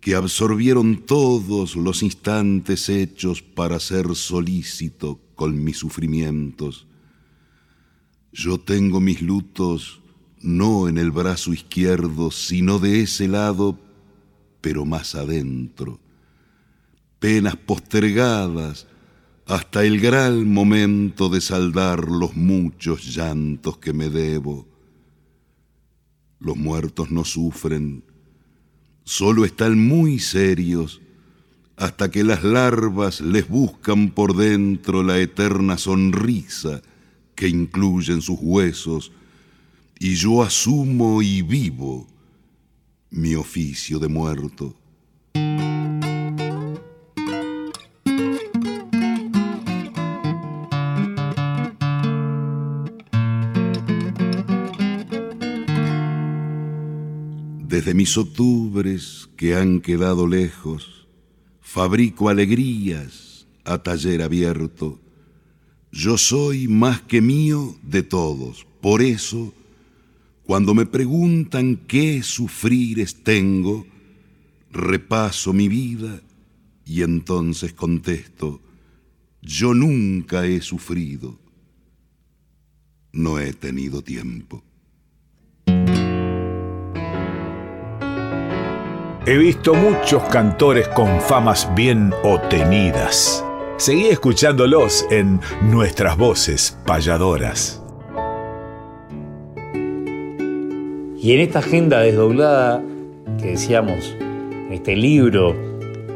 que 0.00 0.14
absorbieron 0.14 1.04
todos 1.06 1.76
los 1.76 2.02
instantes 2.02 2.88
hechos 2.88 3.42
para 3.42 3.78
ser 3.78 4.14
solícito 4.14 5.20
con 5.34 5.62
mis 5.62 5.76
sufrimientos. 5.76 6.86
Yo 8.32 8.58
tengo 8.58 9.00
mis 9.00 9.22
lutos 9.22 10.00
no 10.40 10.88
en 10.88 10.98
el 10.98 11.10
brazo 11.10 11.52
izquierdo, 11.52 12.30
sino 12.30 12.78
de 12.78 13.02
ese 13.02 13.28
lado, 13.28 13.78
pero 14.60 14.84
más 14.84 15.14
adentro. 15.14 16.00
Penas 17.18 17.56
postergadas 17.56 18.86
hasta 19.48 19.82
el 19.82 19.98
gran 19.98 20.46
momento 20.46 21.30
de 21.30 21.40
saldar 21.40 22.06
los 22.06 22.36
muchos 22.36 23.16
llantos 23.16 23.78
que 23.78 23.94
me 23.94 24.10
debo. 24.10 24.68
Los 26.38 26.58
muertos 26.58 27.10
no 27.10 27.24
sufren, 27.24 28.04
solo 29.04 29.46
están 29.46 29.78
muy 29.78 30.18
serios 30.18 31.00
hasta 31.76 32.10
que 32.10 32.24
las 32.24 32.44
larvas 32.44 33.22
les 33.22 33.48
buscan 33.48 34.10
por 34.10 34.36
dentro 34.36 35.02
la 35.02 35.18
eterna 35.18 35.78
sonrisa 35.78 36.82
que 37.34 37.48
incluyen 37.48 38.20
sus 38.20 38.38
huesos, 38.42 39.12
y 39.98 40.14
yo 40.14 40.42
asumo 40.42 41.22
y 41.22 41.40
vivo 41.40 42.06
mi 43.10 43.34
oficio 43.34 43.98
de 43.98 44.08
muerto. 44.08 44.77
Desde 57.88 57.96
mis 57.96 58.18
octubres 58.18 59.30
que 59.34 59.54
han 59.54 59.80
quedado 59.80 60.26
lejos, 60.26 61.08
fabrico 61.62 62.28
alegrías 62.28 63.46
a 63.64 63.78
taller 63.78 64.20
abierto. 64.20 65.00
Yo 65.90 66.18
soy 66.18 66.68
más 66.68 67.00
que 67.00 67.22
mío 67.22 67.78
de 67.82 68.02
todos, 68.02 68.66
por 68.82 69.00
eso, 69.00 69.54
cuando 70.44 70.74
me 70.74 70.84
preguntan 70.84 71.76
qué 71.88 72.22
sufrires 72.22 73.24
tengo, 73.24 73.86
repaso 74.70 75.54
mi 75.54 75.68
vida 75.68 76.20
y 76.84 77.00
entonces 77.00 77.72
contesto, 77.72 78.60
yo 79.40 79.72
nunca 79.72 80.44
he 80.44 80.60
sufrido, 80.60 81.38
no 83.12 83.38
he 83.38 83.54
tenido 83.54 84.02
tiempo. 84.02 84.62
He 89.30 89.36
visto 89.36 89.74
muchos 89.74 90.22
cantores 90.30 90.88
con 90.88 91.20
famas 91.20 91.70
bien 91.74 92.14
obtenidas. 92.22 93.44
Seguí 93.76 94.06
escuchándolos 94.06 95.04
en 95.10 95.38
nuestras 95.64 96.16
voces 96.16 96.78
payadoras. 96.86 97.82
Y 101.18 101.32
en 101.32 101.40
esta 101.40 101.58
agenda 101.58 102.00
desdoblada 102.00 102.82
que 103.38 103.48
decíamos, 103.48 104.16
en 104.18 104.72
este 104.72 104.96
libro 104.96 105.54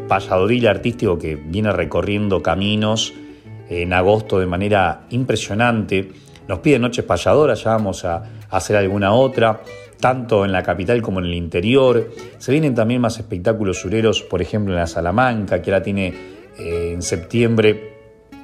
payadoril 0.08 0.66
artístico 0.66 1.18
que 1.18 1.34
viene 1.34 1.70
recorriendo 1.70 2.42
caminos 2.42 3.12
en 3.68 3.92
agosto 3.92 4.38
de 4.38 4.46
manera 4.46 5.02
impresionante, 5.10 6.12
nos 6.48 6.60
pide 6.60 6.78
Noches 6.78 7.04
Payadoras, 7.04 7.62
ya 7.62 7.72
vamos 7.72 8.06
a 8.06 8.22
hacer 8.48 8.74
alguna 8.76 9.12
otra 9.12 9.60
tanto 10.02 10.44
en 10.44 10.50
la 10.50 10.64
capital 10.64 11.00
como 11.00 11.20
en 11.20 11.26
el 11.26 11.34
interior. 11.34 12.10
Se 12.38 12.50
vienen 12.50 12.74
también 12.74 13.00
más 13.00 13.20
espectáculos 13.20 13.80
sureros, 13.80 14.20
por 14.22 14.42
ejemplo 14.42 14.74
en 14.74 14.80
la 14.80 14.88
Salamanca, 14.88 15.62
que 15.62 15.70
ahora 15.70 15.84
tiene 15.84 16.12
eh, 16.58 16.90
en 16.92 17.02
septiembre 17.02 17.92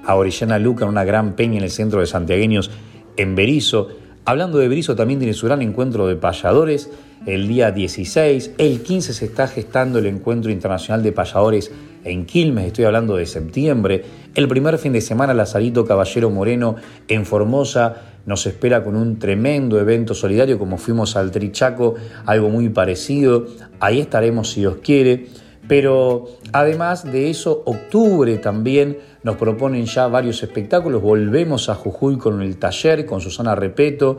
a 0.06 0.14
Orellana 0.14 0.60
Luca, 0.60 0.86
una 0.86 1.02
gran 1.02 1.34
peña 1.34 1.58
en 1.58 1.64
el 1.64 1.70
centro 1.70 1.98
de 1.98 2.06
Santiagueños, 2.06 2.70
en 3.16 3.34
Berizo. 3.34 3.88
Hablando 4.24 4.58
de 4.58 4.68
Berizo, 4.68 4.94
también 4.94 5.18
tiene 5.18 5.34
su 5.34 5.46
gran 5.46 5.60
encuentro 5.60 6.06
de 6.06 6.14
payadores 6.14 6.92
el 7.26 7.48
día 7.48 7.72
16. 7.72 8.52
El 8.56 8.82
15 8.82 9.12
se 9.12 9.24
está 9.24 9.48
gestando 9.48 9.98
el 9.98 10.06
encuentro 10.06 10.52
internacional 10.52 11.02
de 11.02 11.10
payadores 11.10 11.72
en 12.04 12.24
Quilmes, 12.24 12.66
estoy 12.66 12.84
hablando 12.84 13.16
de 13.16 13.26
septiembre. 13.26 14.04
El 14.34 14.46
primer 14.46 14.78
fin 14.78 14.92
de 14.92 15.00
semana, 15.00 15.34
Lazarito 15.34 15.84
Caballero 15.84 16.30
Moreno 16.30 16.76
en 17.08 17.26
Formosa 17.26 18.07
nos 18.28 18.46
espera 18.46 18.84
con 18.84 18.94
un 18.94 19.18
tremendo 19.18 19.80
evento 19.80 20.12
solidario 20.12 20.58
como 20.58 20.76
fuimos 20.76 21.16
al 21.16 21.30
Trichaco, 21.30 21.94
algo 22.26 22.50
muy 22.50 22.68
parecido. 22.68 23.46
Ahí 23.80 24.00
estaremos 24.00 24.50
si 24.50 24.60
Dios 24.60 24.76
quiere. 24.82 25.28
Pero 25.66 26.26
además 26.52 27.10
de 27.10 27.30
eso, 27.30 27.62
octubre 27.64 28.36
también 28.36 28.98
nos 29.22 29.36
proponen 29.36 29.86
ya 29.86 30.08
varios 30.08 30.42
espectáculos. 30.42 31.00
Volvemos 31.00 31.70
a 31.70 31.74
Jujuy 31.74 32.18
con 32.18 32.42
el 32.42 32.58
taller, 32.58 33.06
con 33.06 33.22
Susana 33.22 33.54
Repeto. 33.54 34.18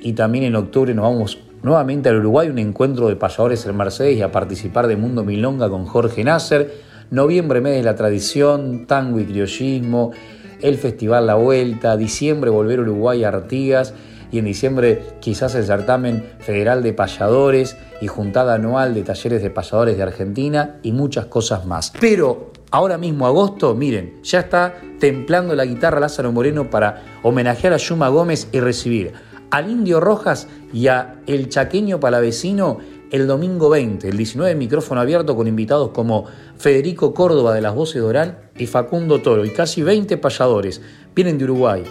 Y 0.00 0.12
también 0.12 0.44
en 0.44 0.54
octubre 0.54 0.94
nos 0.94 1.02
vamos 1.02 1.38
nuevamente 1.60 2.10
al 2.10 2.18
Uruguay, 2.18 2.48
un 2.48 2.60
encuentro 2.60 3.08
de 3.08 3.16
payadores 3.16 3.66
en 3.66 3.76
Mercedes 3.76 4.18
y 4.18 4.22
a 4.22 4.30
participar 4.30 4.86
de 4.86 4.94
Mundo 4.94 5.24
Milonga 5.24 5.68
con 5.68 5.84
Jorge 5.84 6.22
Nasser. 6.22 6.72
Noviembre, 7.10 7.60
mes 7.60 7.74
de 7.74 7.82
la 7.82 7.96
tradición, 7.96 8.86
tango 8.86 9.18
y 9.18 9.24
criollismo 9.24 10.12
el 10.60 10.76
Festival 10.76 11.26
La 11.26 11.34
Vuelta, 11.34 11.96
diciembre 11.96 12.50
volver 12.50 12.80
Uruguay 12.80 13.24
a 13.24 13.28
Artigas 13.28 13.94
y 14.30 14.38
en 14.38 14.44
diciembre 14.44 15.02
quizás 15.20 15.54
el 15.54 15.64
certamen 15.64 16.24
federal 16.40 16.82
de 16.82 16.92
payadores 16.92 17.76
y 18.00 18.06
juntada 18.06 18.54
anual 18.54 18.94
de 18.94 19.02
talleres 19.02 19.42
de 19.42 19.50
payadores 19.50 19.96
de 19.96 20.02
Argentina 20.02 20.76
y 20.82 20.92
muchas 20.92 21.26
cosas 21.26 21.66
más. 21.66 21.92
Pero 21.98 22.52
ahora 22.70 22.98
mismo 22.98 23.26
agosto, 23.26 23.74
miren, 23.74 24.20
ya 24.22 24.40
está 24.40 24.74
templando 25.00 25.54
la 25.54 25.64
guitarra 25.64 26.00
Lázaro 26.00 26.32
Moreno 26.32 26.68
para 26.70 27.02
homenajear 27.22 27.72
a 27.72 27.78
Yuma 27.78 28.08
Gómez 28.08 28.48
y 28.52 28.60
recibir 28.60 29.12
al 29.50 29.70
Indio 29.70 30.00
Rojas 30.00 30.46
y 30.72 30.88
a 30.88 31.16
El 31.26 31.48
Chaqueño 31.48 32.00
Palavecino 32.00 32.78
el 33.10 33.26
domingo 33.26 33.70
20, 33.70 34.08
el 34.08 34.16
19 34.16 34.54
micrófono 34.54 35.00
abierto 35.00 35.34
con 35.36 35.46
invitados 35.46 35.90
como 35.90 36.26
Federico 36.56 37.14
Córdoba 37.14 37.54
de 37.54 37.60
las 37.60 37.74
Voces 37.74 37.96
de 37.96 38.02
Orán 38.02 38.38
y 38.56 38.66
Facundo 38.66 39.20
Toro 39.20 39.44
y 39.44 39.50
casi 39.50 39.82
20 39.82 40.16
payadores. 40.18 40.80
Vienen 41.14 41.38
de 41.38 41.44
Uruguay, 41.44 41.84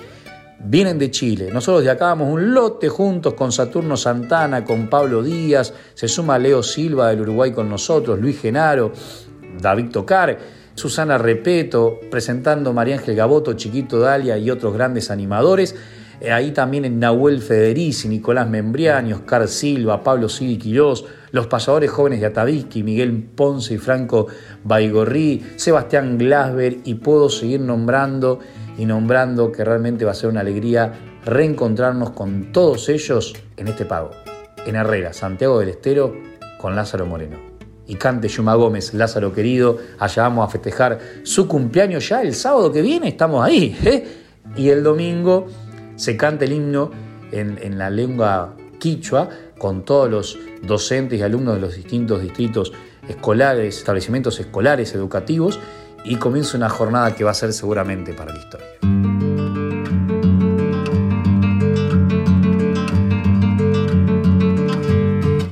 vienen 0.59 0.99
de 0.99 1.09
Chile. 1.09 1.49
Nosotros 1.51 1.83
de 1.83 1.89
acá 1.89 2.07
vamos 2.07 2.33
un 2.33 2.53
lote 2.53 2.89
juntos 2.89 3.33
con 3.33 3.51
Saturno 3.51 3.97
Santana, 3.97 4.63
con 4.63 4.89
Pablo 4.89 5.23
Díaz, 5.23 5.73
se 5.93 6.07
suma 6.07 6.37
Leo 6.37 6.61
Silva 6.61 7.09
del 7.09 7.21
Uruguay 7.21 7.51
con 7.51 7.69
nosotros, 7.69 8.19
Luis 8.19 8.39
Genaro, 8.39 8.91
David 9.59 9.89
Tocar. 9.91 10.57
Susana 10.77 11.17
Repeto, 11.17 11.99
presentando 12.11 12.71
María 12.71 12.97
Ángel 12.97 13.15
Gaboto, 13.15 13.53
Chiquito 13.53 13.97
Dalia 13.97 14.37
y 14.37 14.51
otros 14.51 14.75
grandes 14.75 15.09
animadores. 15.09 15.75
Eh, 16.19 16.31
ahí 16.31 16.51
también 16.51 16.85
en 16.85 16.99
Nahuel 16.99 17.41
Federici, 17.41 18.07
Nicolás 18.07 18.49
Membriani, 18.49 19.13
Oscar 19.13 19.47
Silva, 19.47 20.03
Pablo 20.03 20.29
Sidi 20.29 20.57
Quirós, 20.57 21.05
los 21.31 21.47
pasadores 21.47 21.91
jóvenes 21.91 22.21
de 22.21 22.27
Atavisky, 22.27 22.81
Miguel 22.81 23.23
Ponce 23.35 23.75
y 23.75 23.77
Franco 23.77 24.27
Baigorri, 24.63 25.45
Sebastián 25.57 26.17
Glasber 26.17 26.77
y 26.83 26.95
puedo 26.95 27.29
seguir 27.29 27.61
nombrando 27.61 28.39
y 28.77 28.85
nombrando 28.85 29.51
que 29.51 29.63
realmente 29.63 30.05
va 30.05 30.11
a 30.11 30.15
ser 30.15 30.29
una 30.29 30.41
alegría 30.41 30.93
reencontrarnos 31.23 32.11
con 32.11 32.51
todos 32.51 32.89
ellos 32.89 33.35
en 33.57 33.67
este 33.67 33.85
pago, 33.85 34.11
en 34.65 34.75
Herrera, 34.75 35.13
Santiago 35.13 35.59
del 35.59 35.69
Estero, 35.69 36.15
con 36.59 36.75
Lázaro 36.75 37.05
Moreno. 37.05 37.37
y 37.89 37.95
cante 37.95 38.27
Yuma 38.27 38.55
Gómez, 38.55 38.93
Lázaro 38.93 39.31
querido, 39.31 39.77
allá 39.99 40.23
vamos 40.23 40.45
a 40.45 40.51
festejar 40.51 40.99
su 41.23 41.47
cumpleaños 41.47 42.09
ya 42.09 42.21
el 42.21 42.33
sábado 42.33 42.71
que 42.71 42.81
viene, 42.81 43.07
estamos 43.09 43.45
ahí. 43.45 43.77
¿eh? 43.85 44.03
Y 44.57 44.69
el 44.69 44.83
domingo 44.83 45.47
se 45.97 46.15
canta 46.15 46.45
el 46.45 46.53
himno 46.53 46.91
en, 47.31 47.77
la 47.77 47.89
lengua 47.89 48.53
quichua 48.79 49.29
con 49.57 49.83
todos 49.83 50.09
los 50.09 50.39
docentes 50.61 51.19
y 51.19 51.23
alumnos 51.23 51.55
de 51.55 51.61
los 51.61 51.75
distintos 51.75 52.21
distritos 52.21 52.71
escolares, 53.09 53.77
establecimientos 53.77 54.39
escolares, 54.39 54.93
educativos, 54.93 55.59
y 56.05 56.15
comienza 56.15 56.55
una 56.55 56.69
jornada 56.69 57.15
que 57.15 57.23
va 57.23 57.31
a 57.31 57.33
ser 57.33 57.51
seguramente 57.51 58.13
para 58.13 58.33
la 58.33 58.39
historia. 58.39 58.67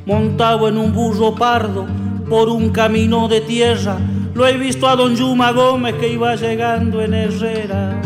Montado 0.05 0.69
en 0.69 0.77
un 0.77 0.93
burro 0.93 1.35
pardo 1.35 1.87
por 2.29 2.47
un 2.49 2.69
camino 2.69 3.27
de 3.27 3.41
tierra, 3.41 3.97
lo 4.33 4.47
he 4.47 4.57
visto 4.57 4.87
a 4.87 4.95
don 4.95 5.15
Yuma 5.15 5.51
Gómez 5.51 5.95
que 5.95 6.09
iba 6.09 6.35
llegando 6.35 7.01
en 7.01 7.13
Herrera. 7.13 8.01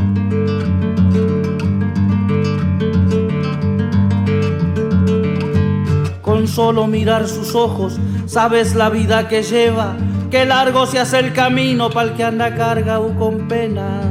Solo 6.59 6.87
mirar 6.87 7.25
sus 7.29 7.55
ojos, 7.55 7.97
sabes 8.25 8.75
la 8.75 8.89
vida 8.89 9.29
que 9.29 9.43
lleva, 9.43 9.95
que 10.29 10.43
largo 10.43 10.85
se 10.87 10.99
hace 10.99 11.17
el 11.19 11.31
camino 11.31 11.89
para 11.89 12.09
el 12.09 12.17
que 12.17 12.25
anda 12.25 12.53
cargado 12.53 13.15
con 13.17 13.47
penas. 13.47 14.05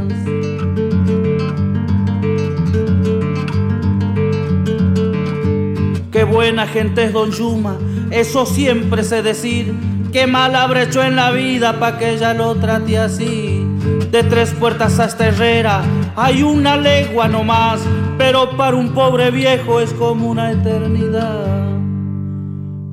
Qué 6.11 6.25
buena 6.25 6.67
gente 6.67 7.05
es 7.05 7.13
Don 7.13 7.33
Yuma, 7.33 7.77
eso 8.11 8.47
siempre 8.47 9.05
sé 9.05 9.23
decir. 9.23 9.75
Qué 10.11 10.27
mal 10.27 10.57
habré 10.57 10.85
hecho 10.85 11.03
en 11.03 11.17
la 11.17 11.31
vida 11.33 11.79
pa' 11.79 11.99
que 11.99 12.15
ella 12.15 12.33
lo 12.33 12.55
trate 12.55 12.97
así. 12.97 13.63
De 14.11 14.23
tres 14.23 14.53
puertas 14.53 14.99
hasta 14.99 15.27
Herrera 15.27 15.83
hay 16.17 16.43
una 16.43 16.79
legua 16.79 17.29
nomás, 17.29 17.81
pero 18.17 18.57
para 18.57 18.75
un 18.75 18.95
pobre 18.95 19.31
viejo 19.31 19.81
es 19.81 19.93
como 19.93 20.31
una 20.31 20.53
eternidad. 20.53 21.68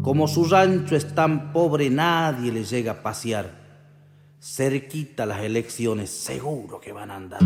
Como 0.06 0.28
su 0.28 0.46
rancho 0.46 0.96
es 0.96 1.16
tan 1.16 1.52
pobre, 1.52 1.90
nadie 1.90 2.52
le 2.52 2.64
llega 2.64 2.92
a 2.92 3.02
pasear. 3.02 3.50
Cerquita 4.40 5.26
las 5.26 5.42
elecciones, 5.42 6.12
seguro 6.12 6.80
que 6.80 6.94
van 6.94 7.10
a 7.10 7.16
andar. 7.16 7.42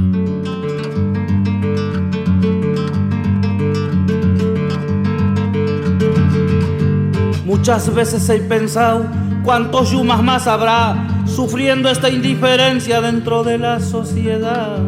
Muchas 7.46 7.96
veces 7.96 8.28
he 8.28 8.40
pensado 8.40 9.06
cuántos 9.46 9.92
yumas 9.92 10.22
más 10.22 10.46
habrá 10.46 11.24
sufriendo 11.28 11.90
esta 11.90 12.10
indiferencia 12.10 13.00
dentro 13.00 13.46
de 13.46 13.58
la 13.58 13.80
sociedad. 13.80 14.80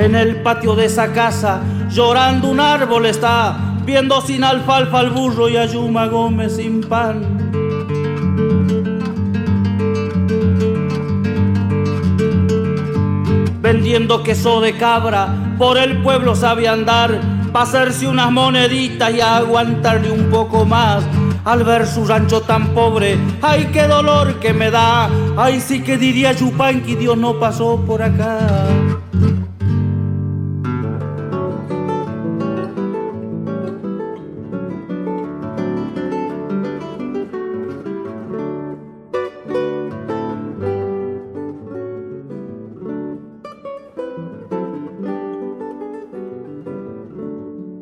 En 0.00 0.14
el 0.14 0.36
patio 0.36 0.74
de 0.74 0.86
esa 0.86 1.12
casa, 1.12 1.60
llorando 1.90 2.48
un 2.48 2.58
árbol 2.58 3.04
está, 3.04 3.76
viendo 3.84 4.22
sin 4.22 4.42
alfalfa 4.44 4.98
al 4.98 5.10
burro 5.10 5.46
y 5.50 5.58
a 5.58 5.66
Yuma 5.66 6.06
Gómez 6.06 6.56
sin 6.56 6.80
pan. 6.80 7.20
Vendiendo 13.60 14.22
queso 14.22 14.62
de 14.62 14.78
cabra, 14.78 15.28
por 15.58 15.76
el 15.76 16.02
pueblo 16.02 16.34
sabe 16.34 16.66
andar, 16.66 17.20
pa' 17.52 17.62
hacerse 17.62 18.06
unas 18.06 18.32
moneditas 18.32 19.12
y 19.12 19.20
aguantarle 19.20 20.10
un 20.10 20.30
poco 20.30 20.64
más. 20.64 21.04
Al 21.44 21.62
ver 21.62 21.86
su 21.86 22.06
rancho 22.06 22.40
tan 22.40 22.68
pobre, 22.68 23.18
ay 23.42 23.68
qué 23.70 23.86
dolor 23.86 24.40
que 24.40 24.54
me 24.54 24.70
da, 24.70 25.10
ay 25.36 25.60
sí 25.60 25.82
que 25.82 25.98
diría 25.98 26.32
Yupanqui, 26.32 26.94
Dios 26.94 27.18
no 27.18 27.38
pasó 27.38 27.84
por 27.86 28.02
acá. 28.02 28.38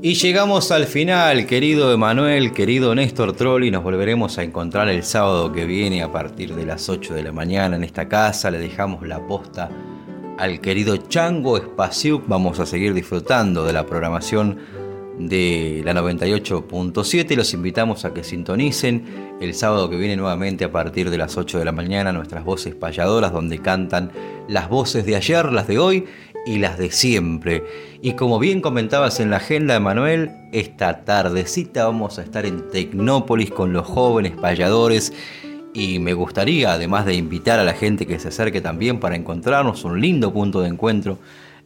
Y 0.01 0.15
llegamos 0.15 0.71
al 0.71 0.87
final, 0.87 1.45
querido 1.47 1.93
Emanuel, 1.93 2.53
querido 2.53 2.95
Néstor 2.95 3.33
Trolli. 3.33 3.73
Nos 3.73 3.83
volveremos 3.83 4.39
a 4.39 4.45
encontrar 4.45 4.89
el 4.89 5.03
sábado 5.03 5.51
que 5.51 5.65
viene 5.65 6.05
a 6.05 6.13
partir 6.13 6.55
de 6.55 6.65
las 6.65 6.89
8 6.89 7.15
de 7.15 7.25
la 7.25 7.33
mañana 7.33 7.75
en 7.75 7.83
esta 7.83 8.09
casa. 8.09 8.53
Le 8.53 8.61
dejamos 8.61 9.05
la 9.09 9.27
posta 9.27 9.69
al 10.39 10.61
querido 10.61 10.99
Chango 10.99 11.57
Espaciuc. 11.57 12.29
Vamos 12.29 12.61
a 12.61 12.67
seguir 12.67 12.95
disfrutando 12.95 13.65
de 13.65 13.73
la 13.73 13.87
programación 13.87 14.59
de 15.19 15.83
la 15.85 15.95
98.7. 15.95 17.35
Los 17.35 17.53
invitamos 17.53 18.05
a 18.05 18.15
que 18.15 18.23
sintonicen 18.23 19.37
el 19.41 19.53
sábado 19.53 19.91
que 19.91 19.97
viene 19.97 20.17
nuevamente 20.17 20.65
a 20.65 20.71
partir 20.71 21.11
de 21.11 21.19
las 21.19 21.37
8 21.37 21.59
de 21.59 21.65
la 21.65 21.73
mañana 21.73 22.13
nuestras 22.13 22.45
voces 22.45 22.77
payadoras 22.77 23.33
donde 23.33 23.59
cantan 23.59 24.13
las 24.49 24.69
voces 24.69 25.05
de 25.07 25.17
ayer, 25.17 25.53
las 25.53 25.67
de 25.67 25.79
hoy 25.79 26.07
y 26.49 26.59
las 26.59 26.79
de 26.79 26.91
siempre. 26.91 27.63
Y 28.01 28.13
como 28.15 28.39
bien 28.39 28.63
comentabas 28.63 29.21
en 29.21 29.29
la 29.29 29.37
agenda, 29.37 29.79
Manuel, 29.81 30.31
esta 30.53 31.05
tardecita 31.05 31.85
vamos 31.85 32.19
a 32.19 32.23
estar 32.23 32.47
en 32.47 32.71
Tecnópolis 32.71 33.51
con 33.51 33.75
los 33.75 33.87
jóvenes 33.87 34.33
payadores. 34.33 35.13
Y 35.75 35.99
me 35.99 36.15
gustaría, 36.15 36.73
además 36.73 37.05
de 37.05 37.17
invitar 37.17 37.61
a 37.61 37.65
la 37.65 37.75
gente 37.75 38.07
que 38.07 38.19
se 38.19 38.29
acerque 38.29 38.63
también 38.63 38.99
para 38.99 39.15
encontrarnos 39.15 39.85
un 39.85 40.01
lindo 40.01 40.33
punto 40.33 40.63
de 40.63 40.69
encuentro 40.69 41.19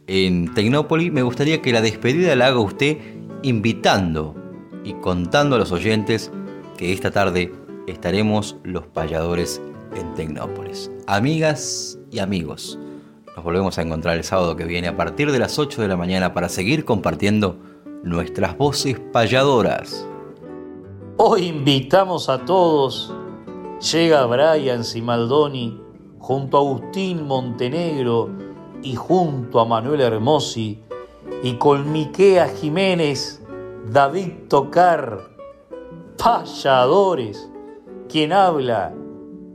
en 0.05 0.53
Tecnópolis, 0.53 1.13
me 1.13 1.21
gustaría 1.21 1.61
que 1.61 1.71
la 1.71 1.79
despedida 1.79 2.35
la 2.35 2.47
haga 2.47 2.59
usted 2.59 2.97
invitando 3.41 4.35
y 4.83 4.95
contando 4.95 5.55
a 5.55 5.59
los 5.59 5.71
oyentes 5.71 6.29
que 6.77 6.91
esta 6.91 7.09
tarde 7.09 7.53
estaremos 7.87 8.57
los 8.63 8.85
payadores 8.87 9.61
en 9.95 10.13
Tecnópolis. 10.15 10.91
Amigas 11.07 11.97
y 12.11 12.19
amigos, 12.19 12.77
nos 13.35 13.43
volvemos 13.43 13.77
a 13.77 13.81
encontrar 13.81 14.17
el 14.17 14.23
sábado 14.23 14.55
que 14.55 14.65
viene 14.65 14.87
a 14.87 14.97
partir 14.97 15.31
de 15.31 15.39
las 15.39 15.57
8 15.57 15.81
de 15.81 15.87
la 15.87 15.97
mañana 15.97 16.33
para 16.33 16.49
seguir 16.49 16.85
compartiendo 16.85 17.57
nuestras 18.03 18.57
voces 18.57 18.99
payadoras. 19.11 20.07
Hoy 21.17 21.47
invitamos 21.47 22.29
a 22.29 22.45
todos. 22.45 23.13
Llega 23.91 24.25
Brian 24.25 24.83
Simaldoni 24.83 25.81
junto 26.19 26.57
a 26.57 26.59
Agustín 26.61 27.25
Montenegro 27.25 28.29
y 28.81 28.95
junto 28.95 29.59
a 29.59 29.65
Manuel 29.65 30.01
Hermosi 30.01 30.81
y 31.41 31.53
con 31.53 31.91
Miquea 31.91 32.47
Jiménez, 32.49 33.41
David 33.89 34.47
Tocar, 34.47 35.19
payadores, 36.17 37.49
quien 38.07 38.31
habla, 38.31 38.93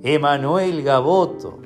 Emanuel 0.03 0.83
Gaboto, 0.83 1.59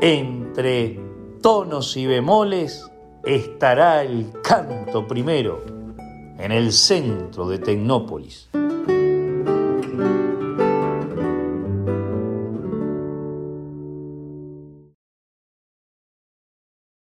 entre 0.00 0.99
tonos 1.40 1.96
y 1.96 2.06
bemoles 2.06 2.90
estará 3.24 4.02
el 4.02 4.30
canto 4.42 5.06
primero 5.06 5.64
en 6.38 6.52
el 6.52 6.72
centro 6.72 7.48
de 7.48 7.58
Tecnópolis. 7.58 8.48